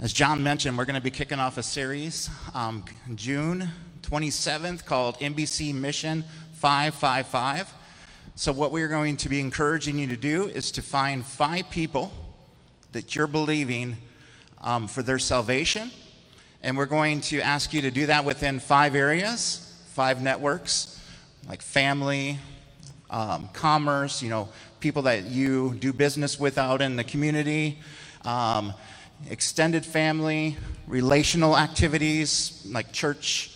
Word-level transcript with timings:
As 0.00 0.12
John 0.12 0.44
mentioned, 0.44 0.78
we're 0.78 0.84
going 0.84 0.94
to 0.94 1.00
be 1.00 1.10
kicking 1.10 1.40
off 1.40 1.58
a 1.58 1.62
series 1.62 2.30
um, 2.54 2.84
June 3.16 3.68
27th 4.02 4.84
called 4.84 5.18
NBC 5.18 5.74
Mission 5.74 6.22
555. 6.52 7.74
So, 8.36 8.52
what 8.52 8.70
we're 8.70 8.86
going 8.86 9.16
to 9.16 9.28
be 9.28 9.40
encouraging 9.40 9.98
you 9.98 10.06
to 10.06 10.16
do 10.16 10.46
is 10.46 10.70
to 10.72 10.82
find 10.82 11.26
five 11.26 11.68
people 11.70 12.12
that 12.92 13.16
you're 13.16 13.26
believing 13.26 13.96
um, 14.60 14.86
for 14.86 15.02
their 15.02 15.18
salvation. 15.18 15.90
And 16.62 16.76
we're 16.76 16.86
going 16.86 17.20
to 17.22 17.40
ask 17.40 17.74
you 17.74 17.82
to 17.82 17.90
do 17.90 18.06
that 18.06 18.24
within 18.24 18.60
five 18.60 18.94
areas, 18.94 19.82
five 19.94 20.22
networks, 20.22 21.02
like 21.48 21.60
family, 21.60 22.38
um, 23.10 23.48
commerce, 23.52 24.22
you 24.22 24.30
know, 24.30 24.48
people 24.78 25.02
that 25.02 25.24
you 25.24 25.74
do 25.80 25.92
business 25.92 26.38
with 26.38 26.56
out 26.56 26.82
in 26.82 26.94
the 26.94 27.02
community. 27.02 27.80
Extended 29.30 29.84
family, 29.84 30.56
relational 30.86 31.56
activities 31.56 32.66
like 32.70 32.92
church, 32.92 33.50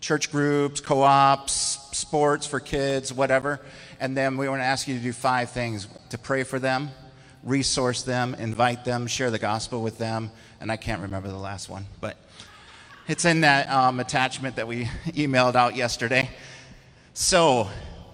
church 0.00 0.30
groups, 0.30 0.80
co-ops, 0.80 1.52
sports 1.92 2.46
for 2.46 2.60
kids, 2.60 3.12
whatever. 3.12 3.60
And 4.00 4.16
then 4.16 4.36
we 4.36 4.48
want 4.48 4.60
to 4.60 4.66
ask 4.66 4.88
you 4.88 4.96
to 4.96 5.02
do 5.02 5.12
five 5.12 5.50
things: 5.50 5.88
to 6.10 6.18
pray 6.18 6.42
for 6.42 6.58
them, 6.58 6.90
resource 7.42 8.02
them, 8.02 8.34
invite 8.34 8.84
them, 8.84 9.06
share 9.06 9.30
the 9.30 9.38
gospel 9.38 9.82
with 9.82 9.98
them, 9.98 10.30
and 10.60 10.70
I 10.70 10.76
can't 10.76 11.02
remember 11.02 11.28
the 11.28 11.36
last 11.36 11.68
one, 11.68 11.86
but 12.00 12.16
it's 13.08 13.24
in 13.24 13.40
that 13.40 13.68
um, 13.68 13.98
attachment 13.98 14.56
that 14.56 14.68
we 14.68 14.84
emailed 15.06 15.56
out 15.56 15.74
yesterday. 15.74 16.30
So, 17.14 17.68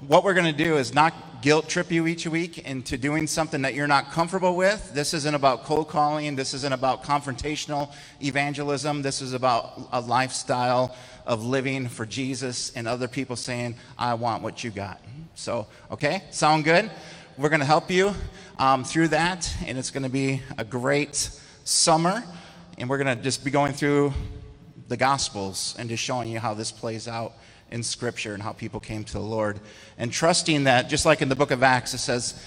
what 0.06 0.25
we're 0.25 0.34
going 0.34 0.53
to 0.53 0.64
do 0.64 0.77
is 0.77 0.95
not 0.95 1.14
guilt 1.41 1.69
trip 1.69 1.92
you 1.92 2.06
each 2.06 2.27
week 2.27 2.59
into 2.59 2.98
doing 2.98 3.27
something 3.27 3.62
that 3.62 3.74
you're 3.74 3.87
not 3.87 4.10
comfortable 4.10 4.56
with. 4.56 4.92
This 4.92 5.15
isn't 5.15 5.34
about 5.34 5.64
cold 5.64 5.88
calling. 5.88 6.34
This 6.34 6.55
isn't 6.55 6.73
about 6.73 7.05
confrontational 7.05 7.92
evangelism. 8.23 9.02
This 9.02 9.23
is 9.23 9.33
about 9.33 9.89
a 9.92 10.00
lifestyle 10.00 10.97
of 11.27 11.44
living 11.44 11.89
for 11.89 12.06
Jesus 12.06 12.72
and 12.75 12.89
other 12.89 13.06
people 13.06 13.36
saying, 13.36 13.77
I 13.97 14.14
want 14.14 14.42
what 14.42 14.64
you 14.64 14.70
got. 14.70 15.00
So, 15.34 15.66
okay, 15.91 16.25
sound 16.31 16.64
good? 16.64 16.91
We're 17.36 17.50
going 17.50 17.61
to 17.61 17.66
help 17.66 17.91
you 17.91 18.14
um, 18.59 18.83
through 18.83 19.09
that, 19.09 19.55
and 19.64 19.78
it's 19.78 19.91
going 19.91 20.03
to 20.03 20.09
be 20.09 20.42
a 20.56 20.64
great 20.64 21.31
summer. 21.62 22.25
And 22.78 22.89
we're 22.89 22.98
going 22.98 23.16
to 23.16 23.22
just 23.22 23.44
be 23.44 23.50
going 23.50 23.72
through 23.72 24.12
the 24.89 24.97
Gospels 24.97 25.77
and 25.78 25.89
just 25.89 26.03
showing 26.03 26.28
you 26.28 26.41
how 26.41 26.55
this 26.55 26.72
plays 26.72 27.06
out 27.06 27.34
in 27.70 27.83
Scripture 27.83 28.34
and 28.34 28.42
how 28.42 28.53
people 28.53 28.81
came 28.81 29.05
to 29.05 29.12
the 29.12 29.20
Lord. 29.20 29.61
And 29.98 30.12
trusting 30.12 30.64
that, 30.64 30.88
just 30.88 31.04
like 31.04 31.20
in 31.20 31.28
the 31.28 31.36
book 31.36 31.50
of 31.50 31.62
Acts, 31.62 31.92
it 31.92 31.98
says, 31.98 32.41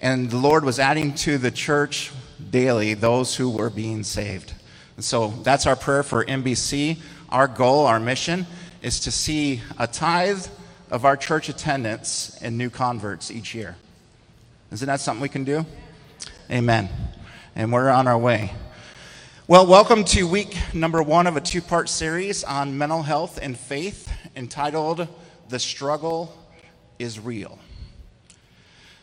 and 0.00 0.30
the 0.30 0.36
Lord 0.36 0.64
was 0.64 0.78
adding 0.78 1.14
to 1.16 1.38
the 1.38 1.50
church 1.50 2.12
daily 2.50 2.94
those 2.94 3.34
who 3.34 3.50
were 3.50 3.70
being 3.70 4.04
saved. 4.04 4.52
And 4.96 5.04
so 5.04 5.28
that's 5.42 5.66
our 5.66 5.74
prayer 5.74 6.02
for 6.02 6.24
NBC. 6.24 6.98
Our 7.30 7.48
goal, 7.48 7.86
our 7.86 7.98
mission, 7.98 8.46
is 8.82 9.00
to 9.00 9.10
see 9.10 9.62
a 9.78 9.86
tithe 9.86 10.46
of 10.90 11.04
our 11.04 11.16
church 11.16 11.48
attendance 11.48 12.38
and 12.42 12.56
new 12.56 12.70
converts 12.70 13.30
each 13.30 13.54
year. 13.54 13.76
Isn't 14.70 14.86
that 14.86 15.00
something 15.00 15.22
we 15.22 15.28
can 15.28 15.44
do? 15.44 15.64
Amen. 16.50 16.88
And 17.56 17.72
we're 17.72 17.88
on 17.88 18.06
our 18.06 18.18
way. 18.18 18.52
Well, 19.46 19.66
welcome 19.66 20.04
to 20.04 20.28
week 20.28 20.56
number 20.74 21.02
one 21.02 21.26
of 21.26 21.36
a 21.36 21.40
two 21.40 21.62
part 21.62 21.88
series 21.88 22.44
on 22.44 22.76
mental 22.76 23.02
health 23.02 23.38
and 23.40 23.58
faith 23.58 24.12
entitled 24.36 25.08
The 25.48 25.58
Struggle 25.58 26.34
is 26.98 27.18
Real. 27.18 27.58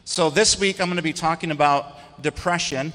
So, 0.04 0.30
this 0.30 0.60
week 0.60 0.80
I'm 0.80 0.88
going 0.88 0.98
to 0.98 1.04
be 1.04 1.14
talking 1.14 1.52
about 1.52 2.22
depression. 2.22 2.94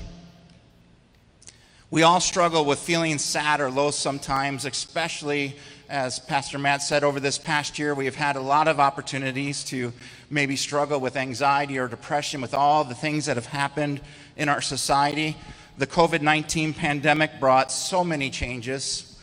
We 1.90 2.02
all 2.02 2.20
struggle 2.20 2.64
with 2.64 2.78
feeling 2.78 3.18
sad 3.18 3.60
or 3.60 3.70
low 3.70 3.90
sometimes, 3.90 4.64
especially 4.64 5.56
as 5.88 6.20
Pastor 6.20 6.58
Matt 6.58 6.82
said 6.82 7.02
over 7.02 7.18
this 7.18 7.36
past 7.36 7.78
year, 7.78 7.94
we 7.94 8.04
have 8.04 8.14
had 8.14 8.36
a 8.36 8.40
lot 8.40 8.68
of 8.68 8.78
opportunities 8.78 9.64
to 9.64 9.92
maybe 10.30 10.54
struggle 10.54 11.00
with 11.00 11.16
anxiety 11.16 11.78
or 11.78 11.88
depression 11.88 12.40
with 12.40 12.54
all 12.54 12.84
the 12.84 12.94
things 12.94 13.26
that 13.26 13.36
have 13.36 13.46
happened 13.46 14.00
in 14.36 14.48
our 14.48 14.60
society 14.60 15.36
the 15.80 15.86
COVID 15.86 16.20
19 16.20 16.74
pandemic 16.74 17.40
brought 17.40 17.72
so 17.72 18.04
many 18.04 18.28
changes 18.28 19.18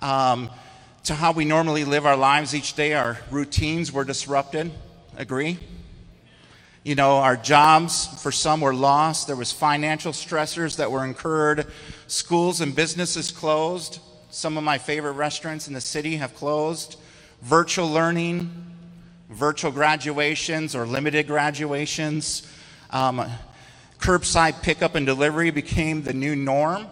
um, 0.00 0.50
to 1.04 1.14
how 1.14 1.32
we 1.32 1.46
normally 1.46 1.84
live 1.84 2.04
our 2.04 2.16
lives 2.16 2.54
each 2.54 2.74
day. 2.74 2.92
Our 2.92 3.18
routines 3.30 3.90
were 3.90 4.04
disrupted. 4.04 4.70
Agree? 5.16 5.58
You 6.82 6.94
know, 6.96 7.16
our 7.16 7.36
jobs 7.36 8.06
for 8.22 8.32
some 8.32 8.60
were 8.60 8.74
lost. 8.74 9.26
There 9.26 9.36
was 9.36 9.52
financial 9.52 10.12
stressors 10.12 10.76
that 10.76 10.90
were 10.90 11.04
incurred. 11.04 11.66
Schools 12.08 12.60
and 12.60 12.74
businesses 12.74 13.30
closed. 13.30 14.00
Some 14.30 14.58
of 14.58 14.64
my 14.64 14.78
favorite 14.78 15.12
restaurants 15.12 15.68
in 15.68 15.74
the 15.74 15.80
city 15.80 16.16
have 16.16 16.34
closed. 16.34 16.96
Virtual 17.42 17.88
learning, 17.88 18.50
virtual 19.30 19.70
graduations 19.70 20.74
or 20.74 20.86
limited 20.86 21.26
graduations. 21.26 22.46
Um, 22.90 23.24
Curbside 23.98 24.60
pickup 24.60 24.96
and 24.96 25.06
delivery 25.06 25.50
became 25.50 26.02
the 26.02 26.12
new 26.12 26.36
norm, 26.36 26.86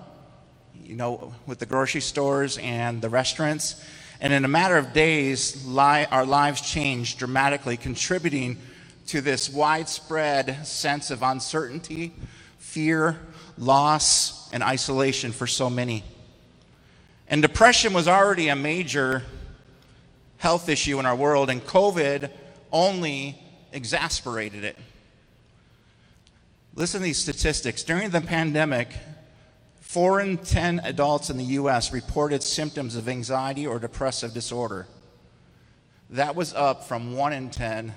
you 0.82 0.97
know, 0.97 1.34
with 1.47 1.59
the 1.59 1.66
grocery 1.66 2.00
stores 2.00 2.56
and 2.59 3.03
the 3.03 3.11
restaurants. 3.11 3.84
And 4.22 4.33
in 4.33 4.44
a 4.44 4.49
matter 4.49 4.77
of 4.77 4.93
days, 4.93 5.66
li- 5.66 6.06
our 6.06 6.25
lives 6.25 6.60
changed 6.60 7.19
dramatically, 7.19 7.77
contributing 7.77 8.56
to 9.09 9.21
this 9.21 9.50
widespread 9.50 10.65
sense 10.65 11.10
of 11.10 11.25
uncertainty, 11.25 12.12
fear, 12.59 13.19
loss, 13.59 14.49
and 14.53 14.62
isolation 14.62 15.32
for 15.32 15.49
so 15.49 15.69
many. 15.69 16.05
And 17.27 17.43
depression 17.43 17.93
was 17.94 18.06
already 18.06 18.47
a 18.47 18.55
major 18.55 19.25
health 20.38 20.69
issue 20.69 21.00
in 21.00 21.06
our 21.06 21.16
world, 21.16 21.50
and 21.50 21.61
COVID 21.61 22.31
only 22.71 23.37
exasperated 23.72 24.62
it. 24.62 24.78
Listen 26.77 27.00
to 27.00 27.05
these 27.05 27.19
statistics. 27.19 27.82
During 27.82 28.11
the 28.11 28.21
pandemic, 28.21 28.88
four 29.92 30.22
in 30.22 30.38
10 30.38 30.80
adults 30.84 31.28
in 31.28 31.36
the 31.36 31.44
U.S. 31.60 31.92
reported 31.92 32.42
symptoms 32.42 32.97
of 32.97 33.10
anxiety 33.10 33.66
or 33.66 33.78
depressive 33.78 34.32
disorder. 34.32 34.86
That 36.08 36.34
was 36.34 36.54
up 36.54 36.88
from 36.88 37.14
one 37.14 37.34
in 37.34 37.50
10 37.50 37.92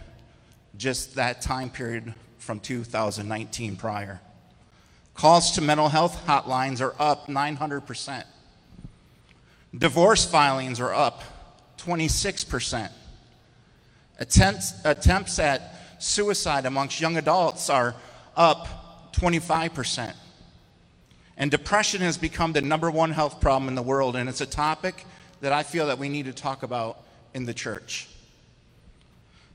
just 0.76 1.16
that 1.16 1.40
time 1.40 1.70
period 1.70 2.14
from 2.38 2.60
2019 2.60 3.78
prior. 3.78 4.20
Calls 5.14 5.52
to 5.52 5.62
mental 5.62 5.88
health 5.88 6.22
hotlines 6.28 6.82
are 6.82 6.94
up 7.00 7.28
900%. 7.28 8.26
Divorce 9.78 10.26
filings 10.26 10.82
are 10.82 10.94
up 10.94 11.24
26%. 11.78 12.92
Attempts, 14.20 14.74
attempts 14.84 15.40
at 15.40 15.76
suicide 16.00 16.66
amongst 16.66 17.00
young 17.00 17.16
adults 17.16 17.70
are 17.70 17.96
up 18.36 19.14
25%. 19.14 20.14
And 21.38 21.52
depression 21.52 22.02
has 22.02 22.18
become 22.18 22.54
the 22.54 22.62
number 22.62 22.90
one 22.90 23.12
health 23.12 23.42
problem 23.42 23.68
in 23.68 23.76
the 23.76 23.82
world, 23.82 24.16
and 24.16 24.30
it's 24.30 24.42
a 24.42 24.46
topic 24.46 25.06
that 25.42 25.52
I 25.52 25.64
feel 25.64 25.88
that 25.88 26.00
we 26.00 26.10
need 26.10 26.26
to 26.26 26.34
talk 26.34 26.64
about 26.64 27.04
in 27.34 27.46
the 27.46 27.54
church. 27.54 28.08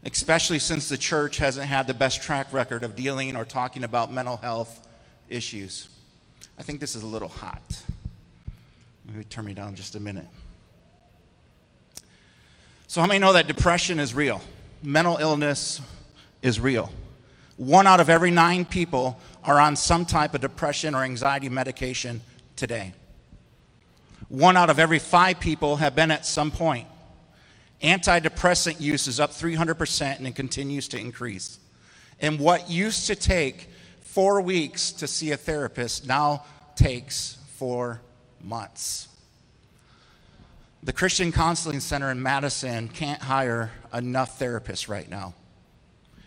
Especially 0.04 0.58
since 0.58 0.88
the 0.88 0.98
church 0.98 1.38
hasn't 1.38 1.66
had 1.66 1.86
the 1.86 1.94
best 1.94 2.22
track 2.22 2.52
record 2.52 2.84
of 2.84 2.96
dealing 2.96 3.36
or 3.36 3.44
talking 3.44 3.84
about 3.84 4.12
mental 4.12 4.36
health 4.36 4.86
issues. 5.28 5.88
I 6.58 6.62
think 6.62 6.80
this 6.80 6.94
is 6.94 7.02
a 7.02 7.06
little 7.06 7.28
hot. 7.28 7.82
Maybe 9.06 9.24
turn 9.24 9.46
me 9.46 9.54
down 9.54 9.74
just 9.74 9.94
a 9.94 10.00
minute. 10.00 10.26
So, 12.86 13.00
how 13.00 13.06
many 13.06 13.20
know 13.20 13.32
that 13.32 13.46
depression 13.46 13.98
is 13.98 14.14
real? 14.14 14.42
Mental 14.82 15.16
illness 15.16 15.80
is 16.42 16.60
real. 16.60 16.90
One 17.56 17.86
out 17.86 18.00
of 18.00 18.08
every 18.08 18.30
nine 18.30 18.64
people 18.64 19.20
are 19.44 19.60
on 19.60 19.76
some 19.76 20.04
type 20.04 20.34
of 20.34 20.40
depression 20.40 20.94
or 20.94 21.04
anxiety 21.04 21.48
medication 21.48 22.20
today. 22.56 22.92
One 24.28 24.56
out 24.56 24.70
of 24.70 24.78
every 24.78 24.98
five 24.98 25.40
people 25.40 25.76
have 25.76 25.94
been 25.94 26.10
at 26.10 26.26
some 26.26 26.50
point. 26.50 26.86
Antidepressant 27.82 28.80
use 28.80 29.06
is 29.06 29.18
up 29.18 29.30
300% 29.30 30.18
and 30.18 30.26
it 30.26 30.34
continues 30.34 30.88
to 30.88 30.98
increase. 30.98 31.58
And 32.20 32.38
what 32.38 32.70
used 32.70 33.06
to 33.06 33.16
take 33.16 33.68
four 34.02 34.40
weeks 34.40 34.92
to 34.92 35.06
see 35.06 35.32
a 35.32 35.36
therapist 35.36 36.06
now 36.06 36.44
takes 36.76 37.38
four 37.56 38.00
months. 38.42 39.08
The 40.82 40.92
Christian 40.92 41.32
Counseling 41.32 41.80
Center 41.80 42.10
in 42.10 42.22
Madison 42.22 42.88
can't 42.88 43.22
hire 43.22 43.70
enough 43.92 44.38
therapists 44.38 44.88
right 44.88 45.08
now. 45.08 45.34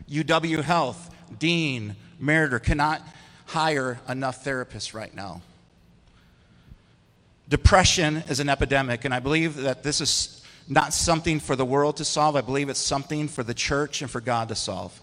UW 0.09 0.61
Health 0.61 1.12
Dean, 1.39 1.95
Meriter 2.21 2.61
cannot 2.61 3.01
hire 3.45 3.99
enough 4.07 4.43
therapists 4.43 4.93
right 4.93 5.13
now. 5.13 5.41
Depression 7.49 8.23
is 8.29 8.39
an 8.39 8.49
epidemic, 8.49 9.05
and 9.05 9.13
I 9.13 9.19
believe 9.19 9.55
that 9.57 9.83
this 9.83 10.01
is 10.01 10.43
not 10.67 10.93
something 10.93 11.39
for 11.39 11.55
the 11.55 11.65
world 11.65 11.97
to 11.97 12.05
solve. 12.05 12.35
I 12.35 12.41
believe 12.41 12.69
it's 12.69 12.79
something 12.79 13.27
for 13.27 13.43
the 13.43 13.53
church 13.53 14.01
and 14.01 14.09
for 14.09 14.21
God 14.21 14.49
to 14.49 14.55
solve. 14.55 14.99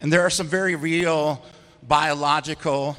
And 0.00 0.12
there 0.12 0.22
are 0.22 0.30
some 0.30 0.46
very 0.46 0.76
real 0.76 1.42
biological 1.82 2.96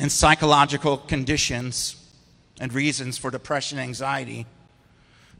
and 0.00 0.10
psychological 0.10 0.96
conditions 0.96 1.96
and 2.60 2.72
reasons 2.72 3.18
for 3.18 3.30
depression 3.30 3.78
and 3.78 3.86
anxiety. 3.86 4.46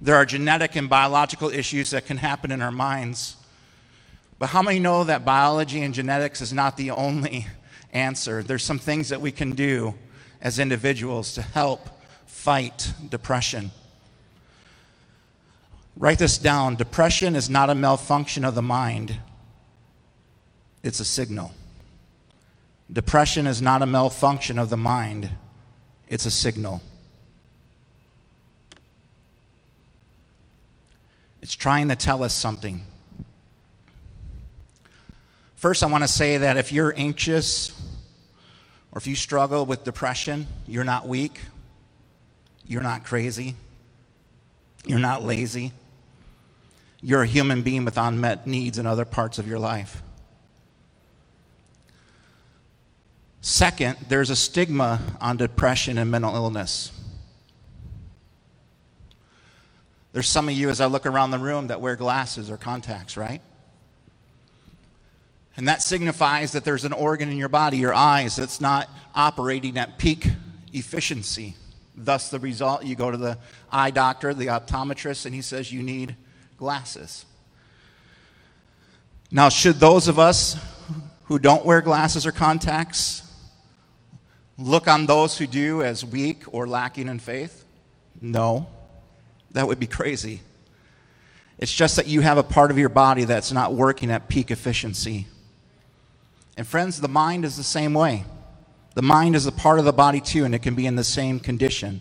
There 0.01 0.17
are 0.17 0.27
genetic 0.27 0.77
and 0.77 0.89
biological 0.89 1.51
issues 1.51 1.91
that 1.91 2.07
can 2.07 2.19
happen 2.19 2.53
in 2.53 2.63
our 2.63 2.73
minds. 2.73 3.37
But 4.45 4.51
how 4.51 4.61
many 4.61 4.79
know 4.79 5.05
that 5.05 5.25
biology 5.25 5.81
and 5.81 5.95
genetics 5.95 6.43
is 6.43 6.53
not 6.53 6.77
the 6.77 6.91
only 6.91 7.47
answer? 7.95 8.43
There's 8.43 8.63
some 8.63 8.79
things 8.79 9.09
that 9.09 9.23
we 9.23 9.33
can 9.33 9.53
do 9.53 9.95
as 10.43 10.59
individuals 10.59 11.33
to 11.37 11.41
help 11.41 11.89
fight 12.27 12.93
depression. 13.09 13.71
Write 15.97 16.19
this 16.19 16.37
down. 16.37 16.77
Depression 16.77 17.37
is 17.37 17.49
not 17.49 17.71
a 17.71 17.75
malfunction 17.75 18.45
of 18.45 18.55
the 18.55 18.61
mind, 18.61 19.17
it's 20.83 21.01
a 21.01 21.07
signal. 21.07 21.55
Depression 22.93 23.47
is 23.47 23.63
not 23.63 23.81
a 23.81 23.87
malfunction 23.87 24.59
of 24.59 24.69
the 24.69 24.77
mind, 24.77 25.31
it's 26.07 26.27
a 26.27 26.31
signal. 26.31 26.83
It's 31.41 31.55
trying 31.55 31.89
to 31.89 31.97
tell 31.97 32.23
us 32.23 32.35
something. 32.35 32.85
First, 35.65 35.83
I 35.83 35.87
want 35.87 36.05
to 36.05 36.09
say 36.09 36.37
that 36.37 36.59
if 36.59 36.73
you're 36.73 36.93
anxious 36.95 37.71
or 38.93 38.99
if 38.99 39.07
you 39.07 39.17
struggle 39.17 39.65
with 39.65 39.83
depression, 39.83 40.47
you're 40.67 40.85
not 40.85 41.09
weak, 41.09 41.41
you're 42.67 42.83
not 42.83 43.03
crazy, 43.05 43.57
you're 44.85 44.99
not 44.99 45.25
lazy. 45.25 45.73
You're 47.01 47.23
a 47.23 47.27
human 47.27 47.63
being 47.63 47.87
with 47.87 47.97
unmet 47.97 48.47
needs 48.47 48.77
in 48.77 48.85
other 48.85 49.07
parts 49.07 49.39
of 49.39 49.49
your 49.49 49.59
life. 49.59 50.03
Second, 53.41 53.97
there's 54.11 54.29
a 54.29 54.37
stigma 54.37 55.01
on 55.19 55.39
depression 55.39 55.97
and 55.97 56.11
mental 56.11 56.35
illness. 56.35 56.93
There's 60.13 60.29
some 60.29 60.47
of 60.47 60.55
you, 60.55 60.69
as 60.69 60.83
I 60.83 60.87
look 60.89 61.07
around 61.07 61.31
the 61.31 61.39
room, 61.39 61.69
that 61.69 61.81
wear 61.81 61.97
glasses 61.97 62.51
or 62.51 62.59
contacts, 62.59 63.17
right? 63.17 63.41
And 65.57 65.69
that 65.69 65.83
signifies 65.83 66.53
that 66.53 66.65
there's 66.65 66.85
an 66.85 66.93
organ 66.93 67.29
in 67.29 67.37
your 67.37 67.49
body, 67.49 67.77
your 67.77 67.95
eyes, 67.95 68.37
that's 68.37 68.61
not 68.61 68.89
operating 69.15 69.79
at 69.79 69.99
peak 69.99 70.27
efficiency. 70.73 71.55
Thus, 71.97 72.29
the 72.29 72.41
result 72.41 72.85
you 72.85 72.97
go 72.97 73.11
to 73.11 73.17
the 73.17 73.39
eye 73.71 73.93
doctor, 73.93 74.35
the 74.35 74.47
optometrist, 74.47 75.27
and 75.27 75.35
he 75.35 75.43
says 75.43 75.73
you 75.73 75.83
need 75.83 76.17
glasses. 76.57 77.25
Now, 79.31 79.49
should 79.49 79.77
those 79.77 80.09
of 80.09 80.19
us 80.19 80.57
who 81.25 81.39
don't 81.39 81.65
wear 81.65 81.81
glasses 81.81 82.27
or 82.27 82.33
contacts 82.33 83.23
look 84.59 84.89
on 84.89 85.07
those 85.07 85.39
who 85.39 85.47
do 85.47 85.83
as 85.83 86.05
weak 86.05 86.43
or 86.53 86.67
lacking 86.67 87.09
in 87.09 87.21
faith? 87.21 87.65
No. 88.21 88.67
That 89.53 89.69
would 89.69 89.79
be 89.79 89.87
crazy. 89.87 90.41
It's 91.59 91.73
just 91.73 91.97
that 91.97 92.09
you 92.09 92.21
have 92.23 92.39
a 92.39 92.43
part 92.43 92.73
of 92.73 92.79
your 92.79 92.89
body 92.89 93.25
that's 93.25 93.53
not 93.53 93.75
working 93.75 94.11
at 94.11 94.29
peak 94.29 94.51
efficiency. 94.51 95.27
And 96.57 96.67
friends, 96.67 97.01
the 97.01 97.09
mind 97.09 97.45
is 97.45 97.57
the 97.57 97.63
same 97.63 97.95
way. 97.95 98.25
The 98.95 99.03
mind 99.03 99.35
is 99.35 99.47
a 99.47 99.53
part 99.53 99.79
of 99.79 99.85
the 99.85 99.93
body 99.93 100.21
too, 100.21 100.45
and 100.45 100.55
it 100.55 100.63
can 100.63 100.75
be 100.75 100.87
in 100.87 100.95
the 100.95 101.05
same 101.05 101.41
condition. 101.41 102.01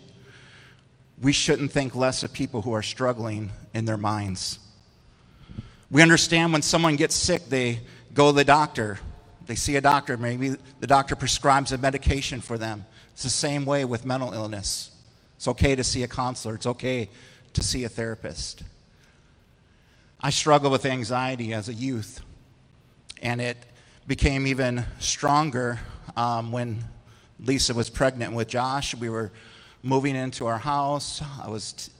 We 1.20 1.32
shouldn't 1.32 1.72
think 1.72 1.94
less 1.94 2.22
of 2.22 2.32
people 2.32 2.62
who 2.62 2.72
are 2.72 2.82
struggling 2.82 3.50
in 3.72 3.84
their 3.84 3.96
minds. 3.96 4.58
We 5.90 6.02
understand 6.02 6.52
when 6.52 6.62
someone 6.62 6.96
gets 6.96 7.14
sick, 7.14 7.48
they 7.48 7.80
go 8.14 8.30
to 8.30 8.36
the 8.36 8.44
doctor. 8.44 8.98
They 9.46 9.54
see 9.56 9.76
a 9.76 9.80
doctor. 9.80 10.16
Maybe 10.16 10.56
the 10.80 10.86
doctor 10.86 11.16
prescribes 11.16 11.72
a 11.72 11.78
medication 11.78 12.40
for 12.40 12.56
them. 12.56 12.84
It's 13.12 13.24
the 13.24 13.30
same 13.30 13.64
way 13.64 13.84
with 13.84 14.04
mental 14.04 14.32
illness. 14.32 14.90
It's 15.36 15.48
okay 15.48 15.74
to 15.74 15.84
see 15.84 16.02
a 16.02 16.08
counselor, 16.08 16.54
it's 16.54 16.66
okay 16.66 17.10
to 17.52 17.62
see 17.62 17.84
a 17.84 17.88
therapist. 17.88 18.62
I 20.20 20.30
struggled 20.30 20.72
with 20.72 20.86
anxiety 20.86 21.52
as 21.52 21.68
a 21.68 21.74
youth, 21.74 22.20
and 23.20 23.40
it 23.40 23.56
became 24.06 24.46
even 24.46 24.84
stronger 24.98 25.78
um, 26.16 26.52
when 26.52 26.84
Lisa 27.40 27.74
was 27.74 27.88
pregnant 27.88 28.34
with 28.34 28.48
Josh. 28.48 28.94
We 28.94 29.08
were 29.08 29.32
moving 29.82 30.14
into 30.16 30.46
our 30.46 30.58
house. 30.58 31.22
I 31.42 31.48
was 31.48 31.72
t- 31.72 31.92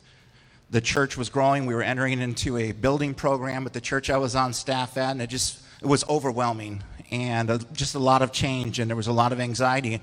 the 0.71 0.81
church 0.81 1.17
was 1.17 1.29
growing. 1.29 1.67
We 1.67 1.75
were 1.75 1.83
entering 1.83 2.21
into 2.21 2.57
a 2.57 2.73
building 2.73 3.15
program 3.15 3.67
at 3.67 3.73
the 3.73 3.81
church 3.81 4.11
I 4.11 4.19
was 4.19 4.35
on 4.35 4.53
staff 4.53 4.97
at, 4.97 5.13
and 5.13 5.23
it 5.23 5.29
just 5.29 5.61
it 5.81 5.87
was 5.87 6.05
overwhelming 6.09 6.83
and 7.11 7.65
just 7.73 7.95
a 7.95 7.99
lot 7.99 8.23
of 8.23 8.33
change, 8.33 8.79
and 8.79 8.91
there 8.91 8.97
was 8.97 9.07
a 9.07 9.13
lot 9.13 9.33
of 9.33 9.41
anxiety. 9.41 10.01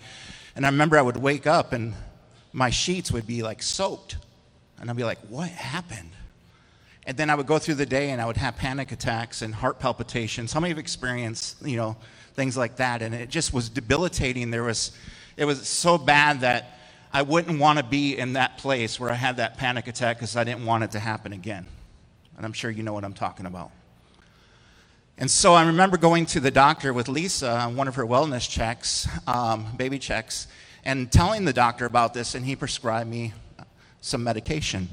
And 0.55 0.65
I 0.65 0.69
remember 0.69 0.97
I 0.97 1.01
would 1.01 1.17
wake 1.17 1.47
up 1.47 1.73
and 1.73 1.93
my 2.53 2.69
sheets 2.69 3.11
would 3.11 3.27
be 3.27 3.43
like 3.43 3.61
soaked, 3.63 4.17
and 4.79 4.89
I'd 4.89 4.95
be 4.95 5.03
like, 5.03 5.19
"What 5.29 5.49
happened?" 5.49 6.10
And 7.05 7.17
then 7.17 7.29
I 7.29 7.35
would 7.35 7.47
go 7.47 7.57
through 7.57 7.75
the 7.75 7.85
day 7.85 8.11
and 8.11 8.21
I 8.21 8.25
would 8.25 8.37
have 8.37 8.55
panic 8.57 8.91
attacks 8.91 9.41
and 9.41 9.55
heart 9.55 9.79
palpitations. 9.79 10.53
How 10.53 10.59
many 10.59 10.69
have 10.69 10.77
experienced, 10.77 11.65
you 11.65 11.77
know, 11.77 11.97
things 12.35 12.55
like 12.55 12.75
that? 12.75 13.01
And 13.01 13.15
it 13.15 13.29
just 13.29 13.53
was 13.53 13.69
debilitating. 13.69 14.51
There 14.51 14.63
was, 14.63 14.91
it 15.35 15.45
was 15.45 15.67
so 15.67 15.97
bad 15.97 16.41
that 16.41 16.77
I 17.11 17.23
wouldn't 17.23 17.59
want 17.59 17.79
to 17.79 17.83
be 17.83 18.17
in 18.17 18.33
that 18.33 18.57
place 18.57 18.99
where 18.99 19.09
I 19.09 19.15
had 19.15 19.37
that 19.37 19.57
panic 19.57 19.87
attack 19.87 20.17
because 20.17 20.35
I 20.35 20.43
didn't 20.43 20.65
want 20.65 20.83
it 20.83 20.91
to 20.91 20.99
happen 20.99 21.33
again. 21.33 21.65
And 22.37 22.45
I'm 22.45 22.53
sure 22.53 22.69
you 22.69 22.83
know 22.83 22.93
what 22.93 23.03
I'm 23.03 23.13
talking 23.13 23.45
about. 23.45 23.71
And 25.17 25.29
so 25.29 25.53
I 25.53 25.65
remember 25.65 25.97
going 25.97 26.25
to 26.27 26.39
the 26.39 26.51
doctor 26.51 26.93
with 26.93 27.09
Lisa 27.09 27.51
on 27.51 27.75
one 27.75 27.87
of 27.87 27.95
her 27.95 28.05
wellness 28.05 28.49
checks, 28.49 29.07
um, 29.27 29.67
baby 29.75 29.99
checks, 29.99 30.47
and 30.85 31.11
telling 31.11 31.45
the 31.45 31.53
doctor 31.53 31.85
about 31.85 32.13
this, 32.13 32.33
and 32.33 32.45
he 32.45 32.55
prescribed 32.55 33.09
me 33.09 33.33
some 34.01 34.23
medication. 34.23 34.87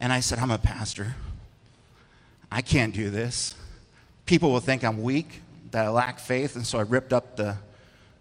And 0.00 0.12
I 0.12 0.20
said, 0.20 0.38
I'm 0.38 0.50
a 0.50 0.58
pastor. 0.58 1.14
I 2.50 2.62
can't 2.62 2.94
do 2.94 3.10
this. 3.10 3.54
People 4.26 4.52
will 4.52 4.60
think 4.60 4.84
I'm 4.84 5.02
weak, 5.02 5.42
that 5.70 5.86
I 5.86 5.88
lack 5.88 6.18
faith, 6.18 6.56
and 6.56 6.66
so 6.66 6.78
I 6.78 6.82
ripped 6.82 7.12
up 7.12 7.36
the, 7.36 7.56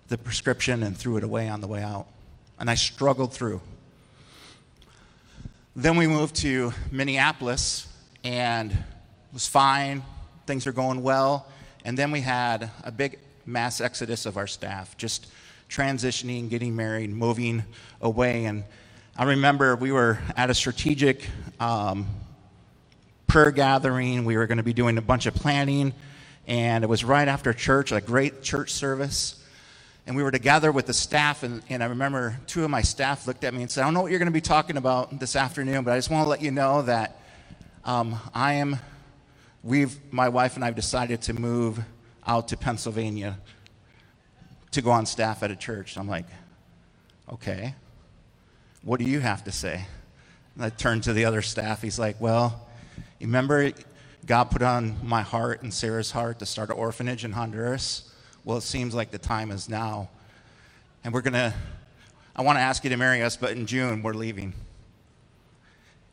the 0.08 0.18
prescription 0.18 0.84
and 0.84 0.98
threw 0.98 1.18
it 1.18 1.24
away 1.24 1.50
on 1.50 1.62
the 1.62 1.68
way 1.68 1.84
out 1.84 2.08
and 2.64 2.70
I 2.70 2.76
struggled 2.76 3.34
through. 3.34 3.60
Then 5.76 5.98
we 5.98 6.08
moved 6.08 6.36
to 6.38 6.72
Minneapolis 6.92 7.88
and 8.24 8.72
it 8.72 8.78
was 9.34 9.48
fine. 9.48 10.04
Things 10.46 10.68
are 10.68 10.72
going 10.72 11.04
well. 11.04 11.48
And 11.84 11.98
then 11.98 12.12
we 12.12 12.22
had 12.22 12.70
a 12.86 12.92
big 12.92 13.20
mass 13.46 13.82
exodus 13.82 14.26
of 14.26 14.38
our 14.38 14.48
staff, 14.48 14.96
just 14.96 15.28
transitioning, 15.70 16.50
getting 16.50 16.74
married, 16.74 17.10
moving 17.10 17.64
away. 18.02 18.46
And 18.46 18.64
I 19.16 19.26
remember 19.26 19.76
we 19.76 19.92
were 19.92 20.20
at 20.36 20.50
a 20.50 20.54
strategic 20.54 21.28
um, 21.60 22.08
prayer 23.28 23.52
gathering. 23.52 24.26
We 24.26 24.38
were 24.38 24.48
going 24.48 24.58
to 24.58 24.64
be 24.64 24.74
doing 24.74 24.98
a 24.98 25.02
bunch 25.02 25.28
of 25.28 25.36
planning. 25.36 25.94
And 26.48 26.84
it 26.84 26.88
was 26.88 27.04
right 27.04 27.28
after 27.28 27.54
church, 27.54 27.92
a 27.92 28.02
great 28.02 28.42
church 28.42 28.72
service 28.72 29.40
and 30.06 30.16
we 30.16 30.24
were 30.24 30.32
together 30.32 30.72
with 30.72 30.86
the 30.86 30.94
staff 30.94 31.44
and, 31.44 31.62
and 31.70 31.84
i 31.84 31.86
remember 31.86 32.38
two 32.48 32.64
of 32.64 32.70
my 32.70 32.82
staff 32.82 33.28
looked 33.28 33.44
at 33.44 33.54
me 33.54 33.62
and 33.62 33.72
said 33.72 33.82
i 33.82 33.86
don't 33.86 33.94
know 33.94 34.02
what 34.02 34.12
you're 34.12 34.20
going 34.20 34.28
to 34.28 34.34
be 34.34 34.42
talking 34.42 34.78
about 34.78 35.20
this 35.20 35.36
afternoon 35.36 35.84
but 35.84 35.92
i 35.92 35.98
just 35.98 36.10
want 36.10 36.26
to 36.26 36.30
let 36.30 36.42
you 36.42 36.52
know 36.52 36.82
that 36.82 37.20
um, 37.86 38.20
i 38.34 38.54
am 38.54 38.78
we've 39.64 39.98
my 40.12 40.30
wife 40.30 40.56
and 40.56 40.66
i've 40.66 40.76
decided 40.76 41.22
to 41.22 41.34
move 41.34 41.80
out 42.28 42.48
to 42.48 42.58
pennsylvania 42.58 43.38
to 44.72 44.82
go 44.82 44.92
on 44.92 45.06
staff 45.06 45.44
at 45.44 45.52
a 45.52 45.56
church 45.56 45.98
i'm 45.98 46.08
like 46.08 46.26
okay 47.32 47.74
what 48.84 49.00
do 49.00 49.06
you 49.06 49.20
have 49.20 49.44
to 49.44 49.52
say 49.52 49.86
and 50.56 50.64
i 50.64 50.70
turned 50.70 51.04
to 51.04 51.14
the 51.14 51.26
other 51.26 51.42
staff 51.42 51.82
he's 51.82 52.00
like 52.00 52.20
well 52.20 52.68
you 53.20 53.28
remember 53.28 53.72
god 54.26 54.46
put 54.46 54.62
on 54.62 54.96
my 55.04 55.22
heart 55.22 55.62
and 55.64 55.74
sarah's 55.74 56.12
heart 56.12 56.40
to 56.40 56.46
start 56.46 56.70
an 56.70 56.76
orphanage 56.76 57.26
in 57.26 57.32
honduras 57.32 58.14
well, 58.46 58.58
it 58.58 58.62
seems 58.62 58.94
like 58.94 59.12
the 59.12 59.18
time 59.18 59.52
is 59.52 59.70
now. 59.70 60.10
And 61.04 61.14
we're 61.14 61.22
going 61.22 61.34
to, 61.34 61.54
I 62.36 62.42
want 62.42 62.58
to 62.58 62.62
ask 62.62 62.84
you 62.84 62.90
to 62.90 62.98
marry 62.98 63.22
us, 63.22 63.38
but 63.38 63.52
in 63.52 63.66
June 63.66 64.04
we're 64.04 64.14
leaving. 64.14 64.54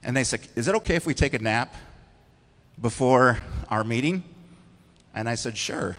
And 0.02 0.16
they 0.16 0.24
said, 0.24 0.40
Is 0.54 0.68
it 0.68 0.74
okay 0.76 0.94
if 0.94 1.06
we 1.06 1.14
take 1.14 1.34
a 1.34 1.38
nap 1.38 1.74
before 2.80 3.38
our 3.68 3.84
meeting? 3.84 4.22
And 5.14 5.28
I 5.28 5.34
said, 5.34 5.56
Sure. 5.56 5.96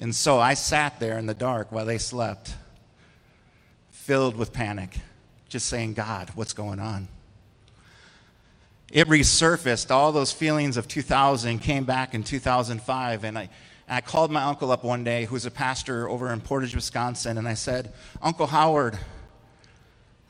And 0.00 0.12
so 0.14 0.40
I 0.40 0.54
sat 0.54 0.98
there 0.98 1.16
in 1.16 1.26
the 1.26 1.34
dark 1.34 1.70
while 1.70 1.86
they 1.86 1.98
slept, 1.98 2.54
filled 3.90 4.36
with 4.36 4.52
panic, 4.52 4.98
just 5.54 5.66
saying, 5.66 5.94
God, 5.94 6.30
what's 6.34 6.52
going 6.52 6.80
on? 6.80 7.06
It 8.90 9.06
resurfaced. 9.06 9.92
All 9.92 10.10
those 10.10 10.32
feelings 10.32 10.76
of 10.76 10.88
2000 10.88 11.60
came 11.60 11.84
back 11.84 12.12
in 12.12 12.24
2005. 12.24 13.22
And 13.22 13.38
I, 13.38 13.48
I 13.88 14.00
called 14.00 14.32
my 14.32 14.42
uncle 14.42 14.72
up 14.72 14.82
one 14.82 15.04
day, 15.04 15.26
who's 15.26 15.46
a 15.46 15.52
pastor 15.52 16.08
over 16.08 16.32
in 16.32 16.40
Portage, 16.40 16.74
Wisconsin, 16.74 17.38
and 17.38 17.46
I 17.46 17.54
said, 17.54 17.92
Uncle 18.20 18.48
Howard, 18.48 18.98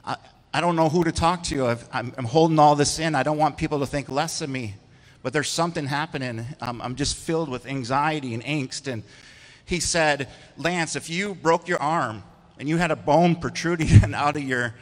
I, 0.05 0.17
I 0.53 0.61
don't 0.61 0.77
know 0.77 0.91
who 0.91 1.05
to 1.05 1.13
talk 1.13 1.43
to. 1.45 1.69
i 1.69 1.79
am 1.95 2.13
holding 2.25 2.59
all 2.59 2.77
this 2.77 2.99
in. 2.99 3.15
I 3.15 3.23
don't 3.23 3.39
want 3.39 3.57
people 3.57 3.81
to 3.81 3.87
think 3.87 4.11
less 4.11 4.43
of 4.43 4.51
me, 4.51 4.75
but 5.23 5.33
there's 5.33 5.49
something 5.49 5.87
happening. 5.87 6.45
Um, 6.61 6.83
I'm 6.83 6.97
just 6.97 7.17
filled 7.17 7.49
with 7.49 7.65
anxiety 7.65 8.35
and 8.35 8.45
angst. 8.45 8.93
And 8.93 9.05
he 9.65 9.81
said, 9.81 10.29
Lance, 10.59 10.97
if 10.97 11.09
you 11.09 11.35
broke 11.35 11.67
your 11.67 11.81
arm 11.81 12.25
and 12.59 12.69
you 12.69 12.77
had 12.77 12.91
a 12.91 12.97
bone 12.97 13.37
protruding 13.37 13.89
out 14.15 14.37
of 14.37 14.43
your 14.43 14.75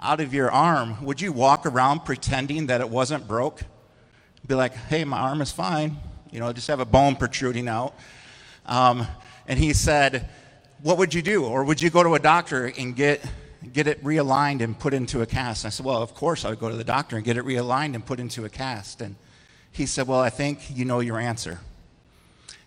out 0.00 0.20
of 0.20 0.32
your 0.32 0.50
arm, 0.50 1.04
would 1.04 1.20
you 1.20 1.32
walk 1.32 1.66
around 1.66 2.04
pretending 2.04 2.66
that 2.68 2.80
it 2.80 2.88
wasn't 2.88 3.28
broke? 3.28 3.62
Be 4.46 4.54
like, 4.54 4.74
hey, 4.74 5.04
my 5.04 5.18
arm 5.18 5.42
is 5.42 5.52
fine. 5.52 5.96
You 6.32 6.40
know, 6.40 6.52
just 6.52 6.68
have 6.68 6.80
a 6.80 6.84
bone 6.84 7.16
protruding 7.16 7.68
out. 7.68 7.94
Um, 8.66 9.06
and 9.46 9.58
he 9.58 9.72
said, 9.72 10.28
what 10.82 10.98
would 10.98 11.12
you 11.12 11.22
do? 11.22 11.44
Or 11.44 11.64
would 11.64 11.82
you 11.82 11.90
go 11.90 12.02
to 12.02 12.14
a 12.14 12.18
doctor 12.18 12.72
and 12.78 12.96
get, 12.96 13.24
get 13.72 13.86
it 13.86 14.02
realigned 14.02 14.62
and 14.62 14.78
put 14.78 14.94
into 14.94 15.22
a 15.22 15.26
cast? 15.26 15.64
And 15.64 15.68
I 15.68 15.70
said, 15.70 15.84
well, 15.84 16.02
of 16.02 16.14
course 16.14 16.44
I 16.44 16.50
would 16.50 16.58
go 16.58 16.68
to 16.68 16.76
the 16.76 16.84
doctor 16.84 17.16
and 17.16 17.24
get 17.24 17.36
it 17.36 17.44
realigned 17.44 17.94
and 17.94 18.04
put 18.04 18.18
into 18.18 18.44
a 18.44 18.48
cast. 18.48 19.02
And 19.02 19.16
he 19.70 19.86
said, 19.86 20.08
well, 20.08 20.20
I 20.20 20.30
think 20.30 20.74
you 20.74 20.84
know 20.84 21.00
your 21.00 21.18
answer. 21.18 21.60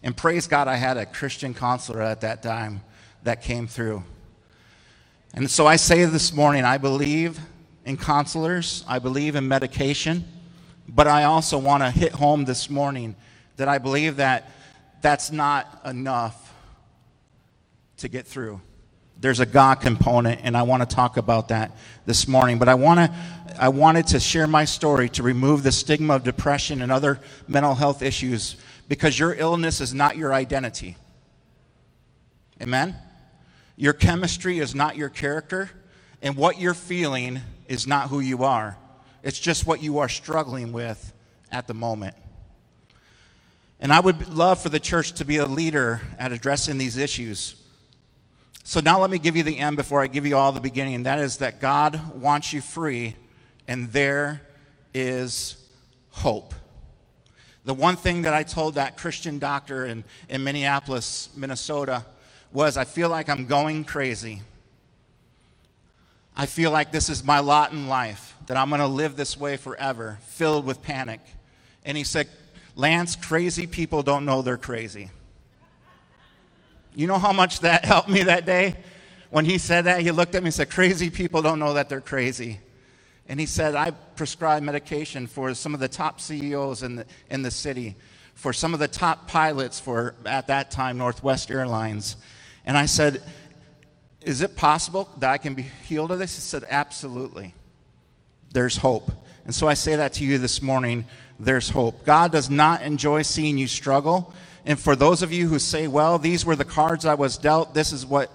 And 0.03 0.15
praise 0.15 0.47
God, 0.47 0.67
I 0.67 0.75
had 0.75 0.97
a 0.97 1.05
Christian 1.05 1.53
counselor 1.53 2.01
at 2.01 2.21
that 2.21 2.43
time 2.43 2.81
that 3.23 3.41
came 3.41 3.67
through. 3.67 4.03
And 5.33 5.49
so 5.49 5.65
I 5.65 5.77
say 5.77 6.05
this 6.05 6.31
morning, 6.31 6.63
I 6.63 6.77
believe 6.77 7.39
in 7.85 7.97
counselors, 7.97 8.83
I 8.87 8.99
believe 8.99 9.35
in 9.35 9.47
medication, 9.47 10.25
but 10.87 11.07
I 11.07 11.23
also 11.23 11.57
want 11.57 11.81
to 11.81 11.89
hit 11.89 12.11
home 12.11 12.45
this 12.45 12.69
morning 12.69 13.15
that 13.57 13.67
I 13.67 13.79
believe 13.79 14.17
that 14.17 14.51
that's 15.01 15.31
not 15.31 15.81
enough 15.85 16.53
to 17.97 18.07
get 18.07 18.27
through. 18.27 18.61
There's 19.19 19.39
a 19.39 19.45
God 19.45 19.81
component, 19.81 20.41
and 20.43 20.55
I 20.55 20.63
want 20.63 20.87
to 20.87 20.95
talk 20.95 21.17
about 21.17 21.47
that 21.47 21.71
this 22.05 22.27
morning. 22.27 22.59
But 22.59 22.69
I, 22.69 22.75
want 22.75 22.99
to, 22.99 23.13
I 23.57 23.69
wanted 23.69 24.07
to 24.07 24.19
share 24.19 24.45
my 24.45 24.65
story 24.65 25.09
to 25.09 25.23
remove 25.23 25.63
the 25.63 25.71
stigma 25.71 26.15
of 26.15 26.23
depression 26.23 26.81
and 26.81 26.91
other 26.91 27.19
mental 27.47 27.73
health 27.73 28.03
issues 28.03 28.57
because 28.87 29.17
your 29.17 29.33
illness 29.33 29.81
is 29.81 29.93
not 29.93 30.15
your 30.15 30.33
identity. 30.33 30.95
Amen? 32.61 32.95
Your 33.75 33.93
chemistry 33.93 34.59
is 34.59 34.75
not 34.75 34.95
your 34.95 35.09
character, 35.09 35.69
and 36.21 36.35
what 36.35 36.59
you're 36.59 36.73
feeling 36.73 37.41
is 37.67 37.87
not 37.87 38.09
who 38.09 38.19
you 38.19 38.43
are. 38.43 38.77
It's 39.23 39.39
just 39.39 39.65
what 39.65 39.81
you 39.81 39.99
are 39.99 40.09
struggling 40.09 40.71
with 40.71 41.13
at 41.51 41.67
the 41.67 41.73
moment. 41.73 42.15
And 43.79 43.91
I 43.91 43.99
would 43.99 44.29
love 44.29 44.61
for 44.61 44.69
the 44.69 44.79
church 44.79 45.13
to 45.13 45.25
be 45.25 45.37
a 45.37 45.45
leader 45.45 46.01
at 46.17 46.31
addressing 46.31 46.77
these 46.77 46.97
issues. 46.97 47.55
So 48.63 48.79
now 48.79 49.01
let 49.01 49.09
me 49.09 49.19
give 49.19 49.35
you 49.35 49.43
the 49.43 49.57
end 49.57 49.75
before 49.75 50.01
I 50.01 50.07
give 50.07 50.25
you 50.25 50.37
all 50.37 50.51
the 50.51 50.61
beginning, 50.61 51.03
that 51.03 51.19
is 51.19 51.37
that 51.37 51.59
God 51.59 52.15
wants 52.15 52.53
you 52.53 52.61
free, 52.61 53.15
and 53.67 53.91
there 53.91 54.41
is 54.93 55.57
hope. 56.11 56.53
The 57.65 57.73
one 57.73 57.95
thing 57.95 58.21
that 58.21 58.33
I 58.33 58.43
told 58.43 58.75
that 58.75 58.97
Christian 58.97 59.39
doctor 59.39 59.85
in, 59.85 60.03
in 60.29 60.43
Minneapolis, 60.43 61.29
Minnesota, 61.35 62.05
was 62.53 62.77
I 62.77 62.85
feel 62.85 63.09
like 63.09 63.27
I'm 63.27 63.45
going 63.45 63.83
crazy. 63.83 64.41
I 66.35 66.45
feel 66.45 66.71
like 66.71 66.91
this 66.91 67.09
is 67.09 67.23
my 67.23 67.39
lot 67.39 67.73
in 67.73 67.87
life, 67.87 68.35
that 68.47 68.57
I'm 68.57 68.69
going 68.69 68.79
to 68.79 68.87
live 68.87 69.15
this 69.15 69.37
way 69.37 69.57
forever, 69.57 70.19
filled 70.27 70.65
with 70.65 70.81
panic. 70.81 71.19
And 71.85 71.97
he 71.97 72.03
said, 72.03 72.27
Lance, 72.75 73.15
crazy 73.15 73.67
people 73.67 74.01
don't 74.01 74.25
know 74.25 74.41
they're 74.41 74.57
crazy. 74.57 75.11
You 76.95 77.07
know 77.07 77.19
how 77.19 77.33
much 77.33 77.59
that 77.59 77.85
helped 77.85 78.09
me 78.09 78.23
that 78.23 78.45
day? 78.45 78.75
When 79.29 79.45
he 79.45 79.57
said 79.57 79.85
that, 79.85 80.01
he 80.01 80.11
looked 80.11 80.35
at 80.35 80.43
me 80.43 80.47
and 80.47 80.53
said, 80.53 80.69
Crazy 80.69 81.09
people 81.09 81.41
don't 81.41 81.59
know 81.59 81.73
that 81.73 81.89
they're 81.89 82.01
crazy. 82.01 82.59
And 83.27 83.39
he 83.39 83.45
said, 83.45 83.73
I 83.73 83.91
prescribe 83.91 84.63
medication 84.63 85.27
for 85.27 85.53
some 85.53 85.73
of 85.73 85.79
the 85.79 85.87
top 85.87 86.19
CEOs 86.19 86.83
in 86.83 86.97
the, 86.97 87.05
in 87.29 87.41
the 87.41 87.51
city, 87.51 87.95
for 88.35 88.53
some 88.53 88.73
of 88.73 88.79
the 88.79 88.87
top 88.87 89.27
pilots 89.27 89.79
for, 89.79 90.15
at 90.25 90.47
that 90.47 90.71
time, 90.71 90.97
Northwest 90.97 91.49
Airlines. 91.49 92.17
And 92.65 92.77
I 92.77 92.85
said, 92.85 93.21
Is 94.21 94.41
it 94.41 94.55
possible 94.55 95.09
that 95.19 95.29
I 95.29 95.37
can 95.37 95.53
be 95.53 95.63
healed 95.87 96.11
of 96.11 96.19
this? 96.19 96.35
He 96.35 96.41
said, 96.41 96.65
Absolutely. 96.69 97.53
There's 98.51 98.77
hope. 98.77 99.11
And 99.45 99.53
so 99.53 99.67
I 99.67 99.73
say 99.73 99.95
that 99.95 100.13
to 100.13 100.25
you 100.25 100.37
this 100.37 100.61
morning 100.61 101.05
there's 101.39 101.69
hope. 101.69 102.05
God 102.05 102.31
does 102.31 102.49
not 102.49 102.81
enjoy 102.83 103.23
seeing 103.23 103.57
you 103.57 103.67
struggle. 103.67 104.33
And 104.65 104.79
for 104.79 104.95
those 104.95 105.21
of 105.21 105.33
you 105.33 105.47
who 105.47 105.59
say, 105.59 105.87
Well, 105.87 106.17
these 106.17 106.45
were 106.45 106.55
the 106.55 106.65
cards 106.65 107.05
I 107.05 107.15
was 107.15 107.37
dealt, 107.37 107.73
this 107.73 107.91
is 107.91 108.05
what 108.05 108.31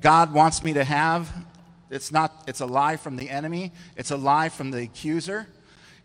God 0.00 0.32
wants 0.32 0.62
me 0.62 0.74
to 0.74 0.84
have. 0.84 1.32
It's 1.90 2.10
not, 2.10 2.44
it's 2.46 2.60
a 2.60 2.66
lie 2.66 2.96
from 2.96 3.16
the 3.16 3.28
enemy, 3.28 3.72
it's 3.96 4.10
a 4.10 4.16
lie 4.16 4.48
from 4.48 4.70
the 4.70 4.82
accuser. 4.82 5.46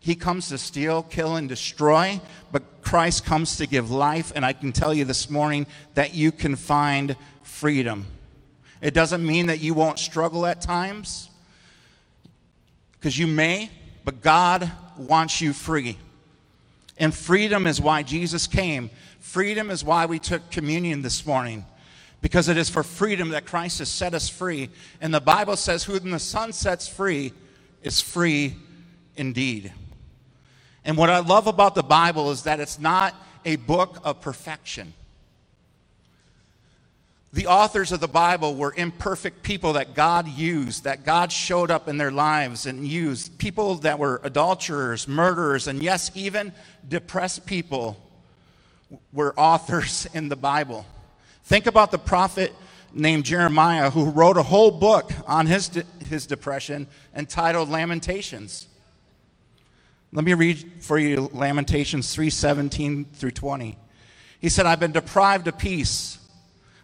He 0.00 0.14
comes 0.14 0.48
to 0.50 0.58
steal, 0.58 1.02
kill, 1.02 1.36
and 1.36 1.48
destroy, 1.48 2.20
but 2.52 2.82
Christ 2.82 3.24
comes 3.24 3.56
to 3.56 3.66
give 3.66 3.90
life. 3.90 4.32
And 4.34 4.44
I 4.44 4.52
can 4.52 4.72
tell 4.72 4.94
you 4.94 5.04
this 5.04 5.28
morning 5.28 5.66
that 5.94 6.14
you 6.14 6.30
can 6.30 6.54
find 6.54 7.16
freedom. 7.48 8.06
It 8.80 8.94
doesn't 8.94 9.26
mean 9.26 9.46
that 9.46 9.60
you 9.60 9.74
won't 9.74 9.98
struggle 9.98 10.46
at 10.46 10.60
times, 10.60 11.30
because 12.92 13.18
you 13.18 13.26
may, 13.26 13.70
but 14.04 14.22
God 14.22 14.70
wants 14.96 15.40
you 15.40 15.52
free. 15.52 15.96
And 16.98 17.14
freedom 17.14 17.66
is 17.66 17.80
why 17.80 18.02
Jesus 18.02 18.46
came. 18.46 18.90
Freedom 19.20 19.70
is 19.70 19.84
why 19.84 20.06
we 20.06 20.18
took 20.18 20.50
communion 20.50 21.02
this 21.02 21.26
morning, 21.26 21.64
because 22.22 22.48
it 22.48 22.56
is 22.56 22.68
for 22.68 22.82
freedom 22.82 23.30
that 23.30 23.46
Christ 23.46 23.80
has 23.80 23.88
set 23.88 24.14
us 24.14 24.28
free. 24.28 24.70
And 25.00 25.12
the 25.12 25.20
Bible 25.20 25.56
says, 25.56 25.84
Who 25.84 25.98
the 25.98 26.18
Son 26.18 26.52
sets 26.52 26.86
free 26.86 27.32
is 27.82 28.00
free 28.00 28.56
indeed. 29.16 29.72
And 30.84 30.96
what 30.96 31.10
I 31.10 31.18
love 31.18 31.46
about 31.46 31.74
the 31.74 31.82
Bible 31.82 32.30
is 32.30 32.44
that 32.44 32.60
it's 32.60 32.78
not 32.78 33.14
a 33.44 33.56
book 33.56 33.98
of 34.04 34.20
perfection. 34.20 34.94
The 37.32 37.46
authors 37.46 37.92
of 37.92 38.00
the 38.00 38.08
Bible 38.08 38.54
were 38.54 38.72
imperfect 38.74 39.42
people 39.42 39.74
that 39.74 39.94
God 39.94 40.26
used, 40.28 40.84
that 40.84 41.04
God 41.04 41.30
showed 41.30 41.70
up 41.70 41.86
in 41.86 41.98
their 41.98 42.10
lives 42.10 42.64
and 42.64 42.86
used. 42.86 43.38
People 43.38 43.76
that 43.76 43.98
were 43.98 44.20
adulterers, 44.24 45.06
murderers, 45.06 45.66
and 45.66 45.82
yes, 45.82 46.10
even 46.14 46.52
depressed 46.88 47.44
people 47.44 47.98
were 49.12 49.38
authors 49.38 50.06
in 50.14 50.30
the 50.30 50.36
Bible. 50.36 50.86
Think 51.44 51.66
about 51.66 51.90
the 51.90 51.98
prophet 51.98 52.54
named 52.94 53.24
Jeremiah 53.24 53.90
who 53.90 54.10
wrote 54.10 54.38
a 54.38 54.42
whole 54.42 54.70
book 54.70 55.12
on 55.26 55.46
his, 55.46 55.68
de- 55.68 55.84
his 56.06 56.26
depression 56.26 56.86
entitled 57.14 57.68
Lamentations. 57.68 58.68
Let 60.12 60.24
me 60.24 60.32
read 60.32 60.82
for 60.82 60.98
you 60.98 61.28
Lamentations 61.34 62.14
3:17 62.16 63.04
through 63.12 63.32
20. 63.32 63.76
He 64.40 64.48
said, 64.48 64.64
"I've 64.64 64.80
been 64.80 64.92
deprived 64.92 65.46
of 65.48 65.58
peace 65.58 66.18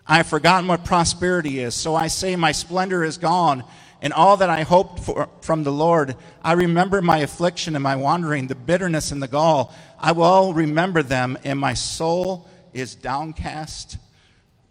I 0.07 0.19
have 0.19 0.27
forgotten 0.27 0.69
what 0.69 0.85
prosperity 0.85 1.61
is. 1.61 1.75
So 1.75 1.95
I 1.95 2.09
say, 2.09 2.37
My 2.37 2.53
splendor 2.53 3.05
is 3.05 3.17
gone, 3.17 3.65
and 4.03 4.13
all 4.13 4.37
that 4.37 4.51
I 4.51 4.63
hoped 4.63 5.01
for 5.01 5.29
from 5.41 5.65
the 5.65 5.73
Lord. 5.73 6.17
I 6.43 6.53
remember 6.53 7.01
my 7.01 7.19
affliction 7.19 7.75
and 7.75 7.83
my 7.83 7.97
wandering, 7.97 8.47
the 8.47 8.55
bitterness 8.55 9.13
and 9.13 9.23
the 9.23 9.29
gall. 9.29 9.75
I 9.99 10.13
will 10.13 10.53
remember 10.53 11.03
them, 11.03 11.39
and 11.45 11.59
my 11.59 11.75
soul 11.75 12.49
is 12.75 12.95
downcast 12.95 13.97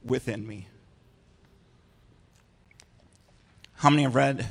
within 0.04 0.46
me. 0.46 0.68
How 3.76 3.90
many 3.90 4.04
have 4.04 4.16
read 4.16 4.48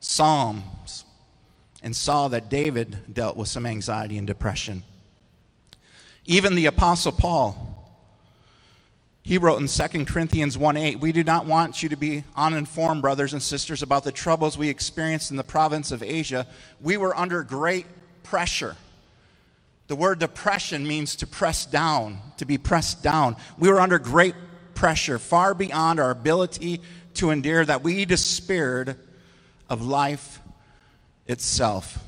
Psalms 0.00 1.04
and 1.82 1.96
saw 1.96 2.28
that 2.28 2.50
David 2.50 2.98
dealt 3.12 3.36
with 3.36 3.48
some 3.48 3.64
anxiety 3.64 4.18
and 4.18 4.26
depression? 4.26 4.82
Even 6.26 6.54
the 6.54 6.66
Apostle 6.66 7.12
Paul 7.12 7.69
he 9.30 9.38
wrote 9.38 9.60
in 9.60 9.68
2 9.68 10.06
Corinthians 10.06 10.58
1 10.58 10.76
8, 10.76 10.98
We 10.98 11.12
do 11.12 11.22
not 11.22 11.46
want 11.46 11.84
you 11.84 11.88
to 11.90 11.96
be 11.96 12.24
uninformed, 12.34 13.00
brothers 13.00 13.32
and 13.32 13.40
sisters, 13.40 13.80
about 13.80 14.02
the 14.02 14.10
troubles 14.10 14.58
we 14.58 14.68
experienced 14.68 15.30
in 15.30 15.36
the 15.36 15.44
province 15.44 15.92
of 15.92 16.02
Asia. 16.02 16.48
We 16.80 16.96
were 16.96 17.16
under 17.16 17.44
great 17.44 17.86
pressure. 18.24 18.74
The 19.86 19.94
word 19.94 20.18
depression 20.18 20.84
means 20.84 21.14
to 21.14 21.28
press 21.28 21.64
down, 21.64 22.18
to 22.38 22.44
be 22.44 22.58
pressed 22.58 23.04
down. 23.04 23.36
We 23.56 23.68
were 23.68 23.78
under 23.78 24.00
great 24.00 24.34
pressure, 24.74 25.20
far 25.20 25.54
beyond 25.54 26.00
our 26.00 26.10
ability 26.10 26.80
to 27.14 27.30
endure, 27.30 27.64
that 27.64 27.84
we 27.84 28.04
despaired 28.06 28.96
of 29.68 29.80
life 29.80 30.40
itself. 31.28 32.04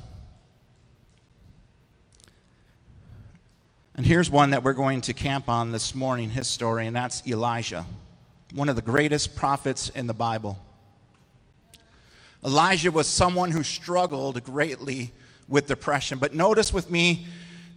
And 3.95 4.05
here's 4.07 4.29
one 4.29 4.49
that 4.51 4.63
we're 4.63 4.73
going 4.73 5.01
to 5.01 5.13
camp 5.13 5.47
on 5.47 5.71
this 5.71 5.93
morning, 5.93 6.31
his 6.31 6.47
story, 6.47 6.87
and 6.87 6.95
that's 6.95 7.21
Elijah, 7.27 7.85
one 8.51 8.67
of 8.67 8.75
the 8.75 8.81
greatest 8.81 9.35
prophets 9.35 9.89
in 9.89 10.07
the 10.07 10.15
Bible. 10.15 10.57
Elijah 12.43 12.89
was 12.89 13.07
someone 13.07 13.51
who 13.51 13.61
struggled 13.61 14.43
greatly 14.43 15.11
with 15.47 15.67
depression. 15.67 16.17
But 16.17 16.33
notice 16.33 16.73
with 16.73 16.89
me 16.89 17.27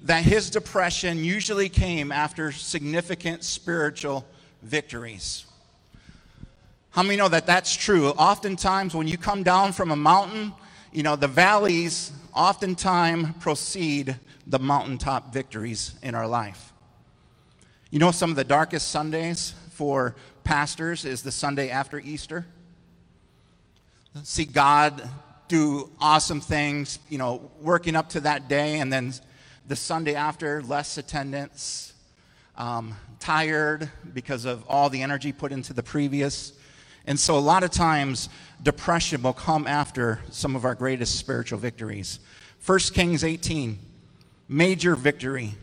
that 0.04 0.24
his 0.24 0.48
depression 0.48 1.22
usually 1.22 1.68
came 1.68 2.10
after 2.10 2.50
significant 2.50 3.44
spiritual 3.44 4.24
victories. 4.62 5.44
How 6.90 7.02
many 7.02 7.16
know 7.16 7.28
that 7.28 7.44
that's 7.44 7.76
true? 7.76 8.08
Oftentimes, 8.08 8.94
when 8.94 9.06
you 9.06 9.18
come 9.18 9.42
down 9.42 9.72
from 9.72 9.90
a 9.90 9.96
mountain, 9.96 10.54
you 10.92 11.02
know, 11.02 11.14
the 11.14 11.28
valleys 11.28 12.10
oftentimes 12.36 13.28
proceed 13.40 14.16
the 14.46 14.58
mountaintop 14.58 15.32
victories 15.32 15.94
in 16.02 16.14
our 16.14 16.28
life. 16.28 16.72
You 17.90 17.98
know, 17.98 18.10
some 18.10 18.30
of 18.30 18.36
the 18.36 18.44
darkest 18.44 18.88
Sundays 18.88 19.54
for 19.70 20.14
pastors 20.44 21.04
is 21.04 21.22
the 21.22 21.32
Sunday 21.32 21.70
after 21.70 21.98
Easter. 21.98 22.46
see 24.22 24.44
God 24.44 25.08
do 25.48 25.90
awesome 26.00 26.40
things, 26.40 26.98
you 27.08 27.18
know, 27.18 27.50
working 27.60 27.96
up 27.96 28.10
to 28.10 28.20
that 28.20 28.48
day, 28.48 28.80
and 28.80 28.92
then 28.92 29.12
the 29.66 29.76
Sunday 29.76 30.14
after, 30.14 30.62
less 30.62 30.98
attendance, 30.98 31.92
um, 32.56 32.96
tired 33.20 33.90
because 34.12 34.44
of 34.44 34.64
all 34.68 34.88
the 34.88 35.02
energy 35.02 35.32
put 35.32 35.52
into 35.52 35.72
the 35.72 35.82
previous. 35.82 36.52
And 37.06 37.18
so, 37.18 37.38
a 37.38 37.40
lot 37.40 37.62
of 37.62 37.70
times, 37.70 38.28
depression 38.62 39.22
will 39.22 39.32
come 39.32 39.66
after 39.66 40.20
some 40.30 40.56
of 40.56 40.64
our 40.64 40.74
greatest 40.74 41.16
spiritual 41.16 41.58
victories. 41.58 42.18
1 42.64 42.78
Kings 42.92 43.22
18, 43.22 43.78
major 44.48 44.96
victory. 44.96 45.54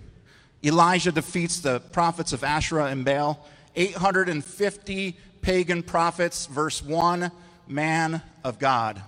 Elijah 0.64 1.12
defeats 1.12 1.60
the 1.60 1.82
prophets 1.92 2.32
of 2.32 2.44
Asherah 2.44 2.86
and 2.86 3.04
Baal. 3.04 3.46
850 3.76 5.18
pagan 5.42 5.84
prophets, 5.84 6.46
verse 6.46 6.82
1, 6.82 7.32
man 7.68 8.22
of 8.44 8.60
God. 8.60 9.02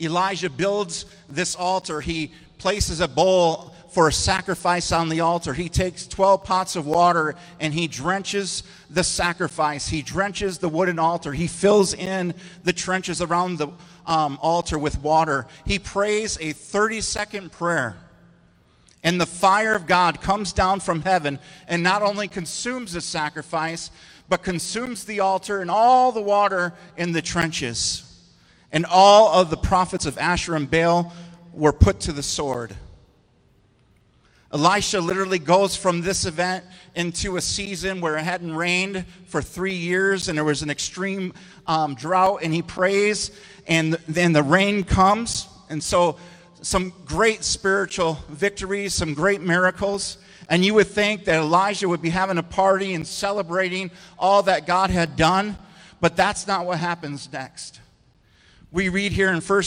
Elijah 0.00 0.48
builds 0.48 1.04
this 1.28 1.54
altar. 1.54 2.00
He 2.00 2.32
places 2.58 3.00
a 3.00 3.08
bowl 3.08 3.71
for 3.92 4.08
a 4.08 4.12
sacrifice 4.12 4.90
on 4.90 5.10
the 5.10 5.20
altar. 5.20 5.52
He 5.52 5.68
takes 5.68 6.06
12 6.06 6.44
pots 6.44 6.76
of 6.76 6.86
water 6.86 7.34
and 7.60 7.74
he 7.74 7.86
drenches 7.86 8.62
the 8.88 9.04
sacrifice. 9.04 9.86
He 9.86 10.00
drenches 10.00 10.56
the 10.58 10.70
wooden 10.70 10.98
altar. 10.98 11.32
He 11.34 11.46
fills 11.46 11.92
in 11.92 12.32
the 12.64 12.72
trenches 12.72 13.20
around 13.20 13.58
the 13.58 13.68
um, 14.06 14.38
altar 14.40 14.78
with 14.78 14.98
water. 15.02 15.46
He 15.66 15.78
prays 15.78 16.38
a 16.40 16.52
30 16.52 17.02
second 17.02 17.52
prayer. 17.52 17.96
And 19.04 19.20
the 19.20 19.26
fire 19.26 19.74
of 19.74 19.86
God 19.86 20.22
comes 20.22 20.54
down 20.54 20.80
from 20.80 21.02
heaven 21.02 21.38
and 21.68 21.82
not 21.82 22.00
only 22.00 22.28
consumes 22.28 22.94
the 22.94 23.00
sacrifice, 23.02 23.90
but 24.26 24.42
consumes 24.42 25.04
the 25.04 25.20
altar 25.20 25.60
and 25.60 25.70
all 25.70 26.12
the 26.12 26.22
water 26.22 26.72
in 26.96 27.12
the 27.12 27.20
trenches. 27.20 28.08
And 28.72 28.86
all 28.86 29.38
of 29.38 29.50
the 29.50 29.58
prophets 29.58 30.06
of 30.06 30.16
Asher 30.16 30.54
and 30.56 30.70
Baal 30.70 31.12
were 31.52 31.74
put 31.74 32.00
to 32.00 32.12
the 32.12 32.22
sword. 32.22 32.74
Elisha 34.52 35.00
literally 35.00 35.38
goes 35.38 35.76
from 35.76 36.02
this 36.02 36.26
event 36.26 36.64
into 36.94 37.36
a 37.38 37.40
season 37.40 38.02
where 38.02 38.18
it 38.18 38.22
hadn't 38.22 38.54
rained 38.54 39.06
for 39.26 39.40
three 39.40 39.74
years 39.74 40.28
and 40.28 40.36
there 40.36 40.44
was 40.44 40.60
an 40.60 40.68
extreme 40.68 41.32
um, 41.66 41.94
drought, 41.94 42.40
and 42.42 42.52
he 42.52 42.60
prays, 42.60 43.30
and 43.66 43.94
then 44.08 44.32
the 44.32 44.42
rain 44.42 44.84
comes. 44.84 45.48
And 45.70 45.82
so, 45.82 46.16
some 46.60 46.92
great 47.06 47.42
spiritual 47.44 48.18
victories, 48.28 48.94
some 48.94 49.14
great 49.14 49.40
miracles. 49.40 50.18
And 50.48 50.64
you 50.64 50.74
would 50.74 50.86
think 50.86 51.24
that 51.24 51.36
Elijah 51.40 51.88
would 51.88 52.02
be 52.02 52.10
having 52.10 52.38
a 52.38 52.42
party 52.42 52.94
and 52.94 53.06
celebrating 53.06 53.90
all 54.18 54.42
that 54.44 54.66
God 54.66 54.90
had 54.90 55.16
done, 55.16 55.56
but 56.00 56.14
that's 56.14 56.46
not 56.46 56.66
what 56.66 56.78
happens 56.78 57.32
next. 57.32 57.80
We 58.70 58.90
read 58.90 59.12
here 59.12 59.32
in 59.32 59.40
1 59.40 59.62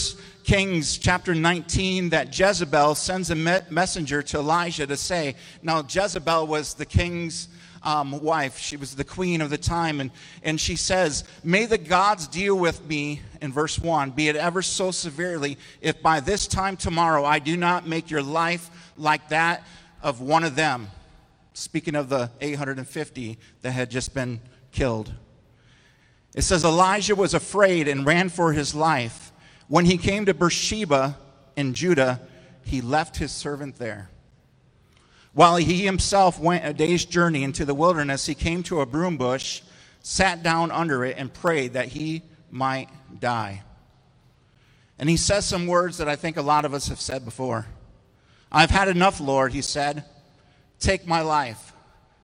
Kings 0.46 1.00
chapter 1.00 1.34
19 1.34 2.10
that 2.10 2.38
Jezebel 2.38 2.94
sends 2.94 3.32
a 3.32 3.36
me- 3.36 3.62
messenger 3.72 4.22
to 4.22 4.38
Elijah 4.38 4.86
to 4.86 4.96
say, 4.96 5.36
now 5.64 5.84
Jezebel 5.90 6.46
was 6.46 6.75
the 6.75 6.86
king's 6.86 7.48
um, 7.82 8.22
wife. 8.22 8.60
She 8.60 8.78
was 8.78 8.96
the 8.96 9.04
queen 9.04 9.42
of 9.42 9.50
the 9.50 9.58
time. 9.58 10.00
And, 10.00 10.12
and 10.44 10.62
she 10.62 10.75
says, 10.75 11.24
May 11.44 11.66
the 11.66 11.80
gods 11.80 12.28
deal 12.28 12.56
with 12.56 12.88
me, 12.88 13.22
in 13.42 13.52
verse 13.52 13.80
1, 13.80 14.12
be 14.12 14.30
it 14.30 14.36
ever 14.36 14.62
so 14.62 14.92
severely, 14.92 15.58
if 15.82 16.04
by 16.04 16.20
this 16.20 16.46
time 16.46 16.78
tomorrow 16.78 17.25
I 17.25 17.40
do 17.40 17.58
not 17.58 17.88
make 17.88 18.12
your 18.12 18.22
life 18.22 18.70
like 18.98 19.30
that 19.30 19.66
of 20.04 20.22
one 20.22 20.44
of 20.44 20.56
them. 20.56 20.90
Speaking 21.54 21.96
of 21.96 22.08
the 22.08 22.30
850 22.40 23.40
that 23.64 23.72
had 23.72 23.90
just 23.90 24.14
been 24.14 24.42
killed. 24.72 25.12
It 26.36 26.44
says 26.44 26.64
Elijah 26.64 27.16
was 27.16 27.34
afraid 27.34 27.88
and 27.88 28.06
ran 28.06 28.30
for 28.30 28.54
his 28.54 28.75
life. 28.75 29.32
When 29.67 29.86
he 29.86 29.98
came 29.98 30.25
to 30.25 30.34
Beersheba 30.34 31.18
in 31.55 31.74
Judah, 31.74 32.22
he 32.63 32.81
left 32.81 33.18
his 33.18 33.31
servant 33.31 33.77
there. 33.77 34.09
While 35.33 35.57
he 35.57 35.85
himself 35.85 36.40
went 36.40 36.66
a 36.66 36.74
day's 36.74 37.03
journey 37.03 37.44
into 37.44 37.66
the 37.66 37.74
wilderness, 37.74 38.25
he 38.25 38.35
came 38.35 38.63
to 38.63 38.81
a 38.81 38.85
broom 38.85 39.18
bush, 39.18 39.61
sat 40.01 40.44
down 40.44 40.72
under 40.72 41.03
it, 41.03 41.18
and 41.18 41.33
prayed 41.33 41.74
that 41.74 41.90
he 41.90 42.22
might 42.50 42.90
die. 43.20 43.63
And 44.98 45.09
he 45.09 45.18
says 45.18 45.46
some 45.46 45.68
words 45.68 45.98
that 45.98 46.07
I 46.07 46.16
think 46.16 46.37
a 46.37 46.42
lot 46.42 46.63
of 46.63 46.74
us 46.74 46.87
have 46.87 47.01
said 47.01 47.25
before. 47.25 47.66
I've 48.51 48.70
had 48.70 48.87
enough, 48.87 49.20
Lord, 49.20 49.51
he 49.51 49.61
said. 49.61 50.05
Take 50.79 51.05
my 51.05 51.22
life. 51.22 51.74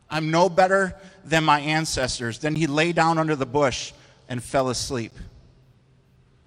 I'm 0.09 0.31
no 0.31 0.47
better 0.47 0.95
than 1.25 1.43
my 1.43 1.59
ancestors. 1.59 2.39
Then 2.39 2.55
he 2.55 2.67
lay 2.67 2.93
down 2.93 3.17
under 3.17 3.35
the 3.35 3.45
bush 3.45 3.91
and 4.29 4.41
fell 4.41 4.69
asleep. 4.69 5.11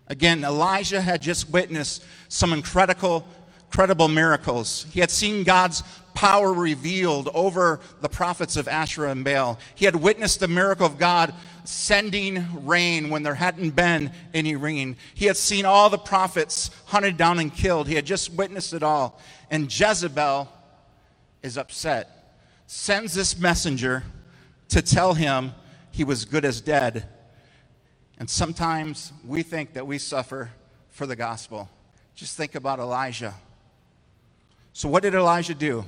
Again, 0.09 0.45
Elijah 0.45 1.01
had 1.01 1.23
just 1.23 1.51
witnessed 1.51 2.05
some 2.29 2.53
incredible, 2.53 3.27
incredible 3.67 4.09
miracles. 4.09 4.87
He 4.93 5.01
had 5.01 5.11
seen 5.11 5.45
God's 5.45 5.83
power 6.14 6.53
revealed 6.53 7.29
over 7.35 7.81
the 8.01 8.09
prophets 8.09 8.57
of 8.57 8.69
Asherah 8.69 9.11
and 9.11 9.25
Baal. 9.25 9.59
He 9.75 9.85
had 9.85 9.97
witnessed 9.97 10.40
the 10.40 10.49
miracle 10.49 10.87
of 10.87 10.99
God 10.99 11.35
sending 11.64 12.67
rain 12.67 13.09
when 13.09 13.23
there 13.23 13.35
hadn't 13.35 13.71
been 13.71 14.12
any 14.35 14.55
rain. 14.55 14.97
He 15.14 15.25
had 15.25 15.37
seen 15.37 15.64
all 15.64 15.88
the 15.88 15.99
prophets 15.99 16.71
hunted 16.87 17.17
down 17.17 17.38
and 17.38 17.53
killed. 17.53 17.88
He 17.88 17.95
had 17.95 18.05
just 18.05 18.33
witnessed 18.33 18.75
it 18.75 18.83
all. 18.83 19.19
And 19.51 19.64
Jezebel 19.64 20.49
is 21.43 21.57
upset, 21.57 22.37
sends 22.67 23.14
this 23.14 23.38
messenger 23.38 24.05
to 24.69 24.83
tell 24.83 25.14
him 25.14 25.53
he 25.90 26.05
was 26.05 26.25
good 26.25 26.45
as 26.45 26.61
dead 26.61 27.09
and 28.18 28.31
sometimes 28.31 29.12
we 29.27 29.42
think 29.42 29.72
that 29.74 29.87
we 29.87 29.98
suffer 29.98 30.50
for 30.90 31.07
the 31.07 31.16
gospel. 31.16 31.68
Just 32.14 32.37
think 32.37 32.55
about 32.55 32.79
Elijah. 32.79 33.35
So, 34.72 34.88
what 34.88 35.03
did 35.03 35.14
Elijah 35.14 35.55
do? 35.55 35.85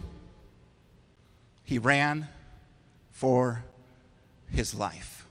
He 1.64 1.78
ran 1.78 2.28
for 3.10 3.64
his 4.50 4.74
life. 4.74 5.26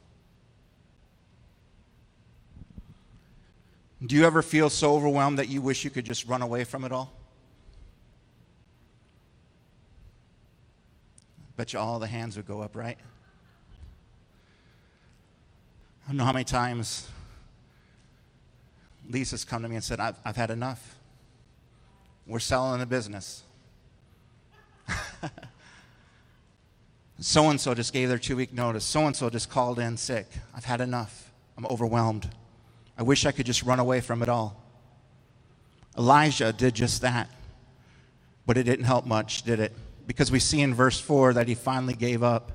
Do 4.05 4.15
you 4.15 4.25
ever 4.25 4.41
feel 4.41 4.69
so 4.69 4.93
overwhelmed 4.93 5.39
that 5.39 5.47
you 5.47 5.61
wish 5.61 5.83
you 5.83 5.89
could 5.89 6.05
just 6.05 6.27
run 6.27 6.41
away 6.41 6.63
from 6.63 6.83
it 6.83 6.91
all? 6.91 7.13
Bet 11.55 11.73
you 11.73 11.79
all 11.79 11.99
the 11.99 12.07
hands 12.07 12.35
would 12.35 12.47
go 12.47 12.61
up, 12.61 12.75
right? 12.75 12.97
I 16.05 16.09
don't 16.09 16.17
know 16.17 16.25
how 16.25 16.33
many 16.33 16.45
times 16.45 17.09
Lisa's 19.09 19.43
come 19.43 19.63
to 19.63 19.69
me 19.69 19.73
and 19.73 19.83
said, 19.83 19.99
I've, 19.99 20.17
I've 20.23 20.35
had 20.35 20.51
enough. 20.51 20.99
We're 22.27 22.37
selling 22.37 22.79
the 22.79 22.85
business. 22.85 23.41
so 27.19 27.49
and 27.49 27.59
so 27.59 27.73
just 27.73 27.91
gave 27.91 28.07
their 28.07 28.19
two 28.19 28.35
week 28.35 28.53
notice. 28.53 28.85
So 28.85 29.07
and 29.07 29.15
so 29.15 29.31
just 29.31 29.49
called 29.49 29.79
in 29.79 29.97
sick. 29.97 30.27
I've 30.53 30.65
had 30.65 30.79
enough. 30.79 31.31
I'm 31.57 31.65
overwhelmed. 31.65 32.29
I 32.99 33.03
wish 33.03 33.25
I 33.25 33.31
could 33.31 33.47
just 33.47 33.63
run 33.63 33.79
away 33.79 33.99
from 33.99 34.21
it 34.21 34.29
all. 34.29 34.61
Elijah 35.97 36.53
did 36.53 36.75
just 36.75 37.01
that. 37.01 37.29
But 38.45 38.57
it 38.57 38.63
didn't 38.63 38.85
help 38.85 39.07
much, 39.07 39.41
did 39.41 39.59
it? 39.59 39.73
Because 40.05 40.31
we 40.31 40.37
see 40.37 40.61
in 40.61 40.75
verse 40.75 40.99
4 40.99 41.33
that 41.33 41.47
he 41.47 41.55
finally 41.55 41.95
gave 41.95 42.21
up 42.21 42.51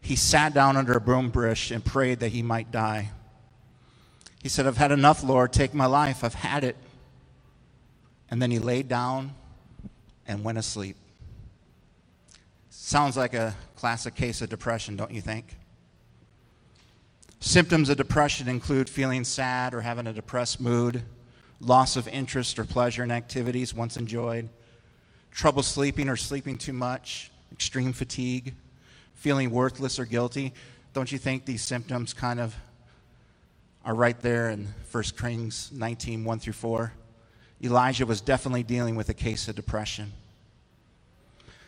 he 0.00 0.16
sat 0.16 0.54
down 0.54 0.76
under 0.76 0.92
a 0.92 1.00
broom 1.00 1.30
bush 1.30 1.70
and 1.70 1.84
prayed 1.84 2.20
that 2.20 2.28
he 2.28 2.42
might 2.42 2.70
die. 2.70 3.10
He 4.42 4.48
said, 4.48 4.66
I've 4.66 4.78
had 4.78 4.92
enough, 4.92 5.22
Lord. 5.22 5.52
Take 5.52 5.74
my 5.74 5.86
life. 5.86 6.24
I've 6.24 6.34
had 6.34 6.64
it. 6.64 6.76
And 8.30 8.40
then 8.40 8.50
he 8.50 8.58
laid 8.58 8.88
down 8.88 9.34
and 10.26 10.42
went 10.42 10.56
asleep. 10.56 10.96
Sounds 12.70 13.16
like 13.16 13.34
a 13.34 13.54
classic 13.76 14.14
case 14.14 14.40
of 14.40 14.48
depression, 14.48 14.96
don't 14.96 15.10
you 15.10 15.20
think? 15.20 15.56
Symptoms 17.40 17.88
of 17.88 17.96
depression 17.96 18.48
include 18.48 18.88
feeling 18.88 19.24
sad 19.24 19.74
or 19.74 19.80
having 19.80 20.06
a 20.06 20.12
depressed 20.12 20.60
mood, 20.60 21.02
loss 21.60 21.96
of 21.96 22.08
interest 22.08 22.58
or 22.58 22.64
pleasure 22.64 23.02
in 23.02 23.10
activities 23.10 23.74
once 23.74 23.96
enjoyed, 23.96 24.48
trouble 25.30 25.62
sleeping 25.62 26.08
or 26.08 26.16
sleeping 26.16 26.56
too 26.56 26.72
much, 26.72 27.30
extreme 27.52 27.92
fatigue 27.92 28.54
feeling 29.20 29.50
worthless 29.50 29.98
or 29.98 30.06
guilty, 30.06 30.54
don't 30.94 31.12
you 31.12 31.18
think 31.18 31.44
these 31.44 31.60
symptoms 31.60 32.14
kind 32.14 32.40
of 32.40 32.56
are 33.84 33.94
right 33.94 34.18
there 34.20 34.48
in 34.48 34.66
1 34.90 35.04
Kings 35.20 35.70
19 35.72 36.24
1 36.24 36.38
through 36.38 36.54
4? 36.54 36.92
Elijah 37.62 38.06
was 38.06 38.22
definitely 38.22 38.62
dealing 38.62 38.96
with 38.96 39.10
a 39.10 39.14
case 39.14 39.46
of 39.46 39.54
depression. 39.54 40.12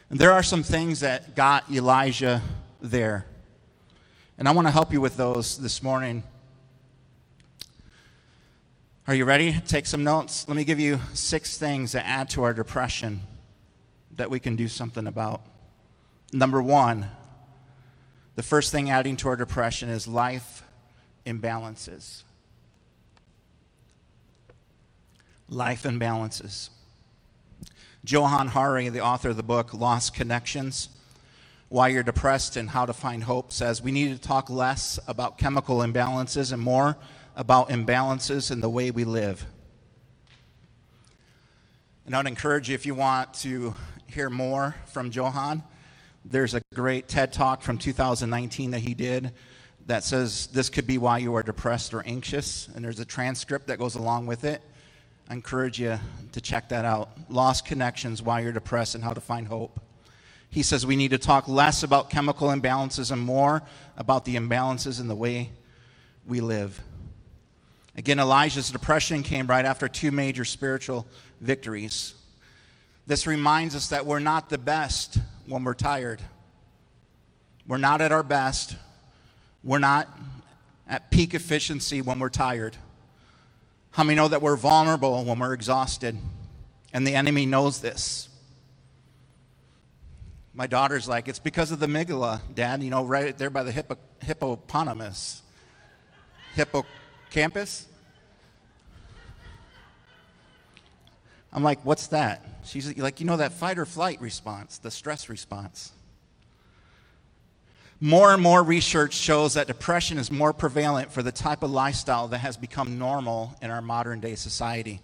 And 0.08 0.18
there 0.18 0.32
are 0.32 0.42
some 0.42 0.62
things 0.62 1.00
that 1.00 1.36
got 1.36 1.70
Elijah 1.70 2.40
there. 2.80 3.26
And 4.38 4.48
I 4.48 4.52
want 4.52 4.66
to 4.66 4.72
help 4.72 4.90
you 4.90 5.02
with 5.02 5.18
those 5.18 5.58
this 5.58 5.82
morning. 5.82 6.22
Are 9.06 9.14
you 9.14 9.26
ready? 9.26 9.60
Take 9.66 9.84
some 9.84 10.04
notes. 10.04 10.48
Let 10.48 10.56
me 10.56 10.64
give 10.64 10.80
you 10.80 11.00
six 11.12 11.58
things 11.58 11.92
that 11.92 12.06
add 12.06 12.30
to 12.30 12.44
our 12.44 12.54
depression 12.54 13.20
that 14.16 14.30
we 14.30 14.40
can 14.40 14.56
do 14.56 14.68
something 14.68 15.06
about. 15.06 15.42
Number 16.32 16.62
one, 16.62 17.08
the 18.34 18.42
first 18.42 18.72
thing 18.72 18.90
adding 18.90 19.16
to 19.16 19.28
our 19.28 19.36
depression 19.36 19.88
is 19.88 20.08
life 20.08 20.62
imbalances. 21.26 22.22
life 25.52 25.82
imbalances. 25.82 26.70
Johann 28.04 28.48
Hari, 28.48 28.88
the 28.88 29.00
author 29.00 29.30
of 29.30 29.36
the 29.36 29.42
book 29.42 29.74
Lost 29.74 30.14
Connections, 30.14 30.88
Why 31.68 31.88
You're 31.88 32.02
Depressed 32.02 32.56
and 32.56 32.70
How 32.70 32.86
to 32.86 32.92
Find 32.92 33.24
Hope, 33.24 33.52
says 33.52 33.82
we 33.82 33.92
need 33.92 34.12
to 34.14 34.20
talk 34.20 34.50
less 34.50 34.98
about 35.06 35.38
chemical 35.38 35.78
imbalances 35.78 36.52
and 36.52 36.60
more 36.60 36.96
about 37.36 37.68
imbalances 37.68 38.50
in 38.50 38.60
the 38.60 38.68
way 38.68 38.90
we 38.90 39.04
live. 39.04 39.46
And 42.06 42.16
I'd 42.16 42.26
encourage 42.26 42.68
you 42.68 42.74
if 42.74 42.84
you 42.84 42.94
want 42.94 43.34
to 43.34 43.74
hear 44.06 44.28
more 44.28 44.74
from 44.86 45.10
Johann, 45.10 45.62
there's 46.24 46.54
a 46.54 46.62
great 46.74 47.08
TED 47.08 47.32
talk 47.32 47.62
from 47.62 47.78
2019 47.78 48.70
that 48.72 48.80
he 48.80 48.94
did 48.94 49.32
that 49.86 50.04
says 50.04 50.46
this 50.48 50.68
could 50.68 50.86
be 50.86 50.98
why 50.98 51.18
you 51.18 51.34
are 51.34 51.42
depressed 51.42 51.92
or 51.92 52.02
anxious, 52.06 52.68
and 52.74 52.84
there's 52.84 53.00
a 53.00 53.04
transcript 53.04 53.66
that 53.66 53.78
goes 53.78 53.96
along 53.96 54.26
with 54.26 54.44
it. 54.44 54.62
I 55.28 55.34
encourage 55.34 55.80
you 55.80 55.98
to 56.32 56.40
check 56.40 56.68
that 56.68 56.84
out. 56.84 57.10
Lost 57.28 57.64
Connections 57.64 58.22
Why 58.22 58.40
You're 58.40 58.52
Depressed 58.52 58.94
and 58.94 59.02
How 59.02 59.12
to 59.12 59.20
Find 59.20 59.48
Hope. 59.48 59.80
He 60.50 60.62
says 60.62 60.84
we 60.84 60.96
need 60.96 61.10
to 61.12 61.18
talk 61.18 61.48
less 61.48 61.82
about 61.82 62.10
chemical 62.10 62.48
imbalances 62.48 63.10
and 63.10 63.20
more 63.20 63.62
about 63.96 64.24
the 64.24 64.36
imbalances 64.36 65.00
in 65.00 65.08
the 65.08 65.16
way 65.16 65.50
we 66.26 66.40
live. 66.40 66.80
Again, 67.96 68.20
Elijah's 68.20 68.70
depression 68.70 69.22
came 69.22 69.46
right 69.46 69.64
after 69.64 69.88
two 69.88 70.12
major 70.12 70.44
spiritual 70.44 71.06
victories. 71.40 72.14
This 73.06 73.26
reminds 73.26 73.74
us 73.74 73.88
that 73.88 74.06
we're 74.06 74.20
not 74.20 74.48
the 74.48 74.58
best 74.58 75.18
when 75.52 75.64
we're 75.64 75.74
tired. 75.74 76.20
We're 77.66 77.76
not 77.76 78.00
at 78.00 78.10
our 78.10 78.22
best. 78.22 78.74
We're 79.62 79.78
not 79.78 80.08
at 80.88 81.10
peak 81.10 81.34
efficiency 81.34 82.00
when 82.00 82.18
we're 82.18 82.30
tired. 82.30 82.76
How 83.90 84.02
many 84.02 84.16
know 84.16 84.28
that 84.28 84.40
we're 84.40 84.56
vulnerable 84.56 85.22
when 85.24 85.38
we're 85.38 85.52
exhausted? 85.52 86.16
And 86.92 87.06
the 87.06 87.14
enemy 87.14 87.44
knows 87.46 87.80
this. 87.80 88.28
My 90.54 90.66
daughter's 90.66 91.06
like, 91.08 91.28
it's 91.28 91.38
because 91.38 91.70
of 91.70 91.80
the 91.80 91.86
amygdala, 91.86 92.40
Dad, 92.54 92.82
you 92.82 92.90
know, 92.90 93.04
right 93.04 93.36
there 93.36 93.50
by 93.50 93.62
the 93.62 93.72
hippo, 93.72 93.96
hippopotamus. 94.20 95.42
Hippocampus? 96.54 97.86
I'm 101.52 101.62
like, 101.62 101.82
what's 101.84 102.08
that? 102.08 102.44
She's 102.64 102.96
like, 102.96 103.20
you 103.20 103.26
know, 103.26 103.36
that 103.36 103.52
fight 103.52 103.78
or 103.78 103.86
flight 103.86 104.20
response, 104.20 104.78
the 104.78 104.90
stress 104.90 105.28
response. 105.28 105.92
More 108.00 108.32
and 108.32 108.42
more 108.42 108.62
research 108.62 109.14
shows 109.14 109.54
that 109.54 109.66
depression 109.66 110.18
is 110.18 110.30
more 110.30 110.52
prevalent 110.52 111.12
for 111.12 111.22
the 111.22 111.32
type 111.32 111.62
of 111.62 111.70
lifestyle 111.70 112.28
that 112.28 112.38
has 112.38 112.56
become 112.56 112.98
normal 112.98 113.54
in 113.62 113.70
our 113.70 113.82
modern 113.82 114.20
day 114.20 114.34
society. 114.34 115.00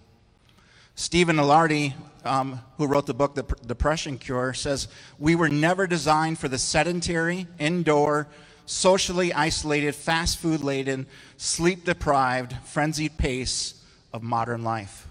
Stephen 0.97 1.37
Ilardi, 1.37 1.95
um, 2.25 2.61
who 2.77 2.89
wrote 2.89 3.07
the 3.07 3.15
book 3.15 3.37
The 3.37 3.45
Depression 3.67 4.19
Cure, 4.19 4.53
says, 4.53 4.89
We 5.19 5.37
were 5.37 5.49
never 5.49 5.87
designed 5.87 6.41
for 6.41 6.49
the 6.49 6.59
sedentary, 6.59 7.47
indoor, 7.61 8.27
socially 8.67 9.33
isolated, 9.33 9.95
fast 9.95 10.39
food 10.39 10.63
laden, 10.63 11.07
sleep 11.37 11.85
deprived, 11.85 12.53
frenzied 12.65 13.17
pace 13.17 13.81
of 14.13 14.23
modern 14.23 14.65
life 14.65 15.07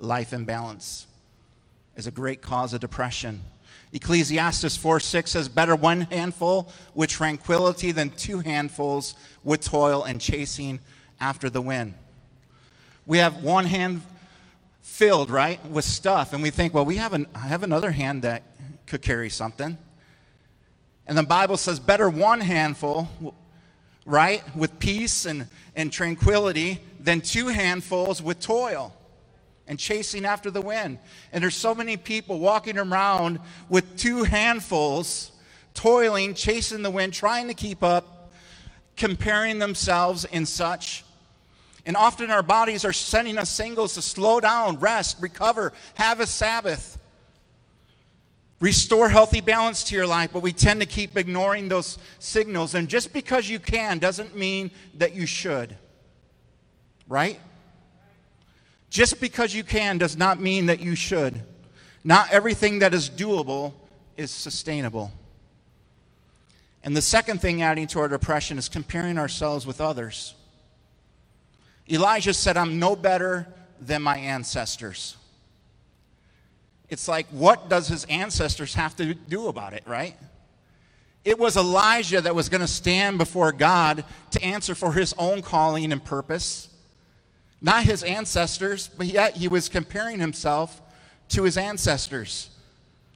life 0.00 0.32
imbalance 0.32 1.06
is 1.96 2.06
a 2.06 2.10
great 2.10 2.42
cause 2.42 2.74
of 2.74 2.80
depression. 2.80 3.42
Ecclesiastes 3.92 4.76
4 4.76 5.00
6 5.00 5.30
says, 5.30 5.48
Better 5.48 5.76
one 5.76 6.02
handful 6.02 6.72
with 6.94 7.10
tranquility 7.10 7.92
than 7.92 8.10
two 8.10 8.40
handfuls 8.40 9.14
with 9.44 9.60
toil 9.60 10.02
and 10.02 10.20
chasing 10.20 10.80
after 11.20 11.48
the 11.48 11.60
wind. 11.60 11.94
We 13.06 13.18
have 13.18 13.42
one 13.42 13.66
hand 13.66 14.02
filled, 14.82 15.30
right, 15.30 15.64
with 15.70 15.84
stuff, 15.84 16.32
and 16.32 16.42
we 16.42 16.50
think, 16.50 16.74
well, 16.74 16.84
we 16.84 16.96
have, 16.96 17.12
an, 17.12 17.26
have 17.34 17.62
another 17.62 17.92
hand 17.92 18.22
that 18.22 18.42
could 18.86 19.02
carry 19.02 19.30
something. 19.30 19.78
And 21.06 21.16
the 21.16 21.22
Bible 21.22 21.56
says, 21.56 21.78
Better 21.78 22.10
one 22.10 22.40
handful, 22.40 23.08
right, 24.04 24.42
with 24.56 24.78
peace 24.80 25.24
and, 25.24 25.46
and 25.76 25.92
tranquility 25.92 26.80
than 26.98 27.20
two 27.20 27.48
handfuls 27.48 28.20
with 28.20 28.40
toil 28.40 28.92
and 29.66 29.78
chasing 29.78 30.24
after 30.24 30.50
the 30.50 30.60
wind. 30.60 30.98
And 31.32 31.42
there's 31.42 31.56
so 31.56 31.74
many 31.74 31.96
people 31.96 32.38
walking 32.38 32.78
around 32.78 33.40
with 33.68 33.96
two 33.96 34.24
handfuls, 34.24 35.32
toiling, 35.72 36.34
chasing 36.34 36.82
the 36.82 36.90
wind, 36.90 37.12
trying 37.12 37.48
to 37.48 37.54
keep 37.54 37.82
up, 37.82 38.32
comparing 38.96 39.58
themselves 39.58 40.24
in 40.26 40.46
such. 40.46 41.04
And 41.86 41.96
often 41.96 42.30
our 42.30 42.42
bodies 42.42 42.84
are 42.84 42.92
sending 42.92 43.38
us 43.38 43.50
signals 43.50 43.94
to 43.94 44.02
slow 44.02 44.40
down, 44.40 44.78
rest, 44.78 45.18
recover, 45.20 45.72
have 45.94 46.20
a 46.20 46.26
Sabbath, 46.26 46.98
restore 48.60 49.08
healthy 49.08 49.40
balance 49.40 49.84
to 49.84 49.94
your 49.94 50.06
life. 50.06 50.30
But 50.32 50.42
we 50.42 50.52
tend 50.52 50.80
to 50.80 50.86
keep 50.86 51.16
ignoring 51.16 51.68
those 51.68 51.98
signals. 52.18 52.74
And 52.74 52.88
just 52.88 53.12
because 53.12 53.48
you 53.48 53.58
can 53.58 53.98
doesn't 53.98 54.36
mean 54.36 54.70
that 54.94 55.14
you 55.14 55.26
should. 55.26 55.76
Right? 57.06 57.38
Just 58.94 59.20
because 59.20 59.52
you 59.52 59.64
can 59.64 59.98
does 59.98 60.16
not 60.16 60.38
mean 60.38 60.66
that 60.66 60.78
you 60.78 60.94
should. 60.94 61.42
Not 62.04 62.30
everything 62.30 62.78
that 62.78 62.94
is 62.94 63.10
doable 63.10 63.72
is 64.16 64.30
sustainable. 64.30 65.10
And 66.84 66.96
the 66.96 67.02
second 67.02 67.40
thing 67.40 67.60
adding 67.60 67.88
to 67.88 67.98
our 67.98 68.06
depression 68.06 68.56
is 68.56 68.68
comparing 68.68 69.18
ourselves 69.18 69.66
with 69.66 69.80
others. 69.80 70.36
Elijah 71.90 72.32
said, 72.32 72.56
I'm 72.56 72.78
no 72.78 72.94
better 72.94 73.48
than 73.80 74.00
my 74.00 74.16
ancestors. 74.16 75.16
It's 76.88 77.08
like, 77.08 77.26
what 77.30 77.68
does 77.68 77.88
his 77.88 78.04
ancestors 78.04 78.74
have 78.74 78.94
to 78.98 79.12
do 79.12 79.48
about 79.48 79.72
it, 79.72 79.82
right? 79.88 80.14
It 81.24 81.36
was 81.36 81.56
Elijah 81.56 82.20
that 82.20 82.36
was 82.36 82.48
going 82.48 82.60
to 82.60 82.68
stand 82.68 83.18
before 83.18 83.50
God 83.50 84.04
to 84.30 84.44
answer 84.44 84.76
for 84.76 84.92
his 84.92 85.12
own 85.18 85.42
calling 85.42 85.90
and 85.90 86.04
purpose 86.04 86.68
not 87.64 87.84
his 87.84 88.02
ancestors, 88.02 88.88
but 88.88 89.06
yet 89.06 89.38
he 89.38 89.48
was 89.48 89.70
comparing 89.70 90.20
himself 90.20 90.82
to 91.30 91.44
his 91.44 91.56
ancestors. 91.56 92.50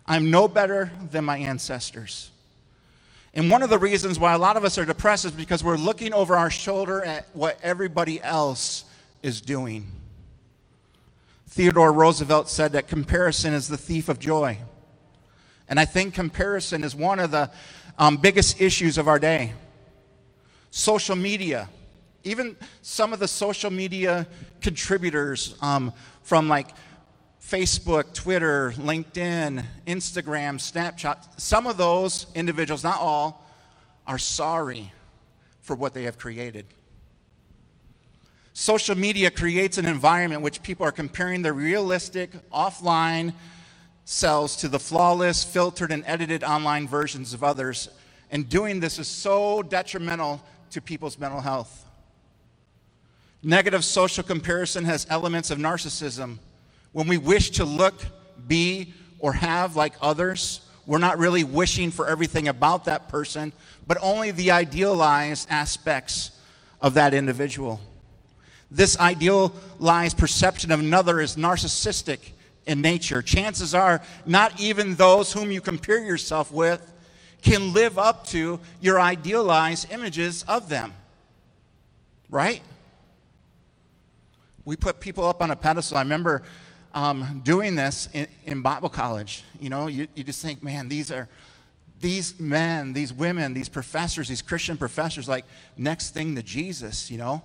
I'm 0.07 0.31
no 0.31 0.49
better 0.49 0.91
than 1.11 1.27
my 1.27 1.37
ancestors. 1.37 2.31
And 3.35 3.51
one 3.51 3.63
of 3.63 3.69
the 3.69 3.79
reasons 3.79 4.19
why 4.19 4.33
a 4.33 4.39
lot 4.39 4.57
of 4.57 4.65
us 4.65 4.79
are 4.79 4.87
depressed 4.87 5.27
is 5.27 5.33
because 5.33 5.63
we're 5.63 5.77
looking 5.77 6.15
over 6.15 6.35
our 6.35 6.49
shoulder 6.49 7.05
at 7.05 7.27
what 7.35 7.59
everybody 7.63 8.23
else 8.23 8.87
is 9.23 9.43
doing. 9.43 9.87
Theodore 11.49 11.93
Roosevelt 11.93 12.49
said 12.49 12.73
that 12.73 12.89
comparison 12.89 13.53
is 13.53 13.69
the 13.69 13.77
thief 13.77 14.09
of 14.09 14.19
joy. 14.19 14.57
And 15.69 15.79
I 15.79 15.85
think 15.85 16.15
comparison 16.15 16.85
is 16.85 16.95
one 16.95 17.19
of 17.19 17.33
the 17.33 17.51
um, 17.99 18.17
biggest 18.17 18.63
issues 18.63 18.97
of 18.97 19.09
our 19.09 19.19
day. 19.19 19.53
Social 20.71 21.17
media 21.17 21.69
even 22.25 22.57
some 22.83 23.13
of 23.13 23.19
the 23.19 23.29
social 23.29 23.71
media 23.71 24.27
contributors 24.61 25.55
um, 25.61 25.93
from 26.23 26.49
like 26.49 26.69
Facebook, 27.43 28.13
Twitter, 28.13 28.73
LinkedIn, 28.73 29.65
Instagram, 29.87 30.57
Snapchat, 30.59 31.41
some 31.41 31.67
of 31.67 31.77
those 31.77 32.27
individuals, 32.35 32.85
not 32.85 33.01
all, 33.01 33.47
are 34.07 34.19
sorry 34.19 34.93
for 35.61 35.75
what 35.75 35.95
they 35.95 36.03
have 36.03 36.19
created. 36.19 36.67
Social 38.53 38.97
media 38.99 39.31
creates 39.31 39.79
an 39.79 39.87
environment 39.87 40.43
which 40.43 40.63
people 40.63 40.85
are 40.85 40.93
comparing 40.93 41.43
their 41.43 41.55
realistic 41.55 42.33
offline 42.51 43.33
selves 44.05 44.57
to 44.57 44.69
the 44.69 44.79
flawless, 44.79 45.45
filtered, 45.45 45.93
and 45.93 46.03
edited 46.07 46.43
online 46.43 46.89
versions 46.89 47.33
of 47.33 47.45
others. 47.45 47.89
And 48.31 48.49
doing 48.49 48.81
this 48.81 48.99
is 48.99 49.07
so 49.07 49.63
detrimental 49.63 50.43
to 50.71 50.81
people's 50.83 51.19
mental 51.19 51.41
health. 51.41 51.88
Negative 53.43 53.85
social 53.85 54.25
comparison 54.25 54.85
has 54.85 55.07
elements 55.09 55.51
of 55.51 55.59
narcissism. 55.59 56.39
When 56.93 57.07
we 57.07 57.19
wish 57.19 57.51
to 57.53 57.65
look, 57.65 57.95
be, 58.47 58.93
or 59.19 59.33
have 59.33 59.77
like 59.77 59.95
others, 60.01 60.61
we're 60.87 60.99
not 60.99 61.19
really 61.19 61.45
wishing 61.45 61.91
for 61.91 62.09
everything 62.09 62.49
about 62.49 62.87
that 62.87 63.09
person, 63.09 63.53
but 63.87 63.99
only 64.01 64.31
the 64.31 64.51
idealized 64.51 65.47
aspects 65.51 66.31
of 66.81 66.95
that 66.95 67.15
individual. 67.15 67.81
This 68.71 68.99
idealized 68.99 70.19
perception 70.19 70.73
of 70.73 70.81
another 70.81 71.21
is 71.21 71.37
narcissistic 71.37 72.19
in 72.67 72.81
nature. 72.81 73.23
Chances 73.23 73.75
are, 73.75 74.03
not 74.27 74.61
even 74.61 74.95
those 74.95 75.33
whom 75.33 75.51
you 75.51 75.61
compare 75.61 76.05
yourself 76.05 76.53
with 76.53 76.93
can 77.43 77.73
live 77.73 77.99
up 77.99 78.27
to 78.29 78.61
your 78.81 79.01
idealized 79.01 79.91
images 79.93 80.45
of 80.49 80.69
them. 80.69 80.93
Right? 82.31 82.63
We 84.69 84.77
put 84.77 85.01
people 85.01 85.25
up 85.25 85.41
on 85.41 85.51
a 85.51 85.57
pedestal. 85.57 85.97
I 85.97 86.03
remember 86.03 86.43
um, 86.93 87.41
doing 87.43 87.75
this 87.75 88.07
in, 88.13 88.27
in, 88.45 88.61
Bible 88.61 88.91
college. 88.91 89.43
You 89.59 89.71
know, 89.71 89.87
you, 89.87 90.07
you 90.15 90.23
just 90.23 90.43
think, 90.43 90.63
man, 90.63 90.91
these 90.91 91.11
are 91.11 91.27
these 92.01 92.39
men, 92.39 92.93
these 92.93 93.11
women, 93.11 93.55
these 93.55 93.71
professors, 93.71 94.29
these 94.29 94.43
Christian 94.43 94.77
professors, 94.77 95.27
like 95.27 95.47
next 95.79 96.11
thing 96.11 96.37
to 96.37 96.43
Jesus, 96.43 97.11
you 97.11 97.17
know? 97.17 97.41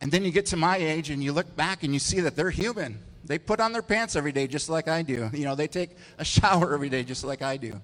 And 0.00 0.12
then 0.12 0.24
you 0.24 0.30
get 0.30 0.46
to 0.46 0.56
my 0.56 0.76
age 0.76 1.10
and 1.10 1.20
you 1.20 1.32
look 1.32 1.56
back 1.56 1.82
and 1.82 1.92
you 1.92 1.98
see 1.98 2.20
that 2.20 2.36
they're 2.36 2.50
human. 2.50 3.00
They 3.24 3.40
put 3.40 3.58
on 3.58 3.72
their 3.72 3.82
pants 3.82 4.14
every 4.14 4.30
day 4.30 4.46
just 4.46 4.68
like 4.68 4.86
I 4.86 5.02
do. 5.02 5.28
You 5.34 5.46
know, 5.46 5.56
they 5.56 5.66
take 5.66 5.90
a 6.16 6.24
shower 6.24 6.74
every 6.74 6.90
day 6.90 7.02
just 7.02 7.24
like 7.24 7.42
I 7.42 7.56
do. 7.56 7.80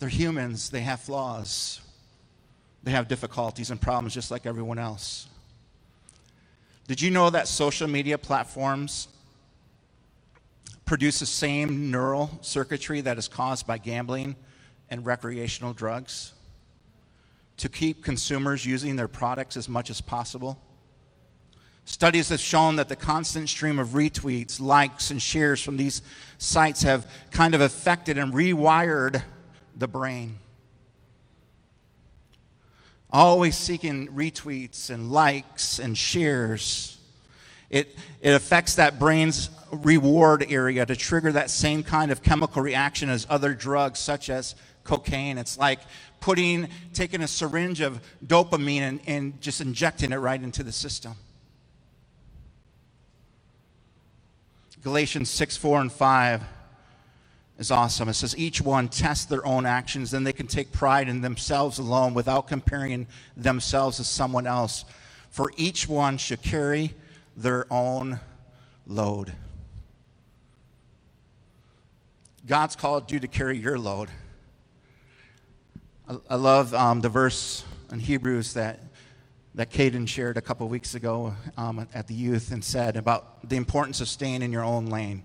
They're 0.00 0.08
humans, 0.08 0.68
they 0.68 0.80
have 0.80 0.98
flaws. 0.98 1.80
They 2.82 2.90
have 2.90 3.06
difficulties 3.06 3.70
and 3.70 3.80
problems 3.80 4.14
just 4.14 4.32
like 4.32 4.46
everyone 4.46 4.80
else. 4.80 5.28
Did 6.86 7.00
you 7.00 7.10
know 7.10 7.30
that 7.30 7.48
social 7.48 7.88
media 7.88 8.18
platforms 8.18 9.08
produce 10.84 11.20
the 11.20 11.26
same 11.26 11.90
neural 11.90 12.38
circuitry 12.42 13.00
that 13.00 13.16
is 13.16 13.26
caused 13.26 13.66
by 13.66 13.78
gambling 13.78 14.36
and 14.90 15.04
recreational 15.06 15.72
drugs 15.72 16.34
to 17.56 17.68
keep 17.68 18.04
consumers 18.04 18.66
using 18.66 18.96
their 18.96 19.08
products 19.08 19.56
as 19.56 19.66
much 19.66 19.88
as 19.88 20.02
possible? 20.02 20.58
Studies 21.86 22.28
have 22.30 22.40
shown 22.40 22.76
that 22.76 22.88
the 22.88 22.96
constant 22.96 23.48
stream 23.48 23.78
of 23.78 23.88
retweets, 23.88 24.60
likes, 24.60 25.10
and 25.10 25.20
shares 25.20 25.62
from 25.62 25.76
these 25.76 26.02
sites 26.38 26.82
have 26.82 27.10
kind 27.30 27.54
of 27.54 27.60
affected 27.60 28.18
and 28.18 28.32
rewired 28.32 29.22
the 29.76 29.88
brain. 29.88 30.38
Always 33.14 33.56
seeking 33.56 34.08
retweets 34.08 34.90
and 34.90 35.12
likes 35.12 35.78
and 35.78 35.96
shares. 35.96 36.98
It, 37.70 37.96
it 38.20 38.30
affects 38.30 38.74
that 38.74 38.98
brain's 38.98 39.50
reward 39.70 40.44
area 40.48 40.84
to 40.84 40.96
trigger 40.96 41.30
that 41.30 41.48
same 41.48 41.84
kind 41.84 42.10
of 42.10 42.24
chemical 42.24 42.60
reaction 42.60 43.08
as 43.08 43.24
other 43.30 43.54
drugs, 43.54 44.00
such 44.00 44.30
as 44.30 44.56
cocaine. 44.82 45.38
It's 45.38 45.56
like 45.56 45.78
putting, 46.18 46.68
taking 46.92 47.22
a 47.22 47.28
syringe 47.28 47.80
of 47.80 48.00
dopamine 48.26 48.80
and, 48.80 49.00
and 49.06 49.40
just 49.40 49.60
injecting 49.60 50.10
it 50.10 50.16
right 50.16 50.42
into 50.42 50.64
the 50.64 50.72
system. 50.72 51.14
Galatians 54.82 55.30
6, 55.30 55.56
4, 55.56 55.82
and 55.82 55.92
5 55.92 56.42
is 57.64 57.70
awesome. 57.70 58.10
It 58.10 58.14
says, 58.14 58.36
each 58.36 58.60
one 58.60 58.88
test 58.88 59.30
their 59.30 59.44
own 59.46 59.64
actions, 59.64 60.10
then 60.10 60.22
they 60.22 60.34
can 60.34 60.46
take 60.46 60.70
pride 60.70 61.08
in 61.08 61.22
themselves 61.22 61.78
alone 61.78 62.12
without 62.12 62.46
comparing 62.46 63.06
themselves 63.38 63.96
to 63.96 64.04
someone 64.04 64.46
else. 64.46 64.84
For 65.30 65.50
each 65.56 65.88
one 65.88 66.18
should 66.18 66.42
carry 66.42 66.92
their 67.34 67.66
own 67.72 68.20
load. 68.86 69.32
God's 72.46 72.76
called 72.76 73.10
you 73.10 73.18
to 73.20 73.28
carry 73.28 73.56
your 73.56 73.78
load. 73.78 74.10
I, 76.06 76.16
I 76.28 76.34
love 76.34 76.74
um, 76.74 77.00
the 77.00 77.08
verse 77.08 77.64
in 77.90 77.98
Hebrews 77.98 78.52
that 78.54 78.80
that 79.54 79.70
Caden 79.70 80.08
shared 80.08 80.36
a 80.36 80.40
couple 80.40 80.68
weeks 80.68 80.96
ago 80.96 81.32
um, 81.56 81.86
at 81.94 82.08
the 82.08 82.14
youth 82.14 82.50
and 82.50 82.62
said 82.62 82.96
about 82.96 83.48
the 83.48 83.54
importance 83.56 84.00
of 84.00 84.08
staying 84.08 84.42
in 84.42 84.50
your 84.50 84.64
own 84.64 84.86
lane. 84.86 85.24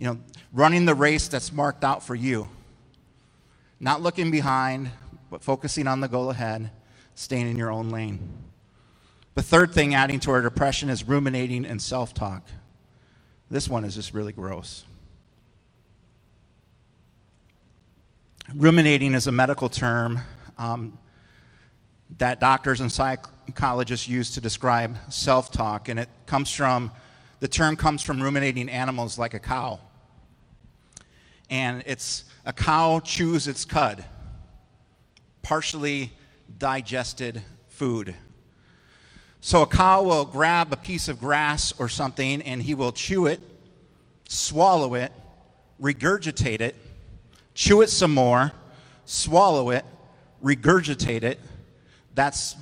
You 0.00 0.06
know, 0.06 0.18
running 0.50 0.86
the 0.86 0.94
race 0.94 1.28
that's 1.28 1.52
marked 1.52 1.84
out 1.84 2.02
for 2.02 2.14
you. 2.14 2.48
Not 3.78 4.00
looking 4.00 4.30
behind, 4.30 4.90
but 5.30 5.42
focusing 5.42 5.86
on 5.86 6.00
the 6.00 6.08
goal 6.08 6.30
ahead, 6.30 6.70
staying 7.14 7.50
in 7.50 7.56
your 7.56 7.70
own 7.70 7.90
lane. 7.90 8.18
The 9.34 9.42
third 9.42 9.74
thing 9.74 9.94
adding 9.94 10.18
to 10.20 10.30
our 10.30 10.40
depression 10.40 10.88
is 10.88 11.06
ruminating 11.06 11.66
and 11.66 11.82
self 11.82 12.14
talk. 12.14 12.48
This 13.50 13.68
one 13.68 13.84
is 13.84 13.94
just 13.94 14.14
really 14.14 14.32
gross. 14.32 14.84
Ruminating 18.54 19.12
is 19.12 19.26
a 19.26 19.32
medical 19.32 19.68
term 19.68 20.20
um, 20.56 20.98
that 22.16 22.40
doctors 22.40 22.80
and 22.80 22.90
psychologists 22.90 24.08
use 24.08 24.30
to 24.30 24.40
describe 24.40 24.96
self 25.10 25.52
talk, 25.52 25.90
and 25.90 26.00
it 26.00 26.08
comes 26.24 26.50
from 26.50 26.90
the 27.40 27.48
term 27.48 27.76
comes 27.76 28.02
from 28.02 28.22
ruminating 28.22 28.70
animals 28.70 29.18
like 29.18 29.34
a 29.34 29.38
cow. 29.38 29.78
And 31.50 31.82
it's 31.84 32.24
a 32.46 32.52
cow 32.52 33.00
chews 33.00 33.46
its 33.46 33.64
cud, 33.64 34.04
partially 35.42 36.12
digested 36.58 37.42
food. 37.68 38.14
So 39.40 39.62
a 39.62 39.66
cow 39.66 40.02
will 40.02 40.24
grab 40.24 40.72
a 40.72 40.76
piece 40.76 41.08
of 41.08 41.18
grass 41.18 41.72
or 41.78 41.88
something 41.88 42.42
and 42.42 42.62
he 42.62 42.74
will 42.74 42.92
chew 42.92 43.26
it, 43.26 43.40
swallow 44.28 44.94
it, 44.94 45.12
regurgitate 45.80 46.60
it, 46.60 46.76
chew 47.54 47.80
it 47.80 47.88
some 47.88 48.14
more, 48.14 48.52
swallow 49.06 49.70
it, 49.70 49.84
regurgitate 50.44 51.22
it, 51.22 51.40
that's, 52.14 52.54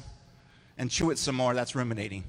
and 0.78 0.90
chew 0.90 1.10
it 1.10 1.18
some 1.18 1.34
more, 1.34 1.52
that's 1.52 1.74
ruminating. 1.74 2.24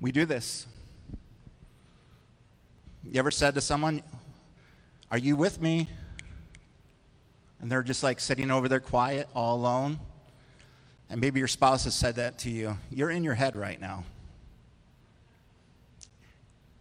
We 0.00 0.12
do 0.12 0.26
this. 0.26 0.66
You 3.04 3.18
ever 3.18 3.30
said 3.30 3.54
to 3.54 3.60
someone, 3.60 4.02
Are 5.10 5.18
you 5.18 5.36
with 5.36 5.60
me? 5.60 5.88
And 7.60 7.70
they're 7.70 7.82
just 7.82 8.02
like 8.02 8.20
sitting 8.20 8.50
over 8.50 8.68
there 8.68 8.80
quiet, 8.80 9.28
all 9.34 9.56
alone. 9.56 9.98
And 11.08 11.20
maybe 11.20 11.38
your 11.38 11.48
spouse 11.48 11.84
has 11.84 11.94
said 11.94 12.16
that 12.16 12.38
to 12.40 12.50
you. 12.50 12.76
You're 12.90 13.10
in 13.10 13.24
your 13.24 13.34
head 13.34 13.56
right 13.56 13.80
now. 13.80 14.04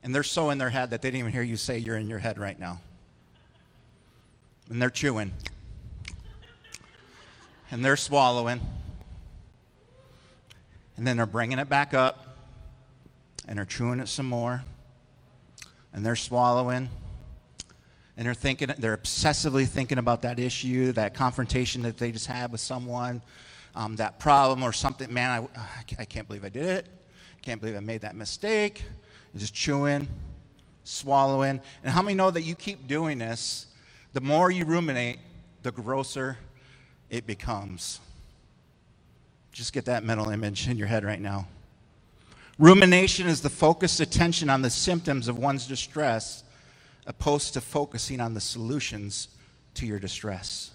And 0.04 0.13
they're 0.13 0.23
so 0.23 0.49
in 0.49 0.58
their 0.58 0.69
head 0.69 0.89
that 0.91 1.01
they 1.01 1.10
didn't 1.10 1.19
even 1.19 1.32
hear 1.32 1.41
you 1.41 1.58
say 1.58 1.78
you're 1.78 1.97
in 1.97 2.10
your 2.10 2.19
head 2.19 2.38
right 2.38 2.60
now. 2.60 2.82
And 4.69 4.82
they're 4.82 4.89
chewing. 4.89 5.32
And 7.71 7.84
they're 7.84 7.97
swallowing. 7.97 8.62
And 10.97 11.08
then 11.08 11.17
they're 11.17 11.25
bringing 11.25 11.60
it 11.60 11.69
back 11.69 11.93
up. 11.93 12.35
And 13.48 13.58
they're 13.58 13.66
chewing 13.66 14.00
it 14.00 14.08
some 14.08 14.26
more. 14.26 14.64
And 15.94 16.06
they're 16.06 16.16
swallowing. 16.16 16.90
And 18.18 18.26
they're 18.26 18.34
thinking, 18.34 18.74
they're 18.78 18.98
obsessively 18.98 19.68
thinking 19.68 19.98
about 19.98 20.22
that 20.22 20.40
issue, 20.40 20.92
that 20.94 21.14
confrontation 21.14 21.82
that 21.84 21.98
they 21.98 22.12
just 22.12 22.28
had 22.28 22.52
with 22.52 22.62
someone, 22.62 23.22
um, 23.76 23.98
that 23.98 24.20
problem 24.20 24.64
or 24.64 24.72
something. 24.72 25.14
Man, 25.14 25.48
I, 25.58 25.82
I 26.00 26.06
can't 26.06 26.28
believe 26.28 26.46
I 26.46 26.50
did 26.50 26.66
it. 26.66 26.88
Can't 27.42 27.60
believe 27.60 27.76
I 27.76 27.82
made 27.82 28.02
that 28.02 28.16
mistake 28.16 28.84
just 29.38 29.54
chewing, 29.54 30.08
swallowing. 30.84 31.62
And 31.84 31.92
how 31.92 32.02
many 32.02 32.16
know 32.16 32.32
that 32.32 32.42
you 32.42 32.56
keep 32.56 32.88
doing 32.88 33.18
this, 33.18 33.68
the 34.14 34.22
more 34.22 34.50
you 34.52 34.66
ruminate, 34.66 35.20
the 35.64 35.72
grosser 35.72 36.38
it 37.10 37.28
becomes? 37.28 38.00
Just 39.52 39.74
get 39.74 39.86
that 39.86 40.04
mental 40.04 40.30
image 40.30 40.68
in 40.68 40.78
your 40.78 40.88
head 40.88 41.04
right 41.04 41.20
now. 41.20 41.48
Rumination 42.58 43.28
is 43.28 43.41
the 43.41 43.50
focused 43.50 44.00
attention 44.00 44.50
on 44.50 44.62
the 44.62 44.70
symptoms 44.70 45.28
of 45.28 45.38
one's 45.38 45.68
distress, 45.68 46.44
opposed 47.06 47.54
to 47.54 47.62
focusing 47.62 48.22
on 48.22 48.34
the 48.34 48.41
solutions 48.41 49.28
to 49.76 49.86
your 49.86 50.00
distress. 50.00 50.72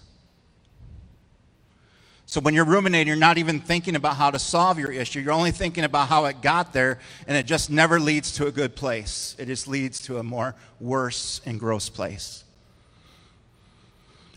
So 2.27 2.39
when 2.39 2.53
you're 2.53 2.65
ruminating, 2.65 3.07
you're 3.07 3.17
not 3.17 3.37
even 3.37 3.59
thinking 3.59 3.95
about 3.95 4.15
how 4.15 4.31
to 4.31 4.39
solve 4.39 4.79
your 4.79 4.91
issue. 4.91 5.19
You're 5.19 5.33
only 5.33 5.51
thinking 5.51 5.83
about 5.83 6.07
how 6.07 6.25
it 6.25 6.41
got 6.41 6.71
there, 6.71 6.99
and 7.27 7.35
it 7.35 7.45
just 7.45 7.69
never 7.69 7.99
leads 7.99 8.31
to 8.33 8.47
a 8.47 8.51
good 8.51 8.75
place. 8.75 9.35
It 9.37 9.47
just 9.47 9.67
leads 9.67 9.99
to 10.03 10.17
a 10.17 10.23
more 10.23 10.55
worse 10.79 11.41
and 11.45 11.59
gross 11.59 11.89
place. 11.89 12.45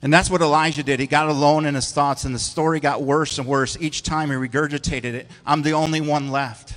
And 0.02 0.12
that's 0.12 0.28
what 0.28 0.40
Elijah 0.40 0.82
did. 0.82 0.98
He 0.98 1.06
got 1.06 1.28
alone 1.28 1.66
in 1.66 1.76
his 1.76 1.92
thoughts, 1.92 2.24
and 2.24 2.34
the 2.34 2.40
story 2.40 2.80
got 2.80 3.02
worse 3.02 3.38
and 3.38 3.46
worse. 3.46 3.76
Each 3.78 4.02
time 4.02 4.30
he 4.30 4.34
regurgitated 4.34 5.14
it, 5.14 5.28
I'm 5.46 5.62
the 5.62 5.74
only 5.74 6.00
one 6.00 6.32
left. 6.32 6.74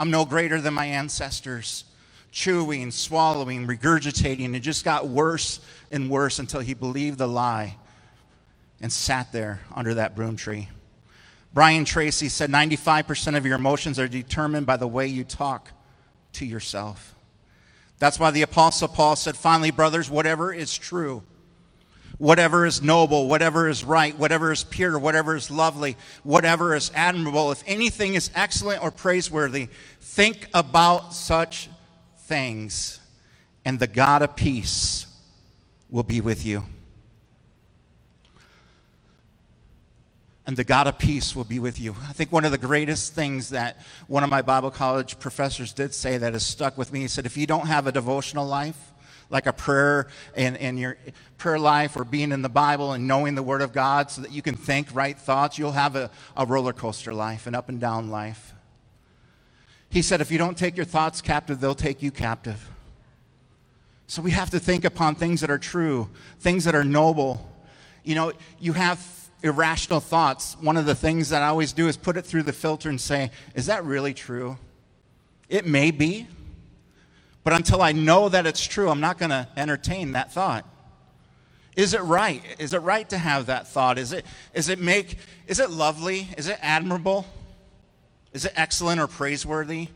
I'm 0.00 0.10
no 0.10 0.24
greater 0.24 0.62
than 0.62 0.72
my 0.72 0.86
ancestors. 0.86 1.84
Chewing, 2.32 2.90
swallowing, 2.90 3.66
regurgitating. 3.66 4.54
It 4.56 4.60
just 4.60 4.82
got 4.82 5.06
worse 5.06 5.60
and 5.92 6.08
worse 6.08 6.38
until 6.38 6.60
he 6.60 6.72
believed 6.72 7.18
the 7.18 7.28
lie 7.28 7.76
and 8.80 8.90
sat 8.90 9.30
there 9.30 9.60
under 9.74 9.92
that 9.94 10.16
broom 10.16 10.36
tree. 10.36 10.70
Brian 11.52 11.84
Tracy 11.84 12.30
said 12.30 12.50
95% 12.50 13.36
of 13.36 13.44
your 13.44 13.56
emotions 13.56 13.98
are 13.98 14.08
determined 14.08 14.64
by 14.64 14.78
the 14.78 14.88
way 14.88 15.06
you 15.06 15.22
talk 15.22 15.70
to 16.32 16.46
yourself. 16.46 17.14
That's 17.98 18.18
why 18.18 18.30
the 18.30 18.40
Apostle 18.40 18.88
Paul 18.88 19.16
said, 19.16 19.36
finally, 19.36 19.70
brothers, 19.70 20.08
whatever 20.08 20.50
is 20.50 20.74
true, 20.78 21.22
whatever 22.20 22.66
is 22.66 22.82
noble, 22.82 23.28
whatever 23.28 23.66
is 23.66 23.82
right, 23.82 24.16
whatever 24.18 24.52
is 24.52 24.62
pure, 24.62 24.98
whatever 24.98 25.34
is 25.34 25.50
lovely, 25.50 25.96
whatever 26.22 26.74
is 26.74 26.92
admirable, 26.94 27.50
if 27.50 27.64
anything 27.66 28.12
is 28.12 28.30
excellent 28.34 28.82
or 28.82 28.90
praiseworthy, 28.90 29.68
think 30.02 30.46
about 30.52 31.14
such 31.14 31.70
things, 32.18 33.00
and 33.64 33.78
the 33.78 33.86
God 33.86 34.20
of 34.20 34.36
peace 34.36 35.06
will 35.88 36.02
be 36.02 36.20
with 36.20 36.44
you. 36.44 36.62
and 40.46 40.56
the 40.56 40.64
God 40.64 40.88
of 40.88 40.98
peace 40.98 41.36
will 41.36 41.44
be 41.44 41.60
with 41.60 41.80
you. 41.80 41.94
I 42.08 42.12
think 42.12 42.32
one 42.32 42.44
of 42.44 42.50
the 42.50 42.58
greatest 42.58 43.14
things 43.14 43.50
that 43.50 43.78
one 44.08 44.24
of 44.24 44.30
my 44.30 44.42
Bible 44.42 44.72
college 44.72 45.16
professors 45.20 45.72
did 45.72 45.94
say 45.94 46.18
that 46.18 46.32
has 46.32 46.44
stuck 46.44 46.76
with 46.76 46.92
me, 46.92 47.00
he 47.02 47.06
said, 47.06 47.24
if 47.24 47.36
you 47.36 47.46
don't 47.46 47.68
have 47.68 47.86
a 47.86 47.92
devotional 47.92 48.44
life, 48.44 48.89
like 49.30 49.46
a 49.46 49.52
prayer 49.52 50.08
in, 50.36 50.56
in 50.56 50.76
your 50.76 50.96
prayer 51.38 51.58
life 51.58 51.96
or 51.96 52.04
being 52.04 52.32
in 52.32 52.42
the 52.42 52.48
Bible 52.48 52.92
and 52.92 53.06
knowing 53.06 53.34
the 53.36 53.42
Word 53.42 53.62
of 53.62 53.72
God 53.72 54.10
so 54.10 54.20
that 54.22 54.32
you 54.32 54.42
can 54.42 54.56
think 54.56 54.88
right 54.92 55.18
thoughts, 55.18 55.58
you'll 55.58 55.72
have 55.72 55.96
a, 55.96 56.10
a 56.36 56.44
roller 56.44 56.72
coaster 56.72 57.14
life, 57.14 57.46
an 57.46 57.54
up 57.54 57.68
and 57.68 57.80
down 57.80 58.10
life. 58.10 58.54
He 59.88 60.02
said, 60.02 60.20
if 60.20 60.30
you 60.30 60.38
don't 60.38 60.58
take 60.58 60.76
your 60.76 60.86
thoughts 60.86 61.20
captive, 61.20 61.60
they'll 61.60 61.74
take 61.74 62.02
you 62.02 62.10
captive. 62.10 62.68
So 64.06 64.20
we 64.22 64.32
have 64.32 64.50
to 64.50 64.58
think 64.58 64.84
upon 64.84 65.14
things 65.14 65.40
that 65.40 65.50
are 65.50 65.58
true, 65.58 66.10
things 66.40 66.64
that 66.64 66.74
are 66.74 66.84
noble. 66.84 67.48
You 68.02 68.16
know, 68.16 68.32
you 68.58 68.72
have 68.72 69.04
irrational 69.42 70.00
thoughts. 70.00 70.56
One 70.60 70.76
of 70.76 70.86
the 70.86 70.94
things 70.94 71.28
that 71.30 71.42
I 71.42 71.48
always 71.48 71.72
do 71.72 71.88
is 71.88 71.96
put 71.96 72.16
it 72.16 72.22
through 72.26 72.42
the 72.42 72.52
filter 72.52 72.88
and 72.88 73.00
say, 73.00 73.30
is 73.54 73.66
that 73.66 73.84
really 73.84 74.12
true? 74.12 74.58
It 75.48 75.66
may 75.66 75.90
be, 75.90 76.26
but 77.42 77.52
until 77.52 77.82
I 77.82 77.92
know 77.92 78.28
that 78.28 78.46
it's 78.46 78.64
true, 78.66 78.90
I'm 78.90 79.00
not 79.00 79.18
going 79.18 79.30
to 79.30 79.48
entertain 79.56 80.12
that 80.12 80.32
thought. 80.32 80.66
Is 81.76 81.94
it 81.94 82.02
right? 82.02 82.42
Is 82.58 82.74
it 82.74 82.80
right 82.80 83.08
to 83.08 83.18
have 83.18 83.46
that 83.46 83.68
thought? 83.68 83.98
Is 83.98 84.12
it, 84.12 84.26
is 84.52 84.68
it 84.68 84.78
make, 84.78 85.18
is 85.46 85.60
it 85.60 85.70
lovely? 85.70 86.28
Is 86.36 86.48
it 86.48 86.58
admirable? 86.60 87.26
Is 88.32 88.44
it 88.44 88.52
excellent 88.56 89.00
or 89.00 89.06
praiseworthy? 89.06 89.88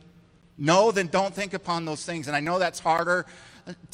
No, 0.57 0.93
then 0.93 1.09
don't 1.09 1.35
think 1.35 1.53
upon 1.53 1.85
those 1.85 2.05
things. 2.05 2.27
And 2.27 2.37
I 2.37 2.41
know 2.41 2.59
that's 2.59 2.79
harder 2.79 3.27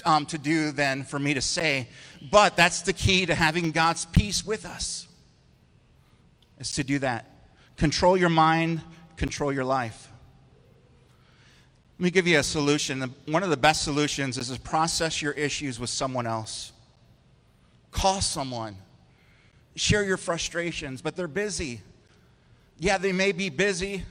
um, 0.05 0.27
to 0.27 0.39
do 0.39 0.73
than 0.73 1.05
for 1.05 1.19
me 1.19 1.35
to 1.35 1.41
say, 1.41 1.89
but 2.31 2.57
that's 2.57 2.83
the 2.83 2.93
key 2.93 3.27
to 3.27 3.35
having 3.35 3.71
God's 3.71 4.05
peace 4.05 4.45
with 4.45 4.67
us, 4.67 5.09
is 6.59 6.73
to 6.73 6.85
do 6.85 6.99
that. 6.99 7.31
Control 7.77 8.17
your 8.17 8.29
mind, 8.29 8.83
control 9.17 9.53
your 9.53 9.65
life. 9.65 10.10
Let 12.01 12.05
me 12.05 12.11
give 12.13 12.27
you 12.27 12.39
a 12.39 12.43
solution. 12.43 13.15
One 13.27 13.43
of 13.43 13.51
the 13.51 13.59
best 13.59 13.83
solutions 13.83 14.39
is 14.39 14.49
to 14.49 14.59
process 14.59 15.21
your 15.21 15.33
issues 15.33 15.79
with 15.79 15.91
someone 15.91 16.27
else. 16.27 16.73
Call 17.91 18.23
someone. 18.23 18.75
Share 19.77 20.03
your 20.03 20.17
frustrations, 20.17 21.03
but 21.03 21.15
they're 21.15 21.29
busy. 21.29 21.83
Yeah, 22.79 22.97
they 22.97 23.13
may 23.13 23.33
be 23.33 23.51
busy, 23.51 24.03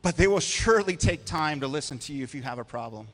but 0.00 0.16
they 0.16 0.28
will 0.28 0.38
surely 0.38 0.96
take 0.96 1.24
time 1.24 1.58
to 1.58 1.66
listen 1.66 1.98
to 1.98 2.12
you 2.12 2.22
if 2.22 2.36
you 2.36 2.42
have 2.42 2.60
a 2.60 2.64
problem. 2.64 3.08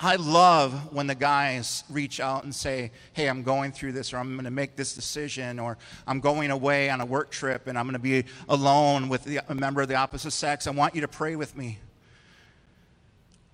I 0.00 0.16
love 0.16 0.92
when 0.92 1.06
the 1.06 1.14
guys 1.14 1.84
reach 1.88 2.18
out 2.18 2.42
and 2.42 2.52
say, 2.52 2.90
Hey, 3.12 3.28
I'm 3.28 3.44
going 3.44 3.70
through 3.70 3.92
this, 3.92 4.12
or 4.12 4.16
I'm 4.16 4.32
going 4.32 4.46
to 4.46 4.50
make 4.50 4.74
this 4.74 4.94
decision, 4.94 5.60
or 5.60 5.78
I'm 6.08 6.18
going 6.18 6.50
away 6.50 6.90
on 6.90 7.00
a 7.00 7.06
work 7.06 7.30
trip 7.30 7.68
and 7.68 7.78
I'm 7.78 7.84
going 7.84 7.92
to 7.92 8.00
be 8.00 8.24
alone 8.48 9.08
with 9.08 9.22
the, 9.22 9.42
a 9.48 9.54
member 9.54 9.80
of 9.80 9.86
the 9.86 9.94
opposite 9.94 10.32
sex. 10.32 10.66
I 10.66 10.72
want 10.72 10.96
you 10.96 11.02
to 11.02 11.08
pray 11.08 11.36
with 11.36 11.56
me 11.56 11.78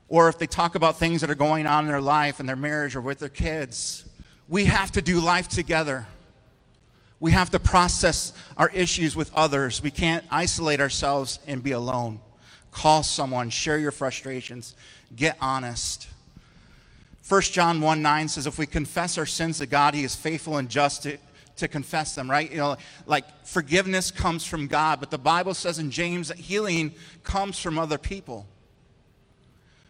or 0.08 0.28
if 0.28 0.38
they 0.38 0.46
talk 0.46 0.74
about 0.74 0.98
things 0.98 1.20
that 1.20 1.30
are 1.30 1.34
going 1.34 1.66
on 1.66 1.84
in 1.84 1.90
their 1.90 2.00
life 2.00 2.40
and 2.40 2.48
their 2.48 2.56
marriage 2.56 2.94
or 2.94 3.00
with 3.00 3.18
their 3.18 3.28
kids. 3.28 4.04
We 4.48 4.66
have 4.66 4.92
to 4.92 5.02
do 5.02 5.20
life 5.20 5.48
together. 5.48 6.06
We 7.18 7.32
have 7.32 7.50
to 7.50 7.58
process 7.58 8.32
our 8.56 8.68
issues 8.70 9.16
with 9.16 9.34
others. 9.34 9.82
We 9.82 9.90
can't 9.90 10.24
isolate 10.30 10.80
ourselves 10.80 11.40
and 11.46 11.62
be 11.62 11.72
alone. 11.72 12.20
Call 12.70 13.02
someone, 13.02 13.50
share 13.50 13.78
your 13.78 13.90
frustrations, 13.90 14.76
get 15.14 15.36
honest. 15.40 16.08
1 17.28 17.40
John 17.42 17.80
1 17.80 18.02
9 18.02 18.28
says, 18.28 18.46
If 18.46 18.58
we 18.58 18.66
confess 18.66 19.18
our 19.18 19.26
sins 19.26 19.58
to 19.58 19.66
God, 19.66 19.94
He 19.94 20.04
is 20.04 20.14
faithful 20.14 20.58
and 20.58 20.68
just 20.68 21.02
to, 21.04 21.16
to 21.56 21.68
confess 21.68 22.14
them, 22.14 22.30
right? 22.30 22.48
You 22.50 22.58
know, 22.58 22.76
like 23.06 23.24
forgiveness 23.44 24.10
comes 24.10 24.44
from 24.44 24.66
God, 24.66 25.00
but 25.00 25.10
the 25.10 25.18
Bible 25.18 25.54
says 25.54 25.78
in 25.78 25.90
James 25.90 26.28
that 26.28 26.36
healing 26.36 26.92
comes 27.24 27.58
from 27.58 27.78
other 27.78 27.98
people. 27.98 28.46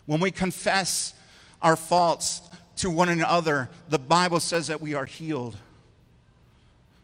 When 0.07 0.21
we 0.21 0.31
confess 0.31 1.14
our 1.61 1.77
faults 1.77 2.40
to 2.77 2.90
one 2.90 3.09
another, 3.09 3.69
the 3.88 3.99
Bible 3.99 4.40
says 4.40 4.69
that 4.69 4.81
we 4.81 4.95
are 4.95 5.05
healed. 5.05 5.57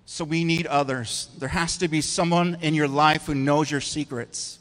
So 0.07 0.25
we 0.25 0.45
need 0.45 0.67
others. 0.67 1.29
There 1.39 1.49
has 1.49 1.79
to 1.79 1.89
be 1.89 2.01
someone 2.01 2.59
in 2.61 2.75
your 2.75 2.89
life 2.89 3.27
who 3.27 3.35
knows 3.35 3.71
your 3.71 3.81
secrets. 3.81 4.59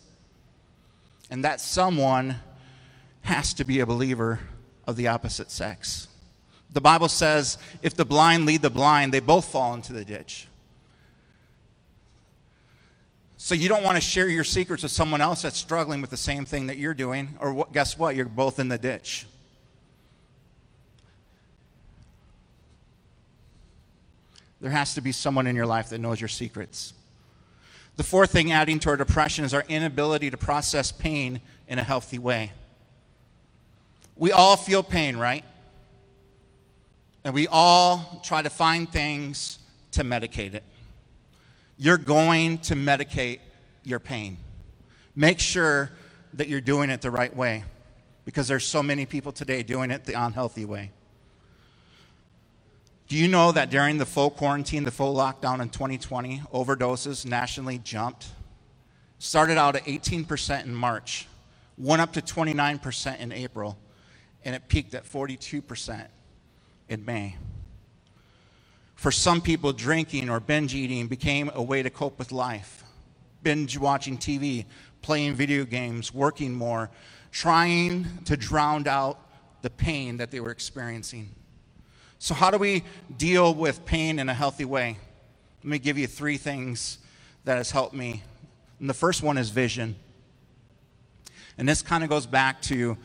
And 1.29 1.43
that 1.45 1.61
someone 1.61 2.37
has 3.23 3.53
to 3.55 3.63
be 3.63 3.79
a 3.79 3.85
believer 3.85 4.39
of 4.87 4.95
the 4.95 5.07
opposite 5.07 5.51
sex. 5.51 6.07
The 6.73 6.81
Bible 6.81 7.09
says 7.09 7.57
if 7.81 7.95
the 7.95 8.05
blind 8.05 8.45
lead 8.45 8.61
the 8.61 8.69
blind, 8.69 9.13
they 9.13 9.19
both 9.19 9.45
fall 9.45 9.73
into 9.73 9.93
the 9.93 10.05
ditch. 10.05 10.47
So 13.43 13.55
you 13.55 13.67
don't 13.69 13.81
want 13.81 13.95
to 13.95 14.01
share 14.01 14.29
your 14.29 14.43
secrets 14.43 14.83
with 14.83 14.91
someone 14.91 15.19
else 15.19 15.41
that's 15.41 15.57
struggling 15.57 15.99
with 15.99 16.11
the 16.11 16.15
same 16.15 16.45
thing 16.45 16.67
that 16.67 16.77
you're 16.77 16.93
doing, 16.93 17.39
or 17.39 17.51
what, 17.51 17.73
guess 17.73 17.97
what? 17.97 18.15
You're 18.15 18.25
both 18.25 18.59
in 18.59 18.67
the 18.67 18.77
ditch. 18.77 19.25
There 24.61 24.69
has 24.69 24.93
to 24.93 25.01
be 25.01 25.11
someone 25.11 25.47
in 25.47 25.55
your 25.55 25.65
life 25.65 25.89
that 25.89 25.97
knows 25.97 26.21
your 26.21 26.27
secrets. 26.27 26.93
The 27.95 28.03
fourth 28.03 28.31
thing 28.31 28.51
adding 28.51 28.77
to 28.77 28.89
our 28.89 28.95
depression 28.95 29.43
is 29.43 29.55
our 29.55 29.65
inability 29.67 30.29
to 30.29 30.37
process 30.37 30.91
pain 30.91 31.41
in 31.67 31.79
a 31.79 31.83
healthy 31.83 32.19
way. 32.19 32.51
We 34.15 34.31
all 34.31 34.55
feel 34.55 34.83
pain, 34.83 35.17
right? 35.17 35.43
And 37.23 37.33
we 37.33 37.47
all 37.47 38.21
try 38.23 38.43
to 38.43 38.51
find 38.51 38.87
things 38.87 39.57
to 39.93 40.03
medicate 40.03 40.53
it 40.53 40.63
you're 41.81 41.97
going 41.97 42.59
to 42.59 42.75
medicate 42.75 43.39
your 43.83 43.99
pain. 43.99 44.37
Make 45.15 45.39
sure 45.39 45.89
that 46.35 46.47
you're 46.47 46.61
doing 46.61 46.91
it 46.91 47.01
the 47.01 47.09
right 47.09 47.35
way 47.35 47.63
because 48.23 48.47
there's 48.47 48.67
so 48.67 48.83
many 48.83 49.07
people 49.07 49.31
today 49.31 49.63
doing 49.63 49.89
it 49.89 50.05
the 50.05 50.13
unhealthy 50.13 50.63
way. 50.63 50.91
Do 53.07 53.17
you 53.17 53.27
know 53.27 53.51
that 53.51 53.71
during 53.71 53.97
the 53.97 54.05
full 54.05 54.29
quarantine, 54.29 54.83
the 54.83 54.91
full 54.91 55.15
lockdown 55.15 55.59
in 55.59 55.69
2020, 55.69 56.43
overdoses 56.53 57.25
nationally 57.25 57.79
jumped? 57.79 58.27
Started 59.17 59.57
out 59.57 59.75
at 59.75 59.85
18% 59.85 60.63
in 60.63 60.75
March, 60.75 61.27
went 61.79 61.99
up 61.99 62.13
to 62.13 62.21
29% 62.21 63.19
in 63.19 63.31
April, 63.31 63.75
and 64.45 64.53
it 64.53 64.67
peaked 64.67 64.93
at 64.93 65.03
42% 65.03 66.05
in 66.89 67.03
May. 67.05 67.37
For 69.01 69.11
some 69.11 69.41
people, 69.41 69.73
drinking 69.73 70.29
or 70.29 70.39
binge 70.39 70.75
eating 70.75 71.07
became 71.07 71.49
a 71.55 71.63
way 71.63 71.81
to 71.81 71.89
cope 71.89 72.19
with 72.19 72.31
life. 72.31 72.83
Binge 73.41 73.79
watching 73.79 74.15
TV, 74.15 74.65
playing 75.01 75.33
video 75.33 75.65
games, 75.65 76.13
working 76.13 76.53
more, 76.53 76.91
trying 77.31 78.05
to 78.25 78.37
drown 78.37 78.87
out 78.87 79.17
the 79.63 79.71
pain 79.71 80.17
that 80.17 80.29
they 80.29 80.39
were 80.39 80.51
experiencing. 80.51 81.29
So, 82.19 82.35
how 82.35 82.51
do 82.51 82.59
we 82.59 82.83
deal 83.17 83.55
with 83.55 83.83
pain 83.85 84.19
in 84.19 84.29
a 84.29 84.35
healthy 84.35 84.65
way? 84.65 84.99
Let 85.63 85.67
me 85.71 85.79
give 85.79 85.97
you 85.97 86.05
three 86.05 86.37
things 86.37 86.99
that 87.43 87.57
has 87.57 87.71
helped 87.71 87.95
me. 87.95 88.21
And 88.79 88.87
the 88.87 88.93
first 88.93 89.23
one 89.23 89.39
is 89.39 89.49
vision. 89.49 89.95
And 91.57 91.67
this 91.67 91.81
kind 91.81 92.03
of 92.03 92.09
goes 92.11 92.27
back 92.27 92.61
to 92.63 92.99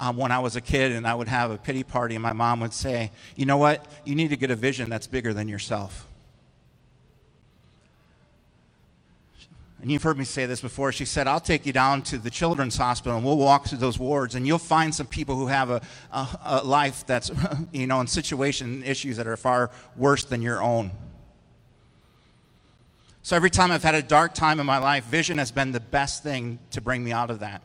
um, 0.00 0.16
when 0.16 0.32
I 0.32 0.38
was 0.38 0.56
a 0.56 0.60
kid 0.60 0.92
and 0.92 1.06
I 1.06 1.14
would 1.14 1.28
have 1.28 1.50
a 1.50 1.58
pity 1.58 1.84
party, 1.84 2.16
and 2.16 2.22
my 2.22 2.32
mom 2.32 2.60
would 2.60 2.72
say, 2.72 3.12
You 3.36 3.46
know 3.46 3.58
what? 3.58 3.86
You 4.04 4.14
need 4.14 4.30
to 4.30 4.36
get 4.36 4.50
a 4.50 4.56
vision 4.56 4.90
that's 4.90 5.06
bigger 5.06 5.32
than 5.32 5.46
yourself. 5.46 6.08
And 9.82 9.90
you've 9.90 10.02
heard 10.02 10.18
me 10.18 10.24
say 10.24 10.44
this 10.44 10.60
before. 10.60 10.92
She 10.92 11.06
said, 11.06 11.26
I'll 11.26 11.40
take 11.40 11.64
you 11.64 11.72
down 11.72 12.02
to 12.02 12.18
the 12.18 12.28
children's 12.28 12.76
hospital 12.76 13.16
and 13.16 13.24
we'll 13.24 13.38
walk 13.38 13.66
through 13.66 13.78
those 13.78 13.98
wards 13.98 14.34
and 14.34 14.46
you'll 14.46 14.58
find 14.58 14.94
some 14.94 15.06
people 15.06 15.36
who 15.36 15.46
have 15.46 15.70
a, 15.70 15.80
a, 16.12 16.28
a 16.44 16.64
life 16.64 17.06
that's, 17.06 17.30
you 17.72 17.86
know, 17.86 17.98
in 18.00 18.06
situation 18.06 18.82
issues 18.82 19.16
that 19.16 19.26
are 19.26 19.38
far 19.38 19.70
worse 19.96 20.24
than 20.24 20.42
your 20.42 20.62
own. 20.62 20.90
So 23.22 23.36
every 23.36 23.48
time 23.48 23.70
I've 23.70 23.82
had 23.82 23.94
a 23.94 24.02
dark 24.02 24.34
time 24.34 24.60
in 24.60 24.66
my 24.66 24.76
life, 24.76 25.04
vision 25.04 25.38
has 25.38 25.50
been 25.50 25.72
the 25.72 25.80
best 25.80 26.22
thing 26.22 26.58
to 26.72 26.82
bring 26.82 27.02
me 27.02 27.12
out 27.12 27.30
of 27.30 27.40
that. 27.40 27.62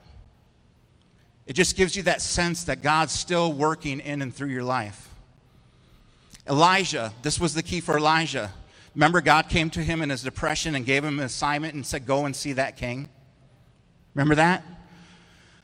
It 1.47 1.53
just 1.53 1.75
gives 1.75 1.95
you 1.95 2.03
that 2.03 2.21
sense 2.21 2.63
that 2.65 2.81
God's 2.81 3.13
still 3.13 3.53
working 3.53 3.99
in 3.99 4.21
and 4.21 4.33
through 4.33 4.49
your 4.49 4.63
life. 4.63 5.09
Elijah, 6.47 7.13
this 7.21 7.39
was 7.39 7.53
the 7.53 7.63
key 7.63 7.81
for 7.81 7.97
Elijah. 7.97 8.51
Remember, 8.93 9.21
God 9.21 9.49
came 9.49 9.69
to 9.71 9.81
him 9.81 10.01
in 10.01 10.09
his 10.09 10.23
depression 10.23 10.75
and 10.75 10.85
gave 10.85 11.03
him 11.03 11.19
an 11.19 11.25
assignment 11.25 11.73
and 11.73 11.85
said, 11.85 12.05
Go 12.05 12.25
and 12.25 12.35
see 12.35 12.53
that 12.53 12.77
king. 12.77 13.09
Remember 14.13 14.35
that? 14.35 14.63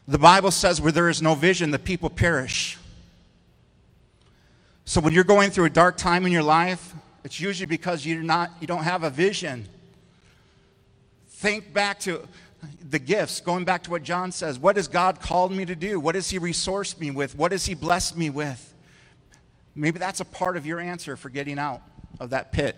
The 0.08 0.20
Bible 0.20 0.52
says, 0.52 0.82
Where 0.82 0.92
there 0.92 1.10
is 1.10 1.22
no 1.22 1.36
vision, 1.36 1.72
the 1.72 1.80
people 1.80 2.10
perish. 2.10 2.78
So 4.86 5.00
when 5.00 5.14
you're 5.14 5.24
going 5.24 5.52
through 5.52 5.66
a 5.66 5.70
dark 5.70 5.98
time 5.98 6.26
in 6.26 6.32
your 6.32 6.44
life, 6.44 6.94
it's 7.24 7.40
usually 7.40 7.68
because 7.68 8.06
you're 8.06 8.24
not, 8.24 8.52
you 8.60 8.68
don't 8.68 8.84
have 8.84 9.04
a 9.04 9.10
vision. 9.10 9.68
Think 11.30 11.74
back 11.74 12.00
to 12.02 12.28
the 12.90 13.00
gifts, 13.00 13.42
going 13.42 13.66
back 13.66 13.84
to 13.84 13.92
what 13.92 14.04
John 14.04 14.32
says, 14.32 14.60
what 14.60 14.76
has 14.76 14.88
God 14.88 15.20
called 15.20 15.52
me 15.52 15.66
to 15.66 15.76
do? 15.76 16.00
What 16.00 16.16
has 16.16 16.30
He 16.30 16.40
resourced 16.40 17.00
me 17.00 17.12
with? 17.12 17.36
What 17.36 17.52
has 17.52 17.66
He 17.66 17.74
blessed 17.74 18.18
me 18.18 18.30
with? 18.30 18.74
Maybe 19.76 20.00
that's 20.00 20.20
a 20.20 20.26
part 20.26 20.58
of 20.58 20.66
your 20.66 20.80
answer 20.80 21.16
for 21.16 21.30
getting 21.30 21.58
out 21.58 21.82
of 22.20 22.32
that 22.32 22.52
pit. 22.52 22.78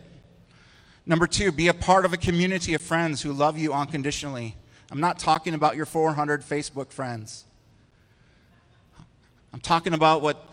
Number 1.05 1.27
two, 1.27 1.51
be 1.51 1.67
a 1.67 1.73
part 1.73 2.05
of 2.05 2.13
a 2.13 2.17
community 2.17 2.73
of 2.73 2.81
friends 2.81 3.21
who 3.21 3.33
love 3.33 3.57
you 3.57 3.73
unconditionally. 3.73 4.55
I'm 4.89 5.01
not 5.01 5.19
talking 5.19 5.53
about 5.53 5.75
your 5.75 5.85
400 5.85 6.41
Facebook 6.43 6.91
friends. 6.91 7.45
I'm 9.51 9.59
talking 9.59 9.93
about 9.93 10.21
what 10.21 10.49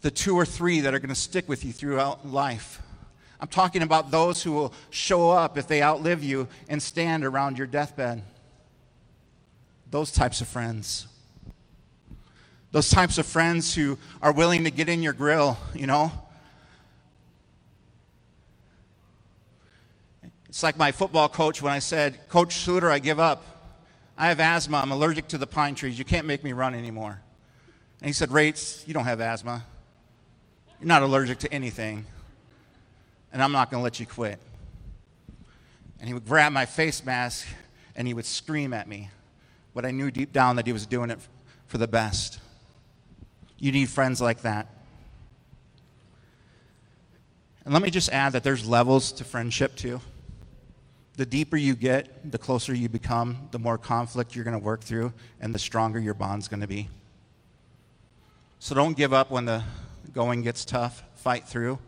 the 0.00 0.10
two 0.10 0.36
or 0.36 0.44
three 0.44 0.80
that 0.80 0.94
are 0.94 0.98
going 0.98 1.08
to 1.10 1.14
stick 1.14 1.48
with 1.48 1.64
you 1.64 1.72
throughout 1.72 2.26
life. 2.26 2.82
I'm 3.40 3.48
talking 3.48 3.82
about 3.82 4.10
those 4.10 4.42
who 4.42 4.52
will 4.52 4.72
show 4.90 5.30
up 5.30 5.56
if 5.56 5.68
they 5.68 5.82
outlive 5.82 6.24
you 6.24 6.48
and 6.68 6.82
stand 6.82 7.24
around 7.24 7.56
your 7.56 7.66
deathbed. 7.68 8.22
Those 9.90 10.12
types 10.12 10.40
of 10.40 10.48
friends. 10.48 11.06
Those 12.70 12.90
types 12.90 13.16
of 13.16 13.26
friends 13.26 13.74
who 13.74 13.98
are 14.20 14.32
willing 14.32 14.64
to 14.64 14.70
get 14.70 14.88
in 14.88 15.02
your 15.02 15.14
grill, 15.14 15.56
you 15.74 15.86
know. 15.86 16.12
It's 20.48 20.62
like 20.62 20.76
my 20.76 20.92
football 20.92 21.28
coach 21.28 21.62
when 21.62 21.72
I 21.72 21.78
said, 21.78 22.28
Coach 22.28 22.56
Sluter, 22.56 22.90
I 22.90 22.98
give 22.98 23.18
up. 23.18 23.44
I 24.18 24.28
have 24.28 24.40
asthma. 24.40 24.78
I'm 24.78 24.90
allergic 24.90 25.28
to 25.28 25.38
the 25.38 25.46
pine 25.46 25.74
trees. 25.74 25.98
You 25.98 26.04
can't 26.04 26.26
make 26.26 26.42
me 26.42 26.52
run 26.52 26.74
anymore. 26.74 27.20
And 28.00 28.06
he 28.06 28.12
said, 28.12 28.30
Rates, 28.30 28.84
you 28.86 28.92
don't 28.92 29.04
have 29.04 29.20
asthma. 29.20 29.64
You're 30.80 30.88
not 30.88 31.02
allergic 31.02 31.38
to 31.40 31.52
anything. 31.52 32.04
And 33.32 33.42
I'm 33.42 33.52
not 33.52 33.70
going 33.70 33.80
to 33.80 33.84
let 33.84 34.00
you 34.00 34.06
quit. 34.06 34.38
And 36.00 36.08
he 36.08 36.14
would 36.14 36.26
grab 36.26 36.52
my 36.52 36.66
face 36.66 37.04
mask 37.04 37.46
and 37.96 38.06
he 38.06 38.14
would 38.14 38.26
scream 38.26 38.72
at 38.72 38.88
me. 38.88 39.10
But 39.74 39.84
I 39.84 39.90
knew 39.90 40.10
deep 40.10 40.32
down 40.32 40.56
that 40.56 40.66
he 40.66 40.72
was 40.72 40.86
doing 40.86 41.10
it 41.10 41.18
for 41.66 41.78
the 41.78 41.88
best. 41.88 42.40
You 43.58 43.72
need 43.72 43.88
friends 43.88 44.20
like 44.20 44.42
that. 44.42 44.68
And 47.64 47.74
let 47.74 47.82
me 47.82 47.90
just 47.90 48.10
add 48.10 48.32
that 48.32 48.44
there's 48.44 48.66
levels 48.66 49.12
to 49.12 49.24
friendship 49.24 49.76
too. 49.76 50.00
The 51.16 51.26
deeper 51.26 51.56
you 51.56 51.74
get, 51.74 52.30
the 52.30 52.38
closer 52.38 52.72
you 52.72 52.88
become, 52.88 53.48
the 53.50 53.58
more 53.58 53.76
conflict 53.76 54.34
you're 54.34 54.44
going 54.44 54.58
to 54.58 54.64
work 54.64 54.82
through, 54.82 55.12
and 55.40 55.54
the 55.54 55.58
stronger 55.58 55.98
your 55.98 56.14
bond's 56.14 56.48
going 56.48 56.60
to 56.60 56.68
be. 56.68 56.88
So 58.60 58.74
don't 58.74 58.96
give 58.96 59.12
up 59.12 59.30
when 59.30 59.44
the 59.44 59.64
going 60.12 60.42
gets 60.42 60.64
tough. 60.64 61.02
Fight 61.16 61.46
through, 61.46 61.78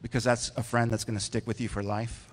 because 0.00 0.24
that's 0.24 0.52
a 0.56 0.62
friend 0.62 0.90
that's 0.90 1.04
going 1.04 1.18
to 1.18 1.24
stick 1.24 1.46
with 1.46 1.60
you 1.60 1.68
for 1.68 1.82
life. 1.82 2.32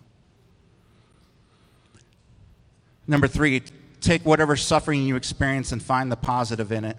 Number 3.08 3.28
three, 3.28 3.64
take 4.04 4.26
whatever 4.26 4.56
suffering 4.56 5.04
you 5.04 5.16
experience 5.16 5.72
and 5.72 5.82
find 5.82 6.12
the 6.12 6.16
positive 6.16 6.72
in 6.72 6.84
it. 6.84 6.98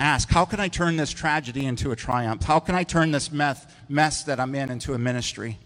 Ask, 0.00 0.30
how 0.30 0.44
can 0.44 0.60
I 0.60 0.68
turn 0.68 0.96
this 0.96 1.10
tragedy 1.10 1.66
into 1.66 1.90
a 1.90 1.96
triumph? 1.96 2.44
How 2.44 2.60
can 2.60 2.76
I 2.76 2.84
turn 2.84 3.10
this 3.10 3.32
meth, 3.32 3.74
mess 3.88 4.22
that 4.22 4.38
I'm 4.38 4.54
in 4.54 4.70
into 4.70 4.94
a 4.94 4.98
ministry? 4.98 5.58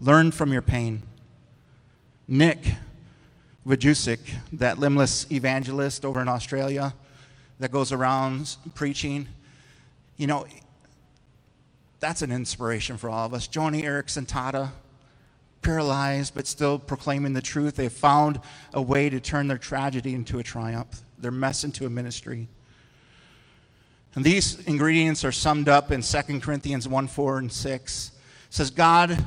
Learn 0.00 0.30
from 0.30 0.52
your 0.52 0.62
pain. 0.62 1.02
Nick 2.26 2.58
Vujicic, 3.66 4.18
that 4.54 4.78
limbless 4.78 5.30
evangelist 5.30 6.04
over 6.04 6.22
in 6.22 6.28
Australia 6.28 6.94
that 7.58 7.70
goes 7.70 7.92
around 7.92 8.56
preaching, 8.74 9.28
you 10.16 10.26
know, 10.26 10.46
that's 12.00 12.22
an 12.22 12.32
inspiration 12.32 12.96
for 12.96 13.10
all 13.10 13.26
of 13.26 13.34
us. 13.34 13.46
Joni 13.46 13.82
Eareckson 13.82 14.26
Tada, 14.26 14.70
paralyzed 15.62 16.34
but 16.34 16.46
still 16.46 16.78
proclaiming 16.78 17.32
the 17.32 17.42
truth. 17.42 17.76
They 17.76 17.88
found 17.88 18.40
a 18.72 18.82
way 18.82 19.10
to 19.10 19.20
turn 19.20 19.48
their 19.48 19.58
tragedy 19.58 20.14
into 20.14 20.38
a 20.38 20.42
triumph, 20.42 21.02
their 21.18 21.30
mess 21.30 21.64
into 21.64 21.86
a 21.86 21.90
ministry. 21.90 22.48
And 24.14 24.24
these 24.24 24.60
ingredients 24.66 25.24
are 25.24 25.32
summed 25.32 25.68
up 25.68 25.90
in 25.90 26.02
2 26.02 26.40
Corinthians 26.40 26.88
1 26.88 27.06
4 27.06 27.38
and 27.38 27.52
6. 27.52 28.10
It 28.48 28.54
says, 28.54 28.70
God 28.70 29.24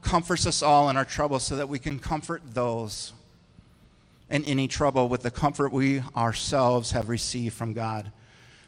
comforts 0.00 0.46
us 0.46 0.62
all 0.62 0.88
in 0.88 0.96
our 0.96 1.04
trouble 1.04 1.38
so 1.38 1.56
that 1.56 1.68
we 1.68 1.78
can 1.78 1.98
comfort 1.98 2.42
those 2.54 3.12
in 4.30 4.44
any 4.46 4.66
trouble 4.66 5.08
with 5.08 5.22
the 5.22 5.30
comfort 5.30 5.72
we 5.72 6.02
ourselves 6.16 6.92
have 6.92 7.08
received 7.10 7.54
from 7.54 7.74
God. 7.74 8.10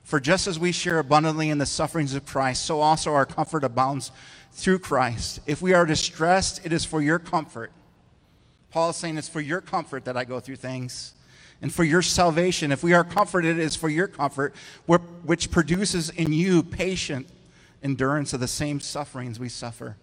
For 0.04 0.20
just 0.20 0.46
as 0.46 0.58
we 0.58 0.70
share 0.70 0.98
abundantly 0.98 1.48
in 1.48 1.58
the 1.58 1.66
sufferings 1.66 2.14
of 2.14 2.26
Christ, 2.26 2.64
so 2.64 2.80
also 2.80 3.14
our 3.14 3.26
comfort 3.26 3.64
abounds 3.64 4.12
through 4.52 4.78
Christ. 4.78 5.40
If 5.46 5.60
we 5.60 5.72
are 5.72 5.86
distressed, 5.86 6.64
it 6.64 6.72
is 6.72 6.84
for 6.84 7.02
your 7.02 7.18
comfort. 7.18 7.72
Paul 8.70 8.90
is 8.90 8.96
saying 8.96 9.16
it's 9.16 9.28
for 9.28 9.40
your 9.40 9.60
comfort 9.60 10.04
that 10.04 10.16
I 10.16 10.24
go 10.24 10.40
through 10.40 10.56
things. 10.56 11.14
And 11.62 11.72
for 11.72 11.84
your 11.84 12.02
salvation, 12.02 12.70
if 12.70 12.82
we 12.82 12.92
are 12.92 13.04
comforted, 13.04 13.58
it 13.58 13.62
is 13.62 13.76
for 13.76 13.88
your 13.88 14.06
comfort, 14.06 14.54
which 14.86 15.50
produces 15.50 16.10
in 16.10 16.32
you 16.32 16.62
patient 16.62 17.26
endurance 17.82 18.34
of 18.34 18.40
the 18.40 18.48
same 18.48 18.80
sufferings 18.80 19.40
we 19.40 19.48
suffer. 19.48 19.96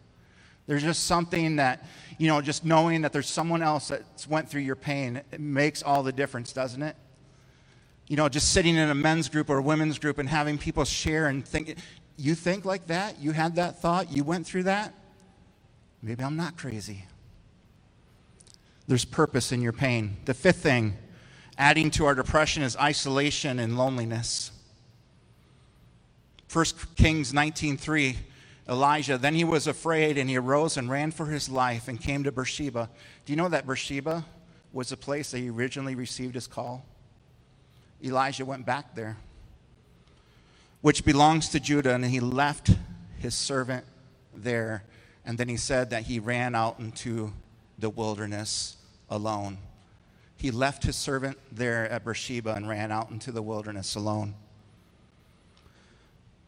There's 0.66 0.84
just 0.84 1.06
something 1.06 1.58
that, 1.58 1.86
you 2.18 2.28
know, 2.28 2.42
just 2.42 2.66
knowing 2.66 3.02
that 3.02 3.14
there's 3.14 3.30
someone 3.30 3.62
else 3.62 3.90
that's 3.90 4.28
went 4.28 4.50
through 4.50 4.62
your 4.62 4.76
pain, 4.76 5.22
it 5.32 5.40
makes 5.40 5.84
all 5.84 6.02
the 6.02 6.12
difference, 6.12 6.54
doesn't 6.54 6.82
it? 6.82 6.96
You 8.12 8.18
know, 8.18 8.28
just 8.28 8.52
sitting 8.52 8.76
in 8.76 8.90
a 8.90 8.94
men's 8.94 9.30
group 9.30 9.50
or 9.50 9.60
a 9.60 9.62
women's 9.62 9.98
group 9.98 10.18
and 10.18 10.28
having 10.28 10.58
people 10.58 10.84
share 10.84 11.28
and 11.28 11.48
think, 11.48 11.78
you 12.18 12.36
think 12.36 12.66
like 12.66 12.88
that? 12.88 13.22
You 13.22 13.32
had 13.32 13.56
that 13.56 13.82
thought? 13.82 14.12
You 14.12 14.26
went 14.26 14.46
through 14.46 14.64
that? 14.64 14.94
Maybe 16.04 16.22
I'm 16.22 16.36
not 16.36 16.58
crazy. 16.58 17.06
There's 18.86 19.06
purpose 19.06 19.54
in 19.54 19.62
your 19.62 19.72
pain. 19.72 20.18
The 20.26 20.34
fifth 20.34 20.58
thing, 20.58 20.98
adding 21.58 21.90
to 21.92 22.06
our 22.06 22.14
depression, 22.14 22.64
is 22.64 22.76
isolation 22.76 23.60
and 23.60 23.78
loneliness. 23.78 24.52
1 26.52 26.66
Kings 26.98 27.32
19:3 27.32 28.18
Elijah, 28.68 29.18
then 29.18 29.36
he 29.36 29.46
was 29.46 29.68
afraid 29.68 30.18
and 30.18 30.30
he 30.30 30.36
arose 30.36 30.76
and 30.76 30.90
ran 30.90 31.12
for 31.12 31.28
his 31.28 31.48
life 31.48 31.88
and 31.88 31.98
came 31.98 32.26
to 32.26 32.32
Beersheba. 32.34 32.90
Do 33.26 33.32
you 33.32 33.38
know 33.38 33.48
that 33.48 33.66
Beersheba 33.66 34.26
was 34.74 34.90
the 34.90 34.98
place 34.98 35.32
that 35.32 35.40
he 35.40 35.50
originally 35.50 35.96
received 35.96 36.36
his 36.36 36.48
call? 36.48 36.86
Elijah 38.04 38.46
went 38.46 38.66
back 38.66 38.96
there, 38.96 39.18
which 40.82 41.06
belongs 41.06 41.50
to 41.50 41.60
Judah, 41.60 41.94
and 41.94 42.06
he 42.06 42.20
left 42.20 42.72
his 43.20 43.36
servant 43.36 43.86
there. 44.34 44.84
And 45.26 45.38
then 45.38 45.48
he 45.48 45.58
said 45.58 45.92
that 45.92 46.04
he 46.04 46.20
ran 46.20 46.56
out 46.56 46.80
into 46.80 47.32
the 47.78 47.90
wilderness 47.90 48.78
alone. 49.10 49.58
He 50.38 50.50
left 50.50 50.84
his 50.84 50.96
servant 50.96 51.38
there 51.52 51.88
at 51.90 52.04
Beersheba 52.04 52.56
and 52.56 52.68
ran 52.68 52.92
out 52.92 53.12
into 53.12 53.32
the 53.32 53.44
wilderness 53.44 53.96
alone. 53.96 54.34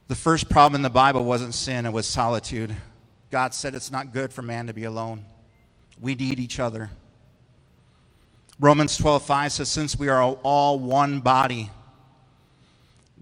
The 0.08 0.16
first 0.16 0.49
problem 0.49 0.76
in 0.76 0.82
the 0.82 0.89
Bible 0.89 1.24
wasn't 1.24 1.54
sin, 1.54 1.86
it 1.86 1.93
was 1.93 2.08
solitude. 2.08 2.76
God 3.30 3.54
said 3.54 3.76
it's 3.76 3.91
not 3.91 4.12
good 4.12 4.34
for 4.34 4.41
man 4.41 4.68
to 4.68 4.74
be 4.74 4.84
alone. 4.84 5.26
We 6.01 6.16
need 6.16 6.39
each 6.39 6.60
other. 6.60 6.89
Romans 8.60 8.97
12:5 8.97 9.51
says 9.51 9.70
since 9.70 9.97
we 9.97 10.10
are 10.10 10.22
all 10.22 10.80
one 10.80 11.20
body. 11.20 11.72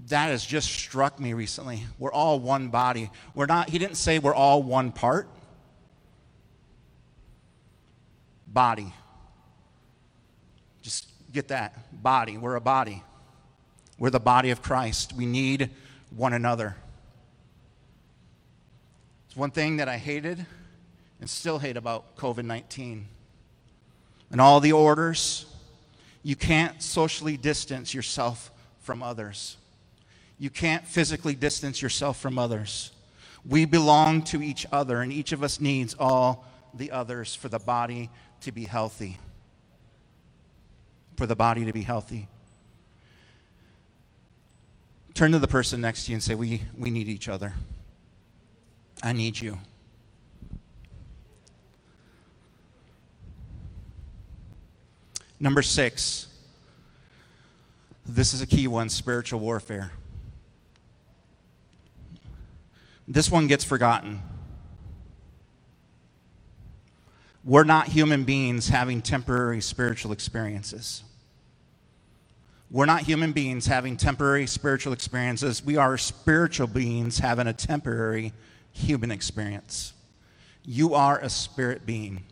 That 0.08 0.28
has 0.28 0.46
just 0.46 0.70
struck 0.70 1.20
me 1.20 1.34
recently. 1.34 1.86
We're 1.98 2.12
all 2.12 2.40
one 2.40 2.70
body. 2.70 3.10
We're 3.34 3.46
not 3.46 3.70
he 3.70 3.80
didn't 3.80 3.96
say 3.96 4.20
we're 4.20 4.36
all 4.36 4.62
one 4.62 4.92
part. 4.92 5.28
Body. 8.48 8.94
Just 10.82 11.08
get 11.32 11.48
that. 11.48 12.02
Body. 12.04 12.38
We're 12.38 12.56
a 12.56 12.62
body. 12.62 13.04
We're 13.98 14.10
the 14.10 14.20
body 14.20 14.50
of 14.50 14.62
Christ. 14.62 15.14
We 15.14 15.26
need 15.26 15.70
one 16.10 16.34
another. 16.34 16.76
It's 19.28 19.38
one 19.38 19.52
thing 19.52 19.78
that 19.78 19.88
I 19.88 19.98
hated 19.98 20.46
and 21.22 21.30
still 21.30 21.60
hate 21.60 21.78
about 21.78 22.18
COVID 22.18 22.44
19 22.44 23.08
and 24.32 24.40
all 24.40 24.60
the 24.60 24.72
orders. 24.72 25.46
You 26.24 26.36
can't 26.36 26.82
socially 26.82 27.38
distance 27.38 27.94
yourself 27.94 28.52
from 28.80 29.04
others. 29.04 29.58
You 30.40 30.50
can't 30.50 30.86
physically 30.88 31.36
distance 31.36 31.82
yourself 31.82 32.20
from 32.20 32.40
others. 32.40 32.92
We 33.46 33.66
belong 33.66 34.24
to 34.24 34.42
each 34.42 34.66
other, 34.72 35.02
and 35.02 35.12
each 35.12 35.32
of 35.32 35.44
us 35.44 35.60
needs 35.60 35.96
all 36.00 36.46
the 36.74 36.92
others 36.92 37.36
for 37.36 37.50
the 37.50 37.60
body 37.60 38.10
to 38.42 38.52
be 38.52 38.66
healthy. 38.66 39.20
For 41.18 41.26
the 41.26 41.36
body 41.36 41.66
to 41.66 41.74
be 41.74 41.82
healthy. 41.82 42.28
Turn 45.14 45.32
to 45.34 45.40
the 45.40 45.48
person 45.48 45.82
next 45.82 46.06
to 46.06 46.12
you 46.12 46.16
and 46.16 46.24
say, 46.24 46.36
We, 46.36 46.62
we 46.78 46.90
need 46.90 47.08
each 47.08 47.28
other. 47.28 47.54
I 49.04 49.14
need 49.14 49.40
you. 49.40 49.60
Number 55.42 55.64
six, 55.64 56.28
this 58.06 58.36
is 58.36 58.44
a 58.44 58.46
key 58.46 58.68
one 58.68 58.90
spiritual 58.90 59.40
warfare. 59.40 59.92
This 63.08 63.32
one 63.32 63.48
gets 63.48 63.64
forgotten. 63.64 64.22
We're 67.44 67.64
not 67.64 67.88
human 67.88 68.24
beings 68.24 68.70
having 68.70 69.02
temporary 69.02 69.62
spiritual 69.62 70.12
experiences. 70.12 71.04
We're 72.70 72.86
not 72.86 73.02
human 73.02 73.32
beings 73.32 73.66
having 73.66 73.98
temporary 73.98 74.46
spiritual 74.46 74.94
experiences. 74.94 75.66
We 75.66 75.76
are 75.76 75.98
spiritual 75.98 76.68
beings 76.68 77.18
having 77.18 77.48
a 77.48 77.54
temporary 77.54 78.32
human 78.74 79.10
experience. 79.10 79.94
You 80.64 80.94
are 80.94 81.18
a 81.18 81.30
spirit 81.30 81.88
being. 81.88 82.26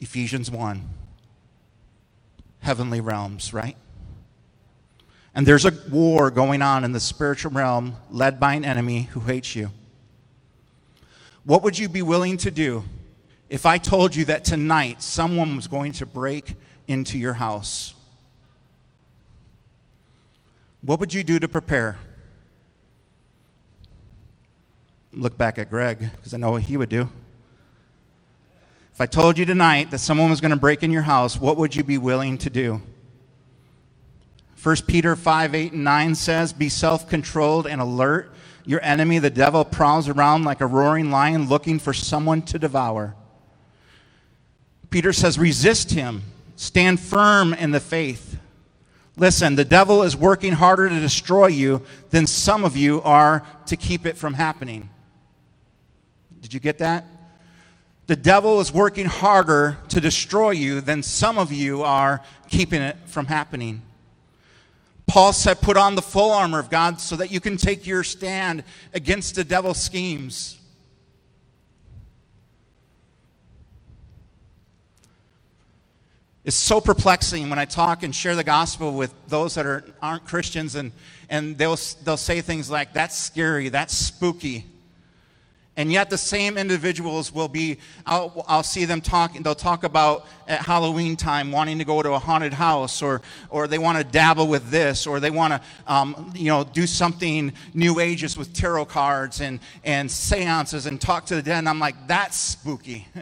Ephesians 0.00 0.50
1. 0.50 0.88
Heavenly 2.62 3.00
realms, 3.00 3.52
right? 3.52 3.76
And 5.34 5.46
there's 5.46 5.64
a 5.64 5.72
war 5.90 6.30
going 6.30 6.62
on 6.62 6.84
in 6.84 6.92
the 6.92 7.00
spiritual 7.00 7.52
realm 7.52 7.96
led 8.10 8.38
by 8.40 8.54
an 8.54 8.64
enemy 8.64 9.02
who 9.12 9.20
hates 9.20 9.54
you. 9.54 9.70
What 11.44 11.62
would 11.62 11.78
you 11.78 11.88
be 11.88 12.02
willing 12.02 12.36
to 12.38 12.50
do 12.50 12.84
if 13.50 13.66
I 13.66 13.78
told 13.78 14.14
you 14.14 14.24
that 14.26 14.44
tonight 14.44 15.02
someone 15.02 15.56
was 15.56 15.66
going 15.66 15.92
to 15.92 16.06
break 16.06 16.54
into 16.86 17.18
your 17.18 17.34
house? 17.34 17.94
What 20.82 21.00
would 21.00 21.12
you 21.12 21.24
do 21.24 21.38
to 21.38 21.48
prepare? 21.48 21.98
Look 25.12 25.36
back 25.36 25.58
at 25.58 25.68
Greg, 25.68 25.98
because 25.98 26.32
I 26.32 26.36
know 26.36 26.52
what 26.52 26.62
he 26.62 26.76
would 26.76 26.88
do. 26.88 27.08
If 28.92 29.00
I 29.00 29.06
told 29.06 29.38
you 29.38 29.46
tonight 29.46 29.90
that 29.90 29.98
someone 29.98 30.28
was 30.28 30.40
going 30.40 30.50
to 30.50 30.56
break 30.56 30.82
in 30.82 30.90
your 30.90 31.02
house, 31.02 31.40
what 31.40 31.56
would 31.56 31.74
you 31.74 31.82
be 31.82 31.96
willing 31.96 32.36
to 32.38 32.50
do? 32.50 32.82
1 34.62 34.76
Peter 34.86 35.16
5 35.16 35.54
8 35.54 35.72
and 35.72 35.84
9 35.84 36.14
says, 36.14 36.52
Be 36.52 36.68
self 36.68 37.08
controlled 37.08 37.66
and 37.66 37.80
alert. 37.80 38.32
Your 38.64 38.80
enemy, 38.82 39.18
the 39.18 39.30
devil, 39.30 39.64
prowls 39.64 40.08
around 40.08 40.44
like 40.44 40.60
a 40.60 40.66
roaring 40.66 41.10
lion 41.10 41.48
looking 41.48 41.78
for 41.78 41.92
someone 41.92 42.42
to 42.42 42.58
devour. 42.58 43.16
Peter 44.90 45.12
says, 45.12 45.38
Resist 45.38 45.92
him, 45.92 46.22
stand 46.54 47.00
firm 47.00 47.54
in 47.54 47.70
the 47.70 47.80
faith. 47.80 48.38
Listen, 49.16 49.56
the 49.56 49.64
devil 49.64 50.02
is 50.02 50.16
working 50.16 50.52
harder 50.52 50.88
to 50.88 51.00
destroy 51.00 51.46
you 51.46 51.82
than 52.10 52.26
some 52.26 52.64
of 52.64 52.76
you 52.76 53.02
are 53.02 53.44
to 53.66 53.76
keep 53.76 54.06
it 54.06 54.16
from 54.16 54.34
happening. 54.34 54.90
Did 56.40 56.54
you 56.54 56.60
get 56.60 56.78
that? 56.78 57.04
The 58.12 58.16
devil 58.16 58.60
is 58.60 58.70
working 58.70 59.06
harder 59.06 59.78
to 59.88 59.98
destroy 59.98 60.50
you 60.50 60.82
than 60.82 61.02
some 61.02 61.38
of 61.38 61.50
you 61.50 61.82
are 61.82 62.20
keeping 62.50 62.82
it 62.82 62.98
from 63.06 63.24
happening. 63.24 63.80
Paul 65.06 65.32
said, 65.32 65.62
Put 65.62 65.78
on 65.78 65.94
the 65.94 66.02
full 66.02 66.30
armor 66.30 66.58
of 66.58 66.68
God 66.68 67.00
so 67.00 67.16
that 67.16 67.30
you 67.30 67.40
can 67.40 67.56
take 67.56 67.86
your 67.86 68.04
stand 68.04 68.64
against 68.92 69.36
the 69.36 69.44
devil's 69.44 69.78
schemes. 69.78 70.60
It's 76.44 76.54
so 76.54 76.82
perplexing 76.82 77.48
when 77.48 77.58
I 77.58 77.64
talk 77.64 78.02
and 78.02 78.14
share 78.14 78.36
the 78.36 78.44
gospel 78.44 78.92
with 78.92 79.14
those 79.28 79.54
that 79.54 79.64
are, 79.64 79.84
aren't 80.02 80.26
Christians, 80.26 80.74
and, 80.74 80.92
and 81.30 81.56
they'll, 81.56 81.78
they'll 82.04 82.18
say 82.18 82.42
things 82.42 82.68
like, 82.68 82.92
That's 82.92 83.16
scary, 83.16 83.70
that's 83.70 83.96
spooky. 83.96 84.66
And 85.74 85.90
yet, 85.90 86.10
the 86.10 86.18
same 86.18 86.58
individuals 86.58 87.32
will 87.32 87.48
be, 87.48 87.78
I'll, 88.04 88.44
I'll, 88.46 88.62
see 88.62 88.84
them 88.84 89.00
talking, 89.00 89.42
they'll 89.42 89.54
talk 89.54 89.84
about 89.84 90.26
at 90.46 90.60
Halloween 90.60 91.16
time 91.16 91.50
wanting 91.50 91.78
to 91.78 91.86
go 91.86 92.02
to 92.02 92.12
a 92.12 92.18
haunted 92.18 92.52
house, 92.52 93.00
or, 93.00 93.22
or 93.48 93.66
they 93.66 93.78
want 93.78 93.96
to 93.96 94.04
dabble 94.04 94.48
with 94.48 94.68
this, 94.68 95.06
or 95.06 95.18
they 95.18 95.30
want 95.30 95.54
to, 95.54 95.62
um, 95.90 96.30
you 96.36 96.48
know, 96.48 96.62
do 96.62 96.86
something 96.86 97.54
New 97.72 98.00
Ages 98.00 98.36
with 98.36 98.52
tarot 98.52 98.84
cards 98.84 99.40
and, 99.40 99.60
and 99.82 100.10
seances 100.10 100.84
and 100.84 101.00
talk 101.00 101.24
to 101.26 101.36
the 101.36 101.42
dead. 101.42 101.60
And 101.60 101.68
I'm 101.70 101.78
like, 101.78 102.06
that's 102.06 102.36
spooky. 102.36 103.08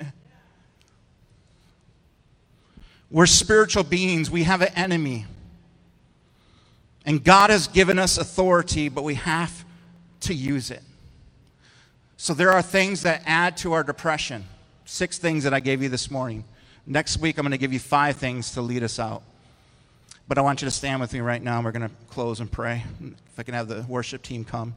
We're 3.12 3.26
spiritual 3.26 3.84
beings, 3.84 4.28
we 4.28 4.42
have 4.42 4.60
an 4.60 4.72
enemy. 4.74 5.26
And 7.06 7.22
God 7.22 7.50
has 7.50 7.68
given 7.68 7.98
us 7.98 8.18
authority, 8.18 8.88
but 8.88 9.04
we 9.04 9.14
have 9.14 9.64
to 10.20 10.34
use 10.34 10.72
it. 10.72 10.82
So 12.22 12.34
there 12.34 12.52
are 12.52 12.60
things 12.60 13.04
that 13.04 13.22
add 13.24 13.56
to 13.56 13.72
our 13.72 13.82
depression. 13.82 14.44
Six 14.84 15.16
things 15.16 15.44
that 15.44 15.54
I 15.54 15.60
gave 15.60 15.82
you 15.82 15.88
this 15.88 16.10
morning. 16.10 16.44
Next 16.84 17.16
week, 17.16 17.38
I'm 17.38 17.44
going 17.44 17.52
to 17.52 17.56
give 17.56 17.72
you 17.72 17.78
five 17.78 18.16
things 18.16 18.50
to 18.52 18.60
lead 18.60 18.82
us 18.82 18.98
out. 18.98 19.22
But 20.28 20.36
I 20.36 20.42
want 20.42 20.60
you 20.60 20.66
to 20.66 20.70
stand 20.70 21.00
with 21.00 21.14
me 21.14 21.20
right 21.20 21.42
now. 21.42 21.56
And 21.56 21.64
we're 21.64 21.72
going 21.72 21.88
to 21.88 21.94
close 22.10 22.40
and 22.40 22.52
pray. 22.52 22.84
If 23.02 23.38
I 23.38 23.42
can 23.42 23.54
have 23.54 23.68
the 23.68 23.86
worship 23.88 24.20
team 24.20 24.44
come. 24.44 24.74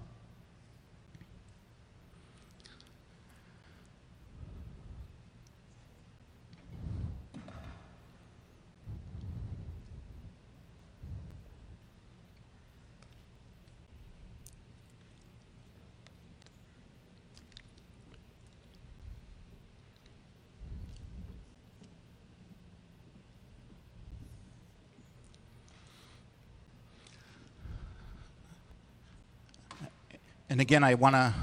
And 30.53 30.61
again, 30.61 30.83
I 30.83 30.93
want 30.93 31.15
to 31.15 31.33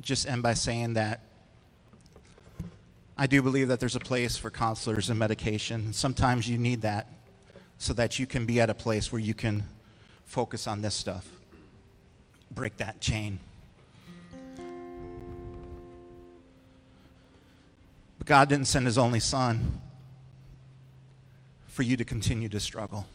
just 0.00 0.26
end 0.26 0.42
by 0.42 0.54
saying 0.54 0.94
that 0.94 1.20
I 3.16 3.28
do 3.28 3.40
believe 3.40 3.68
that 3.68 3.78
there's 3.78 3.94
a 3.94 4.00
place 4.00 4.36
for 4.36 4.50
counselors 4.50 5.10
and 5.10 5.16
medication. 5.16 5.92
Sometimes 5.92 6.48
you 6.48 6.58
need 6.58 6.82
that 6.82 7.06
so 7.78 7.92
that 7.92 8.18
you 8.18 8.26
can 8.26 8.46
be 8.46 8.60
at 8.60 8.68
a 8.68 8.74
place 8.74 9.12
where 9.12 9.20
you 9.20 9.32
can 9.32 9.62
focus 10.24 10.66
on 10.66 10.82
this 10.82 10.96
stuff, 10.96 11.28
break 12.50 12.76
that 12.78 13.00
chain. 13.00 13.38
But 18.18 18.26
God 18.26 18.48
didn't 18.48 18.66
send 18.66 18.86
his 18.86 18.98
only 18.98 19.20
son 19.20 19.80
for 21.68 21.84
you 21.84 21.96
to 21.96 22.04
continue 22.04 22.48
to 22.48 22.58
struggle. 22.58 23.06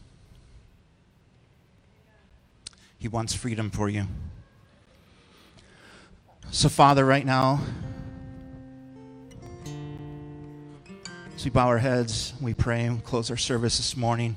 He 2.98 3.08
wants 3.08 3.34
freedom 3.34 3.68
for 3.68 3.90
you. 3.90 4.06
So, 6.50 6.68
Father, 6.68 7.04
right 7.04 7.26
now, 7.26 7.60
as 11.34 11.44
we 11.44 11.50
bow 11.50 11.66
our 11.66 11.78
heads, 11.78 12.32
we 12.40 12.54
pray 12.54 12.84
and 12.84 13.02
close 13.04 13.30
our 13.30 13.36
service 13.36 13.76
this 13.76 13.96
morning. 13.96 14.36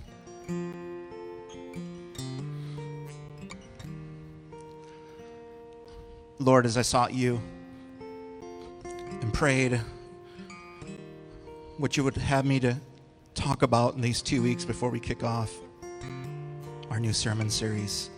Lord, 6.39 6.66
as 6.66 6.78
I 6.78 6.82
sought 6.82 7.14
you 7.14 7.39
and 8.84 9.34
prayed 9.34 9.80
what 11.78 11.97
you 11.97 12.03
would 12.03 12.18
have 12.18 12.45
me 12.45 12.60
to 12.60 12.76
talk 13.36 13.62
about 13.62 13.95
in 13.95 14.01
these 14.01 14.22
two 14.22 14.41
weeks 14.41 14.66
before 14.66 14.89
we 14.89 14.99
kick 14.99 15.24
off 15.24 15.53
our 16.89 16.99
new 16.99 17.14
sermon 17.14 17.49
series, 17.49 18.10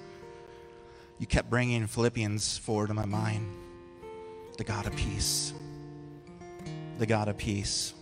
you 1.19 1.27
kept 1.27 1.49
bringing 1.49 1.85
Philippians 1.85 2.57
forward 2.57 2.89
in 2.89 2.95
my 2.95 3.05
mind 3.05 3.58
the 4.59 4.65
God 4.65 4.85
of 4.85 4.95
peace. 4.97 5.53
The 6.97 7.05
God 7.05 7.29
of 7.29 7.37
peace. 7.37 7.93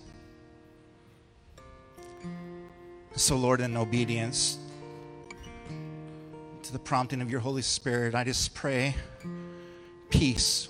So, 3.15 3.35
Lord, 3.35 3.61
in 3.61 3.77
obedience 3.77 4.57
to 6.63 6.73
the 6.73 6.79
prompting 6.79 7.21
of 7.21 7.29
your 7.29 7.41
Holy 7.41 7.61
Spirit, 7.61 8.15
I 8.15 8.23
just 8.23 8.55
pray 8.55 8.95
peace 10.09 10.69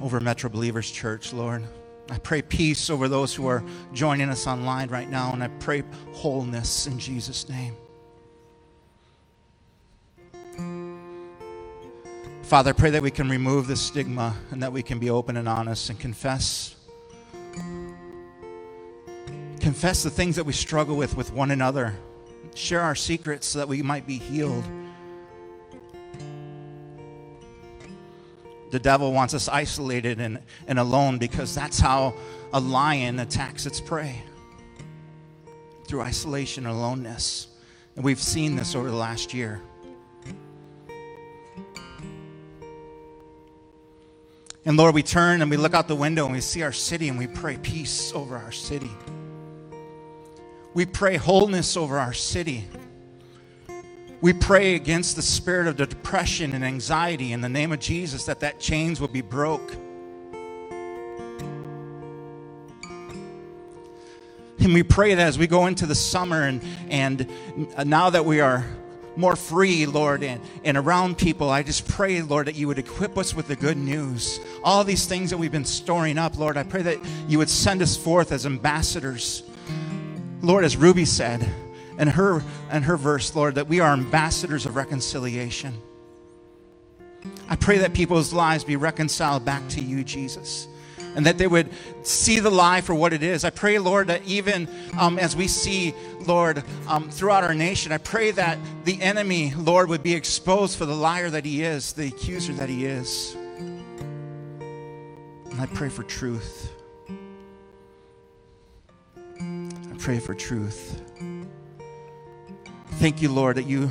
over 0.00 0.18
Metro 0.18 0.48
Believers 0.48 0.90
Church, 0.90 1.34
Lord. 1.34 1.62
I 2.10 2.16
pray 2.16 2.40
peace 2.40 2.88
over 2.88 3.06
those 3.06 3.34
who 3.34 3.46
are 3.46 3.62
joining 3.92 4.30
us 4.30 4.46
online 4.46 4.88
right 4.88 5.10
now, 5.10 5.30
and 5.34 5.44
I 5.44 5.48
pray 5.48 5.82
wholeness 6.12 6.86
in 6.86 6.98
Jesus' 6.98 7.50
name. 7.50 7.76
Father, 12.44 12.70
I 12.70 12.72
pray 12.74 12.90
that 12.90 13.02
we 13.02 13.10
can 13.10 13.30
remove 13.30 13.68
the 13.68 13.74
stigma 13.74 14.36
and 14.50 14.62
that 14.62 14.70
we 14.70 14.82
can 14.82 14.98
be 14.98 15.08
open 15.08 15.38
and 15.38 15.48
honest 15.48 15.88
and 15.88 15.98
confess. 15.98 16.76
Confess 19.60 20.02
the 20.02 20.10
things 20.10 20.36
that 20.36 20.44
we 20.44 20.52
struggle 20.52 20.94
with 20.94 21.16
with 21.16 21.32
one 21.32 21.50
another. 21.50 21.94
Share 22.54 22.82
our 22.82 22.94
secrets 22.94 23.46
so 23.46 23.60
that 23.60 23.66
we 23.66 23.80
might 23.80 24.06
be 24.06 24.18
healed. 24.18 24.62
The 28.72 28.78
devil 28.78 29.10
wants 29.10 29.32
us 29.32 29.48
isolated 29.48 30.20
and, 30.20 30.38
and 30.68 30.78
alone 30.78 31.16
because 31.16 31.54
that's 31.54 31.80
how 31.80 32.14
a 32.52 32.60
lion 32.60 33.20
attacks 33.20 33.64
its 33.64 33.80
prey 33.80 34.22
through 35.86 36.02
isolation 36.02 36.66
and 36.66 36.76
aloneness. 36.76 37.46
And 37.96 38.04
we've 38.04 38.20
seen 38.20 38.54
this 38.54 38.74
over 38.74 38.90
the 38.90 38.96
last 38.96 39.32
year. 39.32 39.62
And 44.66 44.78
Lord, 44.78 44.94
we 44.94 45.02
turn 45.02 45.42
and 45.42 45.50
we 45.50 45.58
look 45.58 45.74
out 45.74 45.88
the 45.88 45.96
window 45.96 46.24
and 46.24 46.34
we 46.34 46.40
see 46.40 46.62
our 46.62 46.72
city 46.72 47.08
and 47.08 47.18
we 47.18 47.26
pray 47.26 47.58
peace 47.58 48.12
over 48.14 48.36
our 48.36 48.52
city. 48.52 48.90
We 50.72 50.86
pray 50.86 51.16
wholeness 51.16 51.76
over 51.76 51.98
our 51.98 52.14
city. 52.14 52.66
We 54.22 54.32
pray 54.32 54.74
against 54.74 55.16
the 55.16 55.22
spirit 55.22 55.66
of 55.66 55.76
depression 55.76 56.54
and 56.54 56.64
anxiety 56.64 57.32
in 57.32 57.42
the 57.42 57.48
name 57.48 57.72
of 57.72 57.80
Jesus 57.80 58.24
that 58.24 58.40
that 58.40 58.58
chains 58.58 59.00
will 59.00 59.08
be 59.08 59.20
broke. 59.20 59.76
And 64.58 64.72
we 64.72 64.82
pray 64.82 65.14
that 65.14 65.26
as 65.26 65.38
we 65.38 65.46
go 65.46 65.66
into 65.66 65.84
the 65.84 65.94
summer 65.94 66.42
and, 66.42 66.62
and 66.88 67.28
now 67.84 68.08
that 68.08 68.24
we 68.24 68.40
are 68.40 68.64
more 69.16 69.36
free, 69.36 69.86
Lord, 69.86 70.22
and, 70.22 70.40
and 70.64 70.76
around 70.76 71.18
people. 71.18 71.50
I 71.50 71.62
just 71.62 71.86
pray, 71.88 72.22
Lord, 72.22 72.46
that 72.46 72.54
you 72.54 72.66
would 72.68 72.78
equip 72.78 73.16
us 73.16 73.34
with 73.34 73.48
the 73.48 73.56
good 73.56 73.76
news. 73.76 74.40
All 74.62 74.84
these 74.84 75.06
things 75.06 75.30
that 75.30 75.38
we've 75.38 75.52
been 75.52 75.64
storing 75.64 76.18
up, 76.18 76.38
Lord, 76.38 76.56
I 76.56 76.62
pray 76.62 76.82
that 76.82 76.98
you 77.28 77.38
would 77.38 77.50
send 77.50 77.82
us 77.82 77.96
forth 77.96 78.32
as 78.32 78.46
ambassadors. 78.46 79.42
Lord, 80.42 80.64
as 80.64 80.76
Ruby 80.76 81.04
said 81.04 81.48
in 81.98 82.08
her, 82.08 82.42
in 82.72 82.82
her 82.82 82.96
verse, 82.96 83.34
Lord, 83.34 83.54
that 83.54 83.68
we 83.68 83.80
are 83.80 83.92
ambassadors 83.92 84.66
of 84.66 84.76
reconciliation. 84.76 85.74
I 87.48 87.56
pray 87.56 87.78
that 87.78 87.94
people's 87.94 88.32
lives 88.32 88.64
be 88.64 88.76
reconciled 88.76 89.44
back 89.44 89.66
to 89.70 89.80
you, 89.80 90.04
Jesus 90.04 90.68
and 91.14 91.26
that 91.26 91.38
they 91.38 91.46
would 91.46 91.70
see 92.02 92.40
the 92.40 92.50
lie 92.50 92.80
for 92.80 92.94
what 92.94 93.12
it 93.12 93.22
is. 93.22 93.44
I 93.44 93.50
pray, 93.50 93.78
Lord, 93.78 94.08
that 94.08 94.24
even 94.24 94.68
um, 94.98 95.18
as 95.18 95.36
we 95.36 95.48
see, 95.48 95.94
Lord, 96.20 96.62
um, 96.88 97.10
throughout 97.10 97.44
our 97.44 97.54
nation, 97.54 97.92
I 97.92 97.98
pray 97.98 98.30
that 98.32 98.58
the 98.84 99.00
enemy, 99.00 99.54
Lord, 99.54 99.88
would 99.88 100.02
be 100.02 100.14
exposed 100.14 100.76
for 100.76 100.86
the 100.86 100.94
liar 100.94 101.30
that 101.30 101.44
he 101.44 101.62
is, 101.62 101.92
the 101.92 102.08
accuser 102.08 102.52
that 102.54 102.68
he 102.68 102.84
is. 102.86 103.34
And 105.54 105.60
I 105.60 105.66
pray 105.66 105.88
for 105.88 106.02
truth. 106.02 106.72
I 109.40 109.96
pray 109.98 110.18
for 110.18 110.34
truth. 110.34 111.00
Thank 112.94 113.22
you, 113.22 113.30
Lord, 113.30 113.56
that 113.56 113.66
you 113.66 113.90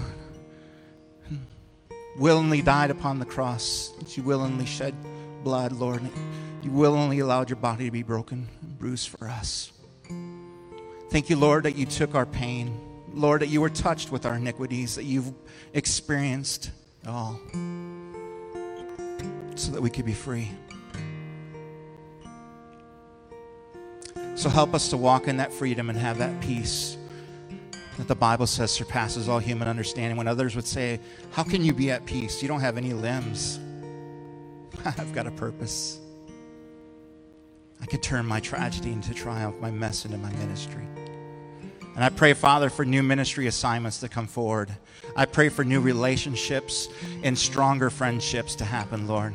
willingly 2.18 2.62
died 2.62 2.92
upon 2.92 3.20
the 3.20 3.26
cross, 3.26 3.94
that 4.00 4.16
you 4.16 4.24
willingly 4.24 4.66
shed 4.66 4.94
blood, 5.44 5.72
Lord. 5.72 6.02
You 6.64 6.72
willingly 6.72 7.20
allowed 7.20 7.50
your 7.50 7.58
body 7.58 7.86
to 7.86 7.92
be 7.92 8.04
broken 8.04 8.48
and 8.62 8.80
bruised 8.80 9.10
for 9.10 9.28
us. 9.28 9.74
Thank 11.10 11.30
you, 11.30 11.36
Lord, 11.36 11.64
that 11.64 11.76
you 11.76 11.86
took 11.86 12.16
our 12.16 12.26
pain. 12.26 12.80
Lord, 13.14 13.42
that 13.42 13.50
you 13.50 13.60
were 13.60 13.70
touched 13.70 14.14
with 14.14 14.26
our 14.26 14.36
iniquities, 14.36 14.96
that 14.96 15.04
you've 15.04 15.34
experienced 15.74 16.72
all 17.06 17.38
so 19.56 19.72
that 19.74 19.82
we 19.82 19.90
could 19.90 20.06
be 20.06 20.14
free. 20.14 20.50
So 24.36 24.50
help 24.50 24.74
us 24.74 24.88
to 24.90 24.98
walk 24.98 25.28
in 25.28 25.38
that 25.38 25.52
freedom 25.52 25.90
and 25.90 26.00
have 26.00 26.18
that 26.20 26.40
peace 26.40 26.98
that 27.98 28.08
the 28.08 28.16
Bible 28.16 28.48
says 28.48 28.72
surpasses 28.72 29.28
all 29.28 29.40
human 29.40 29.68
understanding. 29.68 30.18
When 30.18 30.28
others 30.30 30.56
would 30.56 30.66
say, 30.66 31.02
How 31.32 31.44
can 31.44 31.62
you 31.64 31.74
be 31.74 31.92
at 31.92 32.06
peace? 32.06 32.42
You 32.42 32.48
don't 32.48 32.62
have 32.62 32.78
any 32.78 32.94
limbs. 32.94 33.60
I've 34.86 35.14
got 35.14 35.28
a 35.28 35.32
purpose. 35.32 36.00
I 37.84 37.86
could 37.86 38.02
turn 38.02 38.26
my 38.26 38.40
tragedy 38.40 38.94
into 38.94 39.14
triumph, 39.14 39.60
my 39.60 39.70
mess 39.70 40.06
into 40.06 40.18
my 40.18 40.32
ministry. 40.36 40.88
And 41.96 42.02
I 42.02 42.08
pray, 42.08 42.32
Father, 42.32 42.70
for 42.70 42.86
new 42.86 43.04
ministry 43.04 43.48
assignments 43.48 44.00
to 44.00 44.08
come 44.08 44.26
forward. 44.26 44.72
I 45.18 45.26
pray 45.26 45.50
for 45.50 45.66
new 45.66 45.82
relationships 45.82 46.88
and 47.24 47.38
stronger 47.38 47.90
friendships 47.90 48.56
to 48.56 48.66
happen, 48.66 49.06
Lord. 49.06 49.34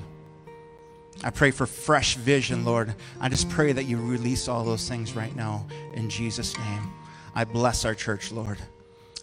I 1.23 1.29
pray 1.29 1.51
for 1.51 1.67
fresh 1.67 2.15
vision, 2.15 2.65
Lord. 2.65 2.95
I 3.21 3.29
just 3.29 3.51
pray 3.51 3.73
that 3.73 3.85
you 3.85 3.99
release 3.99 4.49
all 4.49 4.65
those 4.65 4.89
things 4.89 5.15
right 5.15 5.37
now 5.37 5.67
in 5.93 6.09
Jesus' 6.09 6.57
name. 6.57 6.91
I 7.35 7.45
bless 7.45 7.85
our 7.85 7.95
church, 7.95 8.33
Lord. 8.33 8.59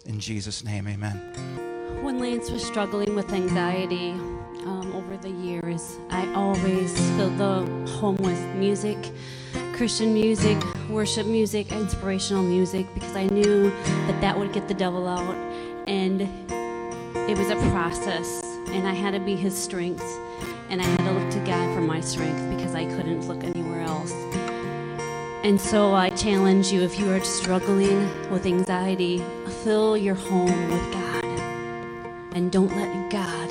In 0.04 0.20
Jesus' 0.20 0.62
name, 0.62 0.86
amen. 0.86 1.16
When 2.00 2.20
Lance 2.20 2.48
was 2.48 2.64
struggling 2.64 3.16
with 3.16 3.32
anxiety, 3.32 4.14
over 4.96 5.16
the 5.18 5.30
years. 5.30 5.98
I 6.08 6.26
always 6.32 6.98
filled 7.16 7.36
the 7.36 7.66
home 7.98 8.16
with 8.16 8.40
music, 8.54 8.96
Christian 9.74 10.14
music, 10.14 10.56
worship 10.88 11.26
music, 11.26 11.70
inspirational 11.70 12.42
music, 12.42 12.86
because 12.94 13.14
I 13.14 13.26
knew 13.26 13.68
that 14.06 14.18
that 14.22 14.38
would 14.38 14.54
get 14.54 14.68
the 14.68 14.74
devil 14.74 15.06
out. 15.06 15.34
And 15.86 16.22
it 17.28 17.36
was 17.36 17.50
a 17.50 17.56
process, 17.70 18.42
and 18.68 18.88
I 18.88 18.94
had 18.94 19.10
to 19.12 19.20
be 19.20 19.36
his 19.36 19.56
strength, 19.56 20.04
and 20.70 20.80
I 20.80 20.84
had 20.84 20.98
to 21.00 21.12
look 21.12 21.30
to 21.32 21.40
God 21.40 21.74
for 21.74 21.82
my 21.82 22.00
strength 22.00 22.56
because 22.56 22.74
I 22.74 22.86
couldn't 22.86 23.28
look 23.28 23.44
anywhere 23.44 23.82
else. 23.82 24.12
And 25.44 25.60
so 25.60 25.94
I 25.94 26.08
challenge 26.10 26.72
you 26.72 26.80
if 26.80 26.98
you 26.98 27.10
are 27.10 27.20
struggling 27.20 28.08
with 28.30 28.46
anxiety, 28.46 29.22
fill 29.62 29.96
your 29.96 30.14
home 30.14 30.70
with 30.70 30.92
God. 30.92 31.24
And 32.34 32.50
don't 32.50 32.74
let 32.74 33.10
God. 33.10 33.45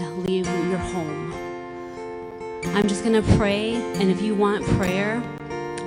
I'm 2.76 2.90
just 2.90 3.06
going 3.06 3.24
to 3.24 3.38
pray, 3.38 3.76
and 3.76 4.12
if 4.12 4.22
you 4.22 4.36
want 4.36 4.66
prayer, 4.66 5.24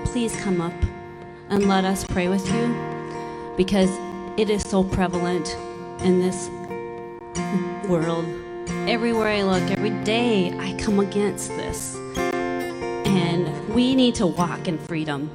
please 0.06 0.34
come 0.36 0.62
up 0.62 0.72
and 1.50 1.68
let 1.68 1.84
us 1.84 2.02
pray 2.02 2.28
with 2.28 2.50
you 2.50 3.54
because 3.58 3.90
it 4.38 4.48
is 4.48 4.62
so 4.62 4.82
prevalent 4.82 5.54
in 6.00 6.18
this 6.18 6.48
world. 7.90 8.24
Everywhere 8.88 9.28
I 9.28 9.42
look, 9.42 9.70
every 9.70 9.90
day, 10.02 10.50
I 10.58 10.72
come 10.78 10.98
against 10.98 11.50
this. 11.50 11.94
And 12.16 13.68
we 13.68 13.94
need 13.94 14.14
to 14.14 14.26
walk 14.26 14.66
in 14.66 14.78
freedom. 14.78 15.30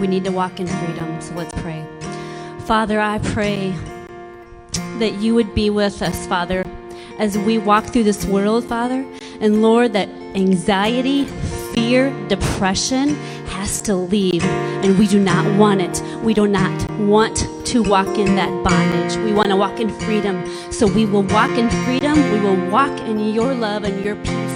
We 0.00 0.06
need 0.06 0.24
to 0.24 0.32
walk 0.32 0.60
in 0.60 0.66
freedom. 0.66 1.20
So 1.20 1.34
let's 1.34 1.52
pray. 1.60 1.84
Father, 2.60 3.00
I 3.00 3.18
pray 3.18 3.74
that 4.98 5.12
you 5.20 5.34
would 5.34 5.54
be 5.54 5.68
with 5.68 6.00
us, 6.00 6.26
Father 6.26 6.64
as 7.18 7.38
we 7.38 7.58
walk 7.58 7.84
through 7.86 8.04
this 8.04 8.24
world, 8.26 8.64
Father. 8.64 9.04
And 9.40 9.62
Lord, 9.62 9.92
that 9.94 10.08
anxiety, 10.36 11.24
fear, 11.74 12.10
depression 12.28 13.14
has 13.46 13.80
to 13.82 13.94
leave. 13.94 14.44
And 14.44 14.98
we 14.98 15.06
do 15.06 15.18
not 15.18 15.44
want 15.58 15.80
it. 15.80 16.02
We 16.22 16.34
do 16.34 16.46
not 16.46 16.90
want 17.00 17.48
to 17.66 17.82
walk 17.82 18.18
in 18.18 18.36
that 18.36 18.50
bondage. 18.62 19.16
We 19.24 19.32
want 19.32 19.48
to 19.48 19.56
walk 19.56 19.80
in 19.80 19.88
freedom. 20.00 20.44
So 20.70 20.86
we 20.86 21.06
will 21.06 21.22
walk 21.22 21.50
in 21.52 21.70
freedom. 21.84 22.14
We 22.32 22.40
will 22.40 22.70
walk 22.70 22.98
in 23.00 23.18
your 23.32 23.54
love 23.54 23.84
and 23.84 24.04
your 24.04 24.16
peace. 24.16 24.54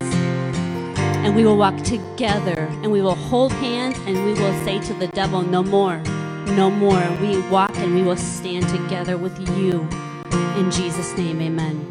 And 1.25 1.35
we 1.35 1.45
will 1.45 1.57
walk 1.57 1.77
together 1.83 2.69
and 2.83 2.91
we 2.91 3.03
will 3.03 3.15
hold 3.15 3.53
hands 3.53 3.99
and 4.07 4.17
we 4.25 4.33
will 4.35 4.65
say 4.65 4.81
to 4.81 4.95
the 4.95 5.09
devil, 5.09 5.43
No 5.43 5.63
more, 5.63 5.99
no 6.57 6.71
more. 6.71 7.03
We 7.21 7.41
walk 7.49 7.77
and 7.77 7.95
we 7.95 8.03
will 8.03 8.17
stand 8.17 8.69
together 8.69 9.17
with 9.17 9.39
you. 9.59 9.89
In 10.57 10.71
Jesus' 10.71 11.17
name, 11.17 11.41
amen. 11.41 11.90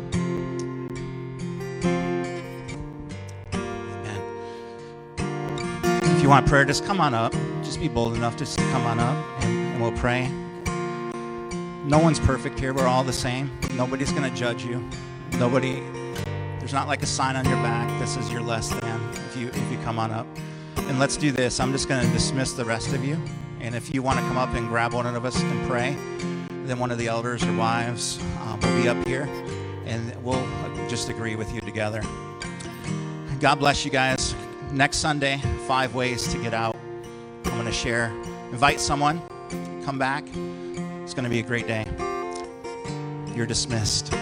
You 6.30 6.34
want 6.34 6.46
prayer, 6.46 6.64
just 6.64 6.86
come 6.86 7.02
on 7.02 7.16
up. 7.16 7.34
Just 7.64 7.80
be 7.80 7.88
bold 7.88 8.14
enough 8.14 8.38
to 8.38 8.46
come 8.46 8.86
on 8.86 9.00
up 9.00 9.18
and, 9.42 9.74
and 9.74 9.82
we'll 9.82 9.92
pray. 9.94 10.28
No 11.88 11.98
one's 11.98 12.20
perfect 12.20 12.60
here. 12.60 12.72
We're 12.72 12.86
all 12.86 13.04
the 13.04 13.12
same. 13.12 13.50
Nobody's 13.74 14.12
going 14.12 14.30
to 14.30 14.38
judge 14.38 14.64
you. 14.64 14.88
Nobody, 15.40 15.82
there's 16.60 16.72
not 16.72 16.88
like 16.88 17.02
a 17.02 17.08
sign 17.08 17.36
on 17.36 17.46
your 17.46 17.56
back 17.64 17.88
that 18.00 18.08
says 18.08 18.32
you're 18.32 18.44
less 18.44 18.70
than 18.70 19.02
if 19.12 19.38
you, 19.38 19.48
if 19.48 19.72
you 19.72 19.80
come 19.80 19.98
on 19.98 20.12
up. 20.12 20.28
And 20.78 21.00
let's 21.00 21.18
do 21.18 21.32
this. 21.32 21.60
I'm 21.60 21.72
just 21.72 21.90
going 21.90 22.06
to 22.06 22.14
dismiss 22.14 22.54
the 22.54 22.64
rest 22.64 22.94
of 22.94 23.04
you. 23.04 23.20
And 23.60 23.74
if 23.74 23.92
you 23.92 24.04
want 24.04 24.20
to 24.20 24.26
come 24.26 24.38
up 24.38 24.54
and 24.54 24.68
grab 24.68 24.94
one 24.94 25.08
of 25.08 25.26
us 25.26 25.42
and 25.42 25.68
pray, 25.68 25.98
then 26.68 26.78
one 26.78 26.92
of 26.92 27.00
the 27.00 27.08
elders 27.08 27.44
or 27.44 27.56
wives 27.56 28.20
um, 28.42 28.60
will 28.60 28.84
be 28.84 28.88
up 28.88 29.08
here 29.08 29.28
and 29.88 30.16
we'll 30.24 30.48
just 30.90 31.10
agree 31.10 31.36
with 31.36 31.52
you 31.56 31.62
together. 31.62 32.04
God 33.40 33.56
bless 33.56 33.84
you 33.84 33.90
guys 33.90 34.36
next 34.72 34.98
Sunday, 34.98 35.42
five 35.68 35.96
ways 35.96 36.28
to 36.34 36.38
get 36.42 36.54
out. 36.54 36.76
I'm 37.46 37.52
going 37.52 37.66
to 37.66 37.72
share. 37.72 38.12
Invite 38.52 38.80
someone, 38.80 39.22
come 39.84 39.98
back. 39.98 40.24
It's 41.04 41.14
going 41.14 41.24
to 41.24 41.30
be 41.30 41.40
a 41.40 41.44
great 41.44 41.68
day. 41.68 41.86
You're 43.36 43.48
dismissed. 43.48 44.14